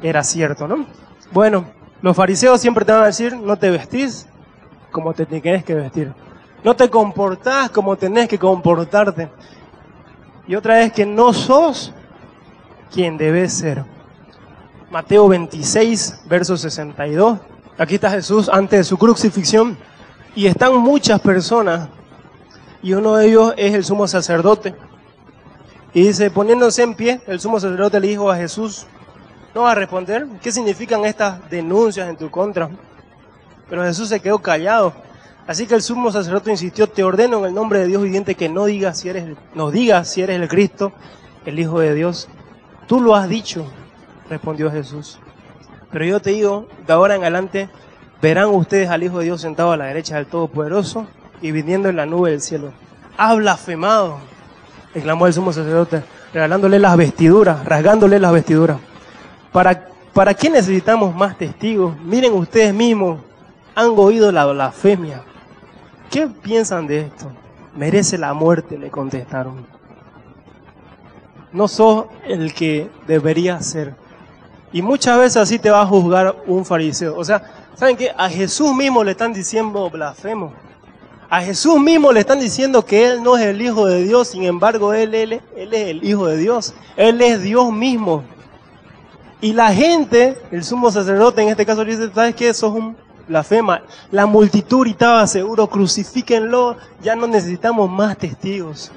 era 0.04 0.24
cierto, 0.24 0.68
¿no? 0.68 0.86
Bueno, 1.32 1.66
los 2.02 2.16
fariseos 2.16 2.62
siempre 2.62 2.86
te 2.86 2.92
van 2.92 3.04
a 3.04 3.08
decir, 3.08 3.36
no 3.36 3.58
te 3.58 3.70
vestís 3.70 4.28
como 4.92 5.14
te 5.14 5.26
tienes 5.26 5.64
que 5.64 5.76
vestir. 5.76 6.14
No 6.63 6.76
te 6.76 6.89
comportás 6.89 7.70
como 7.70 7.96
tenés 7.96 8.28
que 8.28 8.39
comportarte. 8.39 9.30
Y 10.48 10.56
otra 10.56 10.76
vez 10.76 10.91
que 10.91 11.06
no 11.06 11.34
sos 11.34 11.94
quien 12.91 13.18
debes 13.18 13.54
ser. 13.54 13.84
Mateo 14.89 15.28
26, 15.28 16.22
verso 16.28 16.58
62. 16.58 17.39
Aquí 17.78 17.96
está 17.96 18.10
Jesús 18.10 18.50
antes 18.50 18.80
de 18.80 18.84
su 18.84 18.98
crucifixión. 18.98 19.78
Y 20.36 20.48
están 20.48 20.76
muchas 20.78 21.20
personas. 21.22 21.89
Y 22.82 22.94
uno 22.94 23.15
de 23.15 23.28
ellos 23.28 23.54
es 23.58 23.74
el 23.74 23.84
sumo 23.84 24.08
sacerdote. 24.08 24.76
Y 25.94 26.04
dice, 26.04 26.30
poniéndose 26.30 26.84
en 26.84 26.94
pie, 26.94 27.22
el 27.26 27.39
sumo 27.39 27.60
sacerdote 27.60 28.00
le 28.00 28.08
dijo 28.08 28.30
a 28.30 28.36
Jesús, 28.36 28.86
no 29.56 29.62
va 29.62 29.72
a 29.72 29.76
responder. 29.76 30.28
¿Qué 30.41 30.52
significan 30.52 31.06
estas 31.06 31.50
denuncias 31.50 32.10
en 32.10 32.18
tu 32.18 32.30
contra? 32.30 32.70
Pero 33.70 33.84
Jesús 33.84 34.10
se 34.10 34.20
quedó 34.20 34.39
callado. 34.39 34.94
Así 35.48 35.68
que 35.68 35.76
el 35.76 35.84
sumo 35.84 36.12
sacerdote 36.12 36.50
insistió, 36.50 36.88
te 36.88 37.04
ordeno 37.04 37.40
en 37.40 37.46
el 37.46 37.54
nombre 37.54 37.80
de 37.80 37.88
Dios 37.88 38.02
viviente 38.02 38.34
que 38.34 38.50
no 38.50 38.66
digas 38.66 39.00
si 39.00 39.10
eres, 39.10 39.38
nos 39.54 39.72
digas 39.72 40.10
si 40.10 40.22
eres 40.24 40.42
el 40.42 40.48
Cristo, 40.48 40.92
el 41.46 41.60
Hijo 41.60 41.80
de 41.80 41.94
Dios. 41.94 42.28
Tú 42.88 43.00
lo 43.00 43.16
has 43.16 43.30
dicho, 43.30 43.68
respondió 44.28 44.72
Jesús. 44.72 45.20
Pero 45.92 46.06
yo 46.06 46.20
te 46.20 46.32
digo, 46.32 46.68
de 46.88 46.94
ahora 46.94 47.16
en 47.16 47.22
adelante 47.22 47.70
verán 48.24 48.48
ustedes 48.48 48.90
al 48.90 49.04
Hijo 49.04 49.20
de 49.20 49.26
Dios 49.26 49.42
sentado 49.42 49.72
a 49.72 49.78
la 49.78 49.86
derecha 49.86 50.16
del 50.16 50.26
Todopoderoso 50.26 51.06
y 51.42 51.52
viniendo 51.52 51.90
en 51.90 51.98
la 51.98 52.08
nube 52.08 52.32
del 52.32 52.42
cielo. 52.42 52.74
¡Ha 53.16 53.36
blasfemado! 53.36 54.18
exclamó 54.96 55.28
el 55.28 55.34
sumo 55.34 55.54
sacerdote, 55.54 56.04
regalándole 56.34 56.80
las 56.80 56.98
vestiduras, 56.98 57.64
rasgándole 57.66 58.20
las 58.20 58.32
vestiduras. 58.32 58.78
¿Para, 59.52 59.90
¿Para 60.12 60.34
qué 60.34 60.50
necesitamos 60.50 61.14
más 61.14 61.38
testigos? 61.38 61.96
Miren 62.00 62.34
ustedes 62.34 62.74
mismos, 62.74 63.20
han 63.76 63.90
oído 63.96 64.32
la 64.32 64.46
blasfemia. 64.46 65.22
¿Qué 66.10 66.28
piensan 66.28 66.88
de 66.88 67.02
esto? 67.02 67.32
Merece 67.76 68.18
la 68.18 68.34
muerte, 68.34 68.78
le 68.78 68.89
contestaron. 68.89 69.65
No 71.52 71.68
sos 71.68 72.06
el 72.26 72.54
que 72.54 72.89
debería 73.08 73.62
ser. 73.62 73.96
Y 74.72 74.82
muchas 74.82 75.18
veces 75.18 75.38
así 75.38 75.60
te 75.60 75.70
va 75.70 75.82
a 75.82 75.86
juzgar 75.86 76.36
un 76.48 76.66
fariseo. 76.66 77.18
O 77.18 77.24
sea, 77.24 77.41
¿saben 77.76 77.95
qué? 77.95 78.12
A 78.18 78.30
Jesús 78.30 78.74
mismo 78.74 79.03
le 79.03 79.12
están 79.12 79.34
diciendo 79.34 79.89
blasfemo. 79.89 80.53
A 81.30 81.41
Jesús 81.41 81.80
mismo 81.80 82.12
le 82.12 82.20
están 82.20 82.39
diciendo 82.39 82.86
que 82.86 83.08
Él 83.08 83.24
no 83.24 83.38
es 83.38 83.45
el 83.45 83.62
Hijo 83.62 83.86
de 83.88 84.03
Dios, 84.03 84.28
sin 84.30 84.43
embargo 84.43 84.93
Él, 84.93 85.16
él, 85.16 85.41
él 85.56 85.74
es 85.74 85.88
el 85.88 86.03
Hijo 86.03 86.28
de 86.28 86.38
Dios. 86.38 86.74
Él 86.97 87.22
es 87.22 87.41
Dios 87.41 87.72
mismo. 87.72 88.24
Y 89.41 89.53
la 89.53 89.74
gente, 89.74 90.38
el 90.51 90.64
sumo 90.64 90.91
sacerdote 90.91 91.41
en 91.41 91.49
este 91.49 91.66
caso 91.66 91.84
dice, 91.84 92.10
¿sabes 92.14 92.36
qué? 92.36 92.53
Sos 92.53 92.74
un 92.74 92.95
blasfema. 93.28 93.82
La 94.11 94.26
multitud 94.26 94.88
estaba 94.88 95.26
seguro, 95.28 95.67
crucifíquenlo, 95.67 96.78
ya 97.01 97.15
no 97.15 97.28
necesitamos 97.28 97.89
más 97.89 98.17
testigos. 98.17 98.91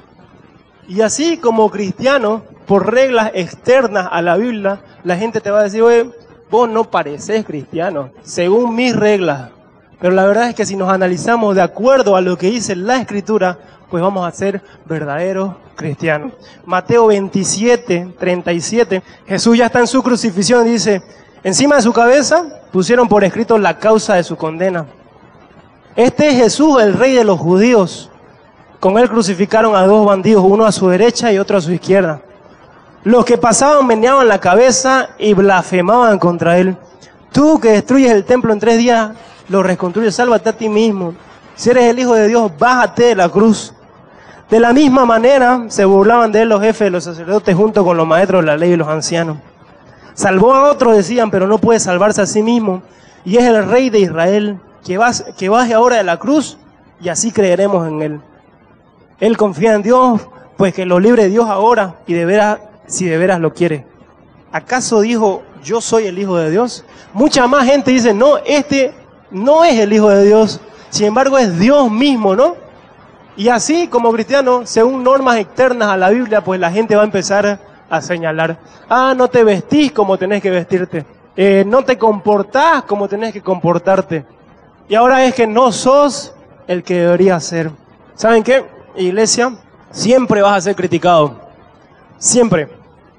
Y 0.87 1.01
así 1.01 1.37
como 1.37 1.69
cristiano, 1.69 2.43
por 2.65 2.91
reglas 2.91 3.31
externas 3.33 4.07
a 4.11 4.21
la 4.21 4.37
Biblia, 4.37 4.81
la 5.03 5.17
gente 5.17 5.41
te 5.41 5.51
va 5.51 5.59
a 5.59 5.63
decir, 5.63 5.81
oye, 5.81 6.09
vos 6.49 6.69
no 6.69 6.83
pareces 6.83 7.45
cristiano, 7.45 8.09
según 8.23 8.75
mis 8.75 8.95
reglas. 8.95 9.51
Pero 9.99 10.13
la 10.13 10.25
verdad 10.25 10.49
es 10.49 10.55
que 10.55 10.65
si 10.65 10.75
nos 10.75 10.89
analizamos 10.89 11.55
de 11.55 11.61
acuerdo 11.61 12.15
a 12.15 12.21
lo 12.21 12.37
que 12.37 12.49
dice 12.49 12.75
la 12.75 12.97
Escritura, 12.97 13.59
pues 13.89 14.01
vamos 14.01 14.27
a 14.27 14.31
ser 14.31 14.61
verdaderos 14.85 15.55
cristianos. 15.75 16.33
Mateo 16.65 17.07
27, 17.07 18.15
37, 18.17 19.03
Jesús 19.27 19.57
ya 19.57 19.65
está 19.65 19.79
en 19.79 19.87
su 19.87 20.01
crucifixión 20.01 20.67
y 20.67 20.71
dice, 20.71 21.01
encima 21.43 21.77
de 21.77 21.81
su 21.81 21.93
cabeza 21.93 22.45
pusieron 22.71 23.07
por 23.07 23.23
escrito 23.23 23.57
la 23.57 23.77
causa 23.77 24.15
de 24.15 24.23
su 24.23 24.35
condena. 24.35 24.85
Este 25.95 26.29
es 26.29 26.35
Jesús, 26.35 26.81
el 26.81 26.93
rey 26.93 27.13
de 27.13 27.23
los 27.23 27.39
judíos. 27.39 28.09
Con 28.79 28.97
él 28.97 29.09
crucificaron 29.09 29.75
a 29.75 29.85
dos 29.85 30.05
bandidos, 30.05 30.45
uno 30.47 30.65
a 30.65 30.71
su 30.71 30.87
derecha 30.87 31.31
y 31.31 31.37
otro 31.37 31.57
a 31.57 31.61
su 31.61 31.71
izquierda. 31.71 32.21
Los 33.03 33.25
que 33.25 33.37
pasaban 33.37 33.85
meneaban 33.87 34.27
la 34.27 34.39
cabeza 34.39 35.09
y 35.17 35.33
blasfemaban 35.33 36.19
contra 36.19 36.57
él. 36.57 36.77
Tú 37.31 37.59
que 37.59 37.71
destruyes 37.71 38.11
el 38.11 38.25
templo 38.25 38.53
en 38.53 38.59
tres 38.59 38.77
días, 38.77 39.11
lo 39.49 39.63
reconstruyes, 39.63 40.15
sálvate 40.15 40.49
a 40.49 40.53
ti 40.53 40.69
mismo. 40.69 41.13
Si 41.55 41.69
eres 41.69 41.85
el 41.85 41.99
Hijo 41.99 42.13
de 42.13 42.27
Dios, 42.27 42.51
bájate 42.57 43.03
de 43.05 43.15
la 43.15 43.29
cruz. 43.29 43.73
De 44.49 44.59
la 44.59 44.73
misma 44.73 45.05
manera 45.05 45.65
se 45.67 45.85
burlaban 45.85 46.31
de 46.31 46.41
él 46.41 46.49
los 46.49 46.61
jefes 46.61 46.85
de 46.85 46.89
los 46.89 47.03
sacerdotes 47.03 47.55
junto 47.55 47.83
con 47.83 47.97
los 47.97 48.07
maestros 48.07 48.41
de 48.41 48.47
la 48.47 48.57
ley 48.57 48.71
y 48.71 48.77
los 48.77 48.87
ancianos. 48.87 49.37
Salvó 50.19 50.53
a 50.53 50.69
otros, 50.69 50.97
decían, 50.97 51.31
pero 51.31 51.47
no 51.47 51.59
puede 51.59 51.79
salvarse 51.79 52.21
a 52.21 52.25
sí 52.25 52.43
mismo. 52.43 52.81
Y 53.23 53.37
es 53.37 53.45
el 53.45 53.65
rey 53.69 53.89
de 53.89 54.01
Israel, 54.01 54.59
que, 54.85 54.99
que 55.37 55.47
baje 55.47 55.73
ahora 55.73 55.95
de 55.95 56.03
la 56.03 56.17
cruz 56.17 56.57
y 56.99 57.07
así 57.07 57.31
creeremos 57.31 57.87
en 57.87 58.01
él. 58.01 58.21
Él 59.21 59.37
confía 59.37 59.75
en 59.75 59.81
Dios, 59.81 60.19
pues 60.57 60.73
que 60.73 60.85
lo 60.85 60.99
libre 60.99 61.29
Dios 61.29 61.47
ahora 61.47 62.01
y 62.05 62.15
de 62.15 62.25
veras, 62.25 62.59
si 62.85 63.05
de 63.05 63.17
veras 63.17 63.39
lo 63.39 63.53
quiere. 63.53 63.85
¿Acaso 64.51 64.99
dijo, 64.99 65.41
yo 65.63 65.79
soy 65.79 66.07
el 66.07 66.19
Hijo 66.19 66.35
de 66.35 66.51
Dios? 66.51 66.83
Mucha 67.13 67.47
más 67.47 67.65
gente 67.65 67.91
dice, 67.91 68.13
no, 68.13 68.39
este 68.39 68.93
no 69.31 69.63
es 69.63 69.79
el 69.79 69.93
Hijo 69.93 70.09
de 70.09 70.25
Dios, 70.25 70.59
sin 70.89 71.05
embargo 71.05 71.37
es 71.37 71.57
Dios 71.57 71.89
mismo, 71.89 72.35
¿no? 72.35 72.57
Y 73.37 73.47
así 73.47 73.87
como 73.87 74.11
cristiano, 74.11 74.65
según 74.65 75.01
normas 75.01 75.37
externas 75.37 75.87
a 75.87 75.95
la 75.95 76.09
Biblia, 76.09 76.43
pues 76.43 76.59
la 76.59 76.71
gente 76.71 76.97
va 76.97 77.03
a 77.03 77.05
empezar 77.05 77.68
a 77.89 78.01
señalar, 78.01 78.57
ah, 78.87 79.13
no 79.15 79.27
te 79.27 79.43
vestís 79.43 79.91
como 79.91 80.17
tenés 80.17 80.41
que 80.41 80.49
vestirte, 80.49 81.05
eh, 81.35 81.63
no 81.65 81.83
te 81.83 81.97
comportás 81.97 82.83
como 82.83 83.07
tenés 83.07 83.33
que 83.33 83.41
comportarte. 83.41 84.25
Y 84.87 84.95
ahora 84.95 85.23
es 85.25 85.35
que 85.35 85.47
no 85.47 85.71
sos 85.71 86.33
el 86.67 86.83
que 86.83 87.01
deberías 87.01 87.43
ser. 87.43 87.71
¿Saben 88.15 88.43
qué? 88.43 88.65
Iglesia, 88.95 89.55
siempre 89.91 90.41
vas 90.41 90.57
a 90.57 90.61
ser 90.61 90.75
criticado. 90.75 91.39
Siempre. 92.17 92.69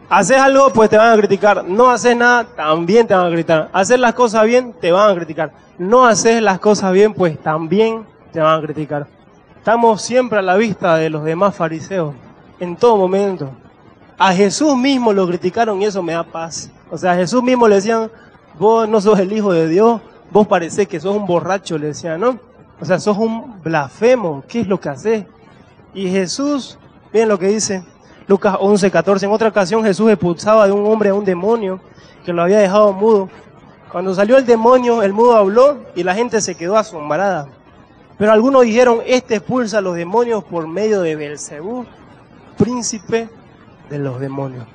Haces 0.09 0.39
algo, 0.39 0.73
pues 0.73 0.91
te 0.91 0.97
van 0.97 1.12
a 1.12 1.16
criticar. 1.16 1.64
No 1.64 1.89
haces 1.89 2.16
nada, 2.16 2.45
también 2.45 3.07
te 3.07 3.14
van 3.14 3.27
a 3.27 3.31
criticar. 3.31 3.71
Hacer 3.73 4.01
las 4.01 4.14
cosas 4.14 4.45
bien, 4.45 4.75
te 4.81 4.91
van 4.91 5.11
a 5.11 5.14
criticar. 5.14 5.53
No 5.79 6.05
haces 6.05 6.43
las 6.43 6.59
cosas 6.59 6.93
bien, 6.93 7.14
pues 7.14 7.41
también 7.41 8.05
te 8.33 8.41
van 8.41 8.59
a 8.59 8.62
criticar. 8.62 9.07
Estamos 9.57 10.03
siempre 10.03 10.39
a 10.39 10.43
la 10.43 10.57
vista 10.57 10.97
de 10.97 11.11
los 11.11 11.23
demás 11.23 11.55
fariseos, 11.55 12.14
en 12.59 12.77
todo 12.77 12.97
momento. 12.97 13.51
A 14.23 14.35
Jesús 14.35 14.77
mismo 14.77 15.14
lo 15.14 15.27
criticaron 15.27 15.81
y 15.81 15.87
eso 15.87 16.03
me 16.03 16.12
da 16.12 16.23
paz. 16.23 16.71
O 16.91 16.99
sea, 16.99 17.12
a 17.12 17.14
Jesús 17.14 17.43
mismo 17.43 17.66
le 17.66 17.77
decían, 17.77 18.11
vos 18.59 18.87
no 18.87 19.01
sos 19.01 19.18
el 19.18 19.33
Hijo 19.33 19.51
de 19.51 19.66
Dios, 19.66 20.03
vos 20.31 20.47
parecés 20.47 20.87
que 20.87 21.01
sos 21.01 21.16
un 21.16 21.25
borracho, 21.25 21.79
le 21.79 21.87
decían, 21.87 22.21
¿no? 22.21 22.39
O 22.79 22.85
sea, 22.85 22.99
sos 22.99 23.16
un 23.16 23.62
blasfemo, 23.62 24.45
¿qué 24.47 24.61
es 24.61 24.66
lo 24.66 24.79
que 24.79 24.91
haces? 24.91 25.25
Y 25.95 26.11
Jesús, 26.11 26.79
miren 27.14 27.31
lo 27.31 27.39
que 27.39 27.47
dice 27.47 27.83
Lucas 28.27 28.59
11, 28.61 28.91
14, 28.91 29.25
en 29.25 29.33
otra 29.33 29.49
ocasión 29.49 29.83
Jesús 29.83 30.11
expulsaba 30.11 30.66
de 30.66 30.73
un 30.73 30.85
hombre 30.85 31.09
a 31.09 31.14
un 31.14 31.25
demonio 31.25 31.81
que 32.23 32.35
lo 32.35 32.43
había 32.43 32.59
dejado 32.59 32.93
mudo. 32.93 33.31
Cuando 33.91 34.14
salió 34.14 34.37
el 34.37 34.45
demonio, 34.45 35.03
el 35.03 35.14
mudo 35.14 35.35
habló 35.35 35.79
y 35.95 36.03
la 36.03 36.14
gente 36.14 36.43
se 36.43 36.57
quedó 36.57 36.77
asombrada. 36.77 37.49
Pero 38.18 38.33
algunos 38.33 38.64
dijeron, 38.64 38.99
este 39.07 39.37
expulsa 39.37 39.79
a 39.79 39.81
los 39.81 39.97
demonios 39.97 40.45
por 40.45 40.68
medio 40.68 41.01
de 41.01 41.16
Belcebú, 41.16 41.87
príncipe 42.59 43.31
de 43.91 43.99
los 43.99 44.20
demonios. 44.20 44.66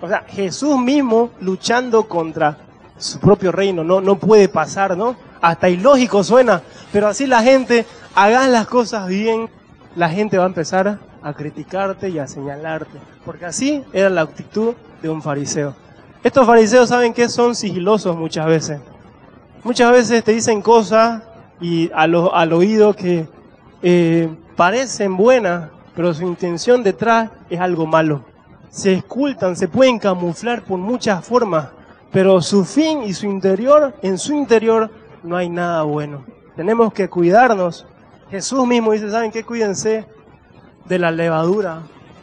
O 0.00 0.08
sea, 0.08 0.24
Jesús 0.28 0.78
mismo 0.78 1.30
luchando 1.40 2.04
contra 2.08 2.58
su 2.96 3.18
propio 3.18 3.52
reino, 3.52 3.84
no, 3.84 4.00
no 4.00 4.16
puede 4.16 4.48
pasar, 4.48 4.96
¿no? 4.96 5.16
Hasta 5.40 5.68
ilógico 5.68 6.22
suena, 6.24 6.62
pero 6.92 7.08
así 7.08 7.26
la 7.26 7.42
gente, 7.42 7.84
hagan 8.14 8.52
las 8.52 8.66
cosas 8.66 9.08
bien, 9.08 9.50
la 9.96 10.08
gente 10.08 10.38
va 10.38 10.44
a 10.44 10.48
empezar 10.48 10.98
a 11.22 11.32
criticarte 11.34 12.08
y 12.08 12.18
a 12.18 12.26
señalarte, 12.26 12.98
porque 13.24 13.46
así 13.46 13.82
era 13.92 14.08
la 14.08 14.22
actitud 14.22 14.74
de 15.02 15.08
un 15.08 15.22
fariseo. 15.22 15.74
Estos 16.22 16.46
fariseos 16.46 16.88
saben 16.88 17.12
que 17.12 17.28
son 17.28 17.54
sigilosos 17.54 18.16
muchas 18.16 18.46
veces. 18.46 18.80
Muchas 19.62 19.92
veces 19.92 20.24
te 20.24 20.32
dicen 20.32 20.62
cosas 20.62 21.22
y 21.60 21.90
al 21.94 22.52
oído 22.52 22.94
que 22.94 23.26
eh, 23.82 24.34
parecen 24.56 25.16
buenas, 25.16 25.70
pero 25.94 26.12
su 26.14 26.22
intención 26.22 26.82
detrás 26.82 27.30
es 27.50 27.60
algo 27.60 27.86
malo. 27.86 28.24
Se 28.74 28.92
escultan, 28.92 29.54
se 29.54 29.68
pueden 29.68 30.00
camuflar 30.00 30.64
por 30.64 30.80
muchas 30.80 31.24
formas, 31.24 31.68
pero 32.10 32.42
su 32.42 32.64
fin 32.64 33.04
y 33.04 33.14
su 33.14 33.26
interior, 33.26 33.94
en 34.02 34.18
su 34.18 34.34
interior 34.34 34.90
no 35.22 35.36
hay 35.36 35.48
nada 35.48 35.84
bueno. 35.84 36.24
Tenemos 36.56 36.92
que 36.92 37.08
cuidarnos. 37.08 37.86
Jesús 38.32 38.66
mismo 38.66 38.90
dice, 38.90 39.12
¿saben 39.12 39.30
qué? 39.30 39.44
Cuídense 39.44 40.06
de 40.86 40.98
la 40.98 41.12
levadura 41.12 41.82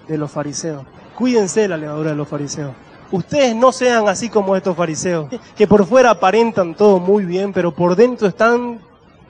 de 0.10 0.18
los 0.18 0.30
fariseos. 0.30 0.84
Cuídense 1.16 1.62
de 1.62 1.68
la 1.70 1.78
levadura 1.78 2.10
de 2.10 2.18
los 2.18 2.28
fariseos. 2.28 2.74
Ustedes 3.14 3.56
no 3.56 3.72
sean 3.72 4.10
así 4.10 4.28
como 4.28 4.58
estos 4.58 4.76
fariseos, 4.76 5.30
que 5.56 5.68
por 5.68 5.86
fuera 5.86 6.10
aparentan 6.10 6.76
todo 6.76 7.00
muy 7.00 7.24
bien, 7.24 7.54
pero 7.54 7.74
por 7.74 7.96
dentro 7.96 8.28
están 8.28 8.82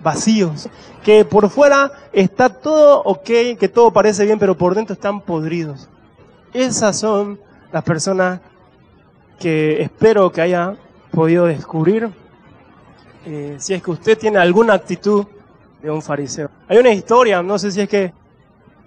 vacíos, 0.02 0.70
que 1.04 1.24
por 1.24 1.52
fuera 1.52 1.92
está 2.14 2.50
todo 2.50 3.04
ok, 3.04 3.30
que 3.60 3.70
todo 3.72 3.94
parece 3.94 4.26
bien, 4.26 4.40
pero 4.40 4.58
por 4.58 4.74
dentro 4.74 4.96
están 4.96 5.22
podridos. 5.22 5.88
Esas 6.54 7.00
son 7.00 7.40
las 7.72 7.84
personas 7.84 8.42
que 9.40 9.82
espero 9.82 10.32
que 10.32 10.42
haya 10.42 10.76
podido 11.12 11.46
descubrir 11.46 12.10
eh, 13.26 13.56
si 13.58 13.74
es 13.74 13.82
que 13.82 13.92
usted 13.92 14.18
tiene 14.18 14.38
alguna 14.38 14.74
actitud 14.74 15.26
de 15.82 15.90
un 15.90 16.02
fariseo. 16.02 16.50
Hay 16.68 16.78
una 16.78 16.92
historia, 16.92 17.42
no 17.42 17.58
sé 17.58 17.72
si 17.72 17.82
es 17.82 17.90
que 17.90 18.14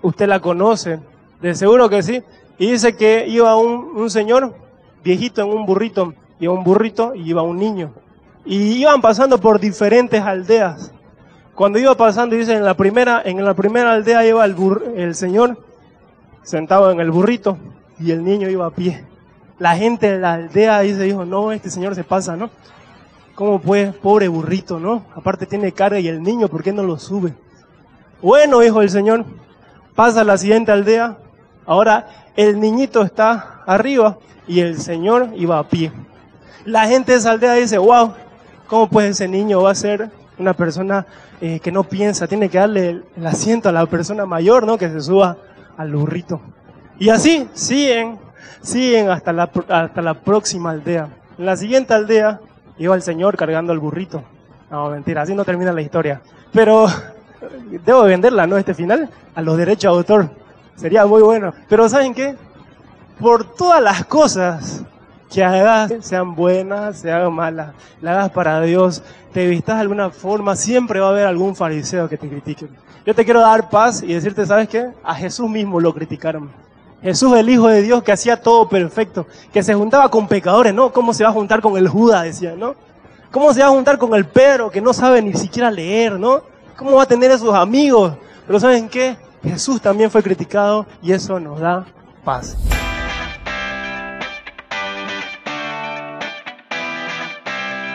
usted 0.02 0.28
la 0.28 0.40
conoce, 0.40 1.00
de 1.40 1.54
seguro 1.54 1.88
que 1.88 2.02
sí, 2.02 2.22
y 2.58 2.72
dice 2.72 2.96
que 2.96 3.26
iba 3.28 3.56
un, 3.56 4.10
señor 4.10 4.54
viejito 5.02 5.42
en 5.42 5.48
un 5.48 5.64
burrito, 5.64 6.12
iba 6.40 6.52
un 6.52 6.64
burrito 6.64 7.14
y 7.14 7.30
iba 7.30 7.42
un 7.42 7.58
niño. 7.58 7.92
Y 8.44 8.74
iban 8.74 9.00
pasando 9.00 9.38
por 9.38 9.58
diferentes 9.58 10.20
aldeas. 10.20 10.92
Cuando 11.54 11.78
iba 11.78 11.94
pasando, 11.96 12.36
dice, 12.36 12.54
en 12.54 12.64
la 12.64 12.74
primera, 12.74 13.22
en 13.24 13.42
la 13.42 13.54
primera 13.54 13.92
aldea 13.92 14.26
iba 14.26 14.44
el, 14.44 14.54
el 14.96 15.14
señor 15.14 15.56
sentado 16.44 16.92
en 16.92 17.00
el 17.00 17.10
burrito 17.10 17.58
y 17.98 18.12
el 18.12 18.22
niño 18.22 18.48
iba 18.48 18.66
a 18.66 18.70
pie. 18.70 19.04
La 19.58 19.76
gente 19.76 20.12
de 20.12 20.18
la 20.18 20.34
aldea 20.34 20.80
dice, 20.80 21.02
dijo, 21.02 21.24
no, 21.24 21.50
este 21.50 21.70
señor 21.70 21.94
se 21.94 22.04
pasa, 22.04 22.36
¿no? 22.36 22.50
¿Cómo 23.34 23.60
pues, 23.60 23.94
pobre 23.96 24.28
burrito, 24.28 24.78
no? 24.78 25.04
Aparte 25.14 25.46
tiene 25.46 25.72
carga 25.72 25.98
y 25.98 26.06
el 26.06 26.22
niño, 26.22 26.48
¿por 26.48 26.62
qué 26.62 26.72
no 26.72 26.82
lo 26.82 26.98
sube? 26.98 27.34
Bueno, 28.22 28.60
dijo 28.60 28.80
el 28.80 28.90
señor, 28.90 29.24
pasa 29.94 30.20
a 30.20 30.24
la 30.24 30.38
siguiente 30.38 30.70
aldea, 30.70 31.18
ahora 31.66 32.06
el 32.36 32.60
niñito 32.60 33.02
está 33.02 33.62
arriba 33.66 34.18
y 34.46 34.60
el 34.60 34.78
señor 34.78 35.30
iba 35.34 35.58
a 35.58 35.68
pie. 35.68 35.92
La 36.64 36.86
gente 36.86 37.12
de 37.12 37.18
esa 37.18 37.32
aldea 37.32 37.54
dice, 37.54 37.78
wow, 37.78 38.12
¿cómo 38.66 38.88
pues 38.88 39.10
ese 39.10 39.28
niño 39.28 39.62
va 39.62 39.70
a 39.70 39.74
ser 39.74 40.10
una 40.38 40.54
persona 40.54 41.06
eh, 41.40 41.60
que 41.60 41.70
no 41.70 41.84
piensa, 41.84 42.26
tiene 42.26 42.48
que 42.48 42.58
darle 42.58 43.02
el, 43.16 43.26
asiento 43.26 43.68
a 43.68 43.72
la 43.72 43.86
persona 43.86 44.26
mayor, 44.26 44.66
¿no? 44.66 44.78
Que 44.78 44.88
se 44.88 45.00
suba 45.00 45.36
al 45.76 45.94
burrito. 45.94 46.40
Y 46.98 47.08
así 47.08 47.48
siguen, 47.54 48.18
siguen 48.62 49.10
hasta 49.10 49.32
la, 49.32 49.50
hasta 49.68 50.02
la 50.02 50.14
próxima 50.14 50.70
aldea. 50.70 51.08
En 51.38 51.46
la 51.46 51.56
siguiente 51.56 51.94
aldea 51.94 52.40
iba 52.78 52.94
el 52.94 53.02
señor 53.02 53.36
cargando 53.36 53.72
el 53.72 53.78
burrito. 53.78 54.22
No, 54.70 54.90
mentira, 54.90 55.22
así 55.22 55.34
no 55.34 55.44
termina 55.44 55.72
la 55.72 55.82
historia. 55.82 56.20
Pero 56.52 56.86
debo 57.84 58.04
venderla, 58.04 58.46
¿no? 58.46 58.56
Este 58.56 58.74
final, 58.74 59.10
a 59.34 59.42
los 59.42 59.56
derechos 59.56 59.92
de 59.92 59.98
autor. 59.98 60.30
Sería 60.76 61.06
muy 61.06 61.22
bueno. 61.22 61.52
Pero 61.68 61.88
¿saben 61.88 62.14
qué? 62.14 62.36
Por 63.20 63.54
todas 63.54 63.80
las 63.80 64.04
cosas 64.06 64.84
que 65.30 65.42
hagas, 65.42 65.92
sean 66.00 66.34
buenas, 66.34 67.00
sean 67.00 67.32
malas, 67.32 67.74
la 68.00 68.12
hagas 68.12 68.30
para 68.30 68.60
Dios, 68.60 69.02
te 69.32 69.46
vistas 69.46 69.76
de 69.76 69.82
alguna 69.82 70.10
forma, 70.10 70.56
siempre 70.56 71.00
va 71.00 71.08
a 71.08 71.10
haber 71.10 71.26
algún 71.26 71.56
fariseo 71.56 72.08
que 72.08 72.16
te 72.16 72.28
critique. 72.28 72.68
Yo 73.04 73.14
te 73.14 73.24
quiero 73.24 73.40
dar 73.40 73.68
paz 73.68 74.02
y 74.02 74.14
decirte, 74.14 74.46
¿sabes 74.46 74.68
qué? 74.68 74.90
A 75.02 75.14
Jesús 75.14 75.48
mismo 75.48 75.80
lo 75.80 75.92
criticaron. 75.92 76.50
Jesús, 77.02 77.36
el 77.36 77.50
Hijo 77.50 77.68
de 77.68 77.82
Dios, 77.82 78.02
que 78.02 78.12
hacía 78.12 78.40
todo 78.40 78.66
perfecto, 78.66 79.26
que 79.52 79.62
se 79.62 79.74
juntaba 79.74 80.08
con 80.08 80.26
pecadores, 80.26 80.72
¿no? 80.72 80.90
¿Cómo 80.90 81.12
se 81.12 81.22
va 81.22 81.28
a 81.28 81.34
juntar 81.34 81.60
con 81.60 81.76
el 81.76 81.86
Judas? 81.86 82.24
Decía, 82.24 82.54
¿no? 82.56 82.74
¿Cómo 83.30 83.52
se 83.52 83.60
va 83.60 83.66
a 83.66 83.70
juntar 83.70 83.98
con 83.98 84.14
el 84.14 84.24
Pedro, 84.24 84.70
que 84.70 84.80
no 84.80 84.94
sabe 84.94 85.20
ni 85.20 85.34
siquiera 85.34 85.70
leer, 85.70 86.18
¿no? 86.18 86.42
¿Cómo 86.76 86.96
va 86.96 87.02
a 87.02 87.06
tener 87.06 87.30
esos 87.30 87.54
amigos? 87.54 88.14
Pero 88.46 88.58
¿saben 88.58 88.88
qué? 88.88 89.18
Jesús 89.42 89.82
también 89.82 90.10
fue 90.10 90.22
criticado 90.22 90.86
y 91.02 91.12
eso 91.12 91.38
nos 91.38 91.60
da 91.60 91.84
paz. 92.24 92.56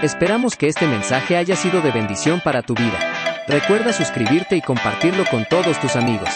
Esperamos 0.02 0.56
que 0.56 0.70
este 0.70 0.88
mensaje 0.88 1.36
haya 1.36 1.58
sido 1.58 1.82
de 1.82 1.92
bendición 1.92 2.40
para 2.40 2.62
tu 2.62 2.74
vida. 2.74 2.98
Recuerda 3.50 3.92
suscribirte 3.92 4.56
y 4.56 4.62
compartirlo 4.62 5.26
con 5.30 5.44
todos 5.44 5.78
tus 5.82 5.98
amigos. 5.98 6.30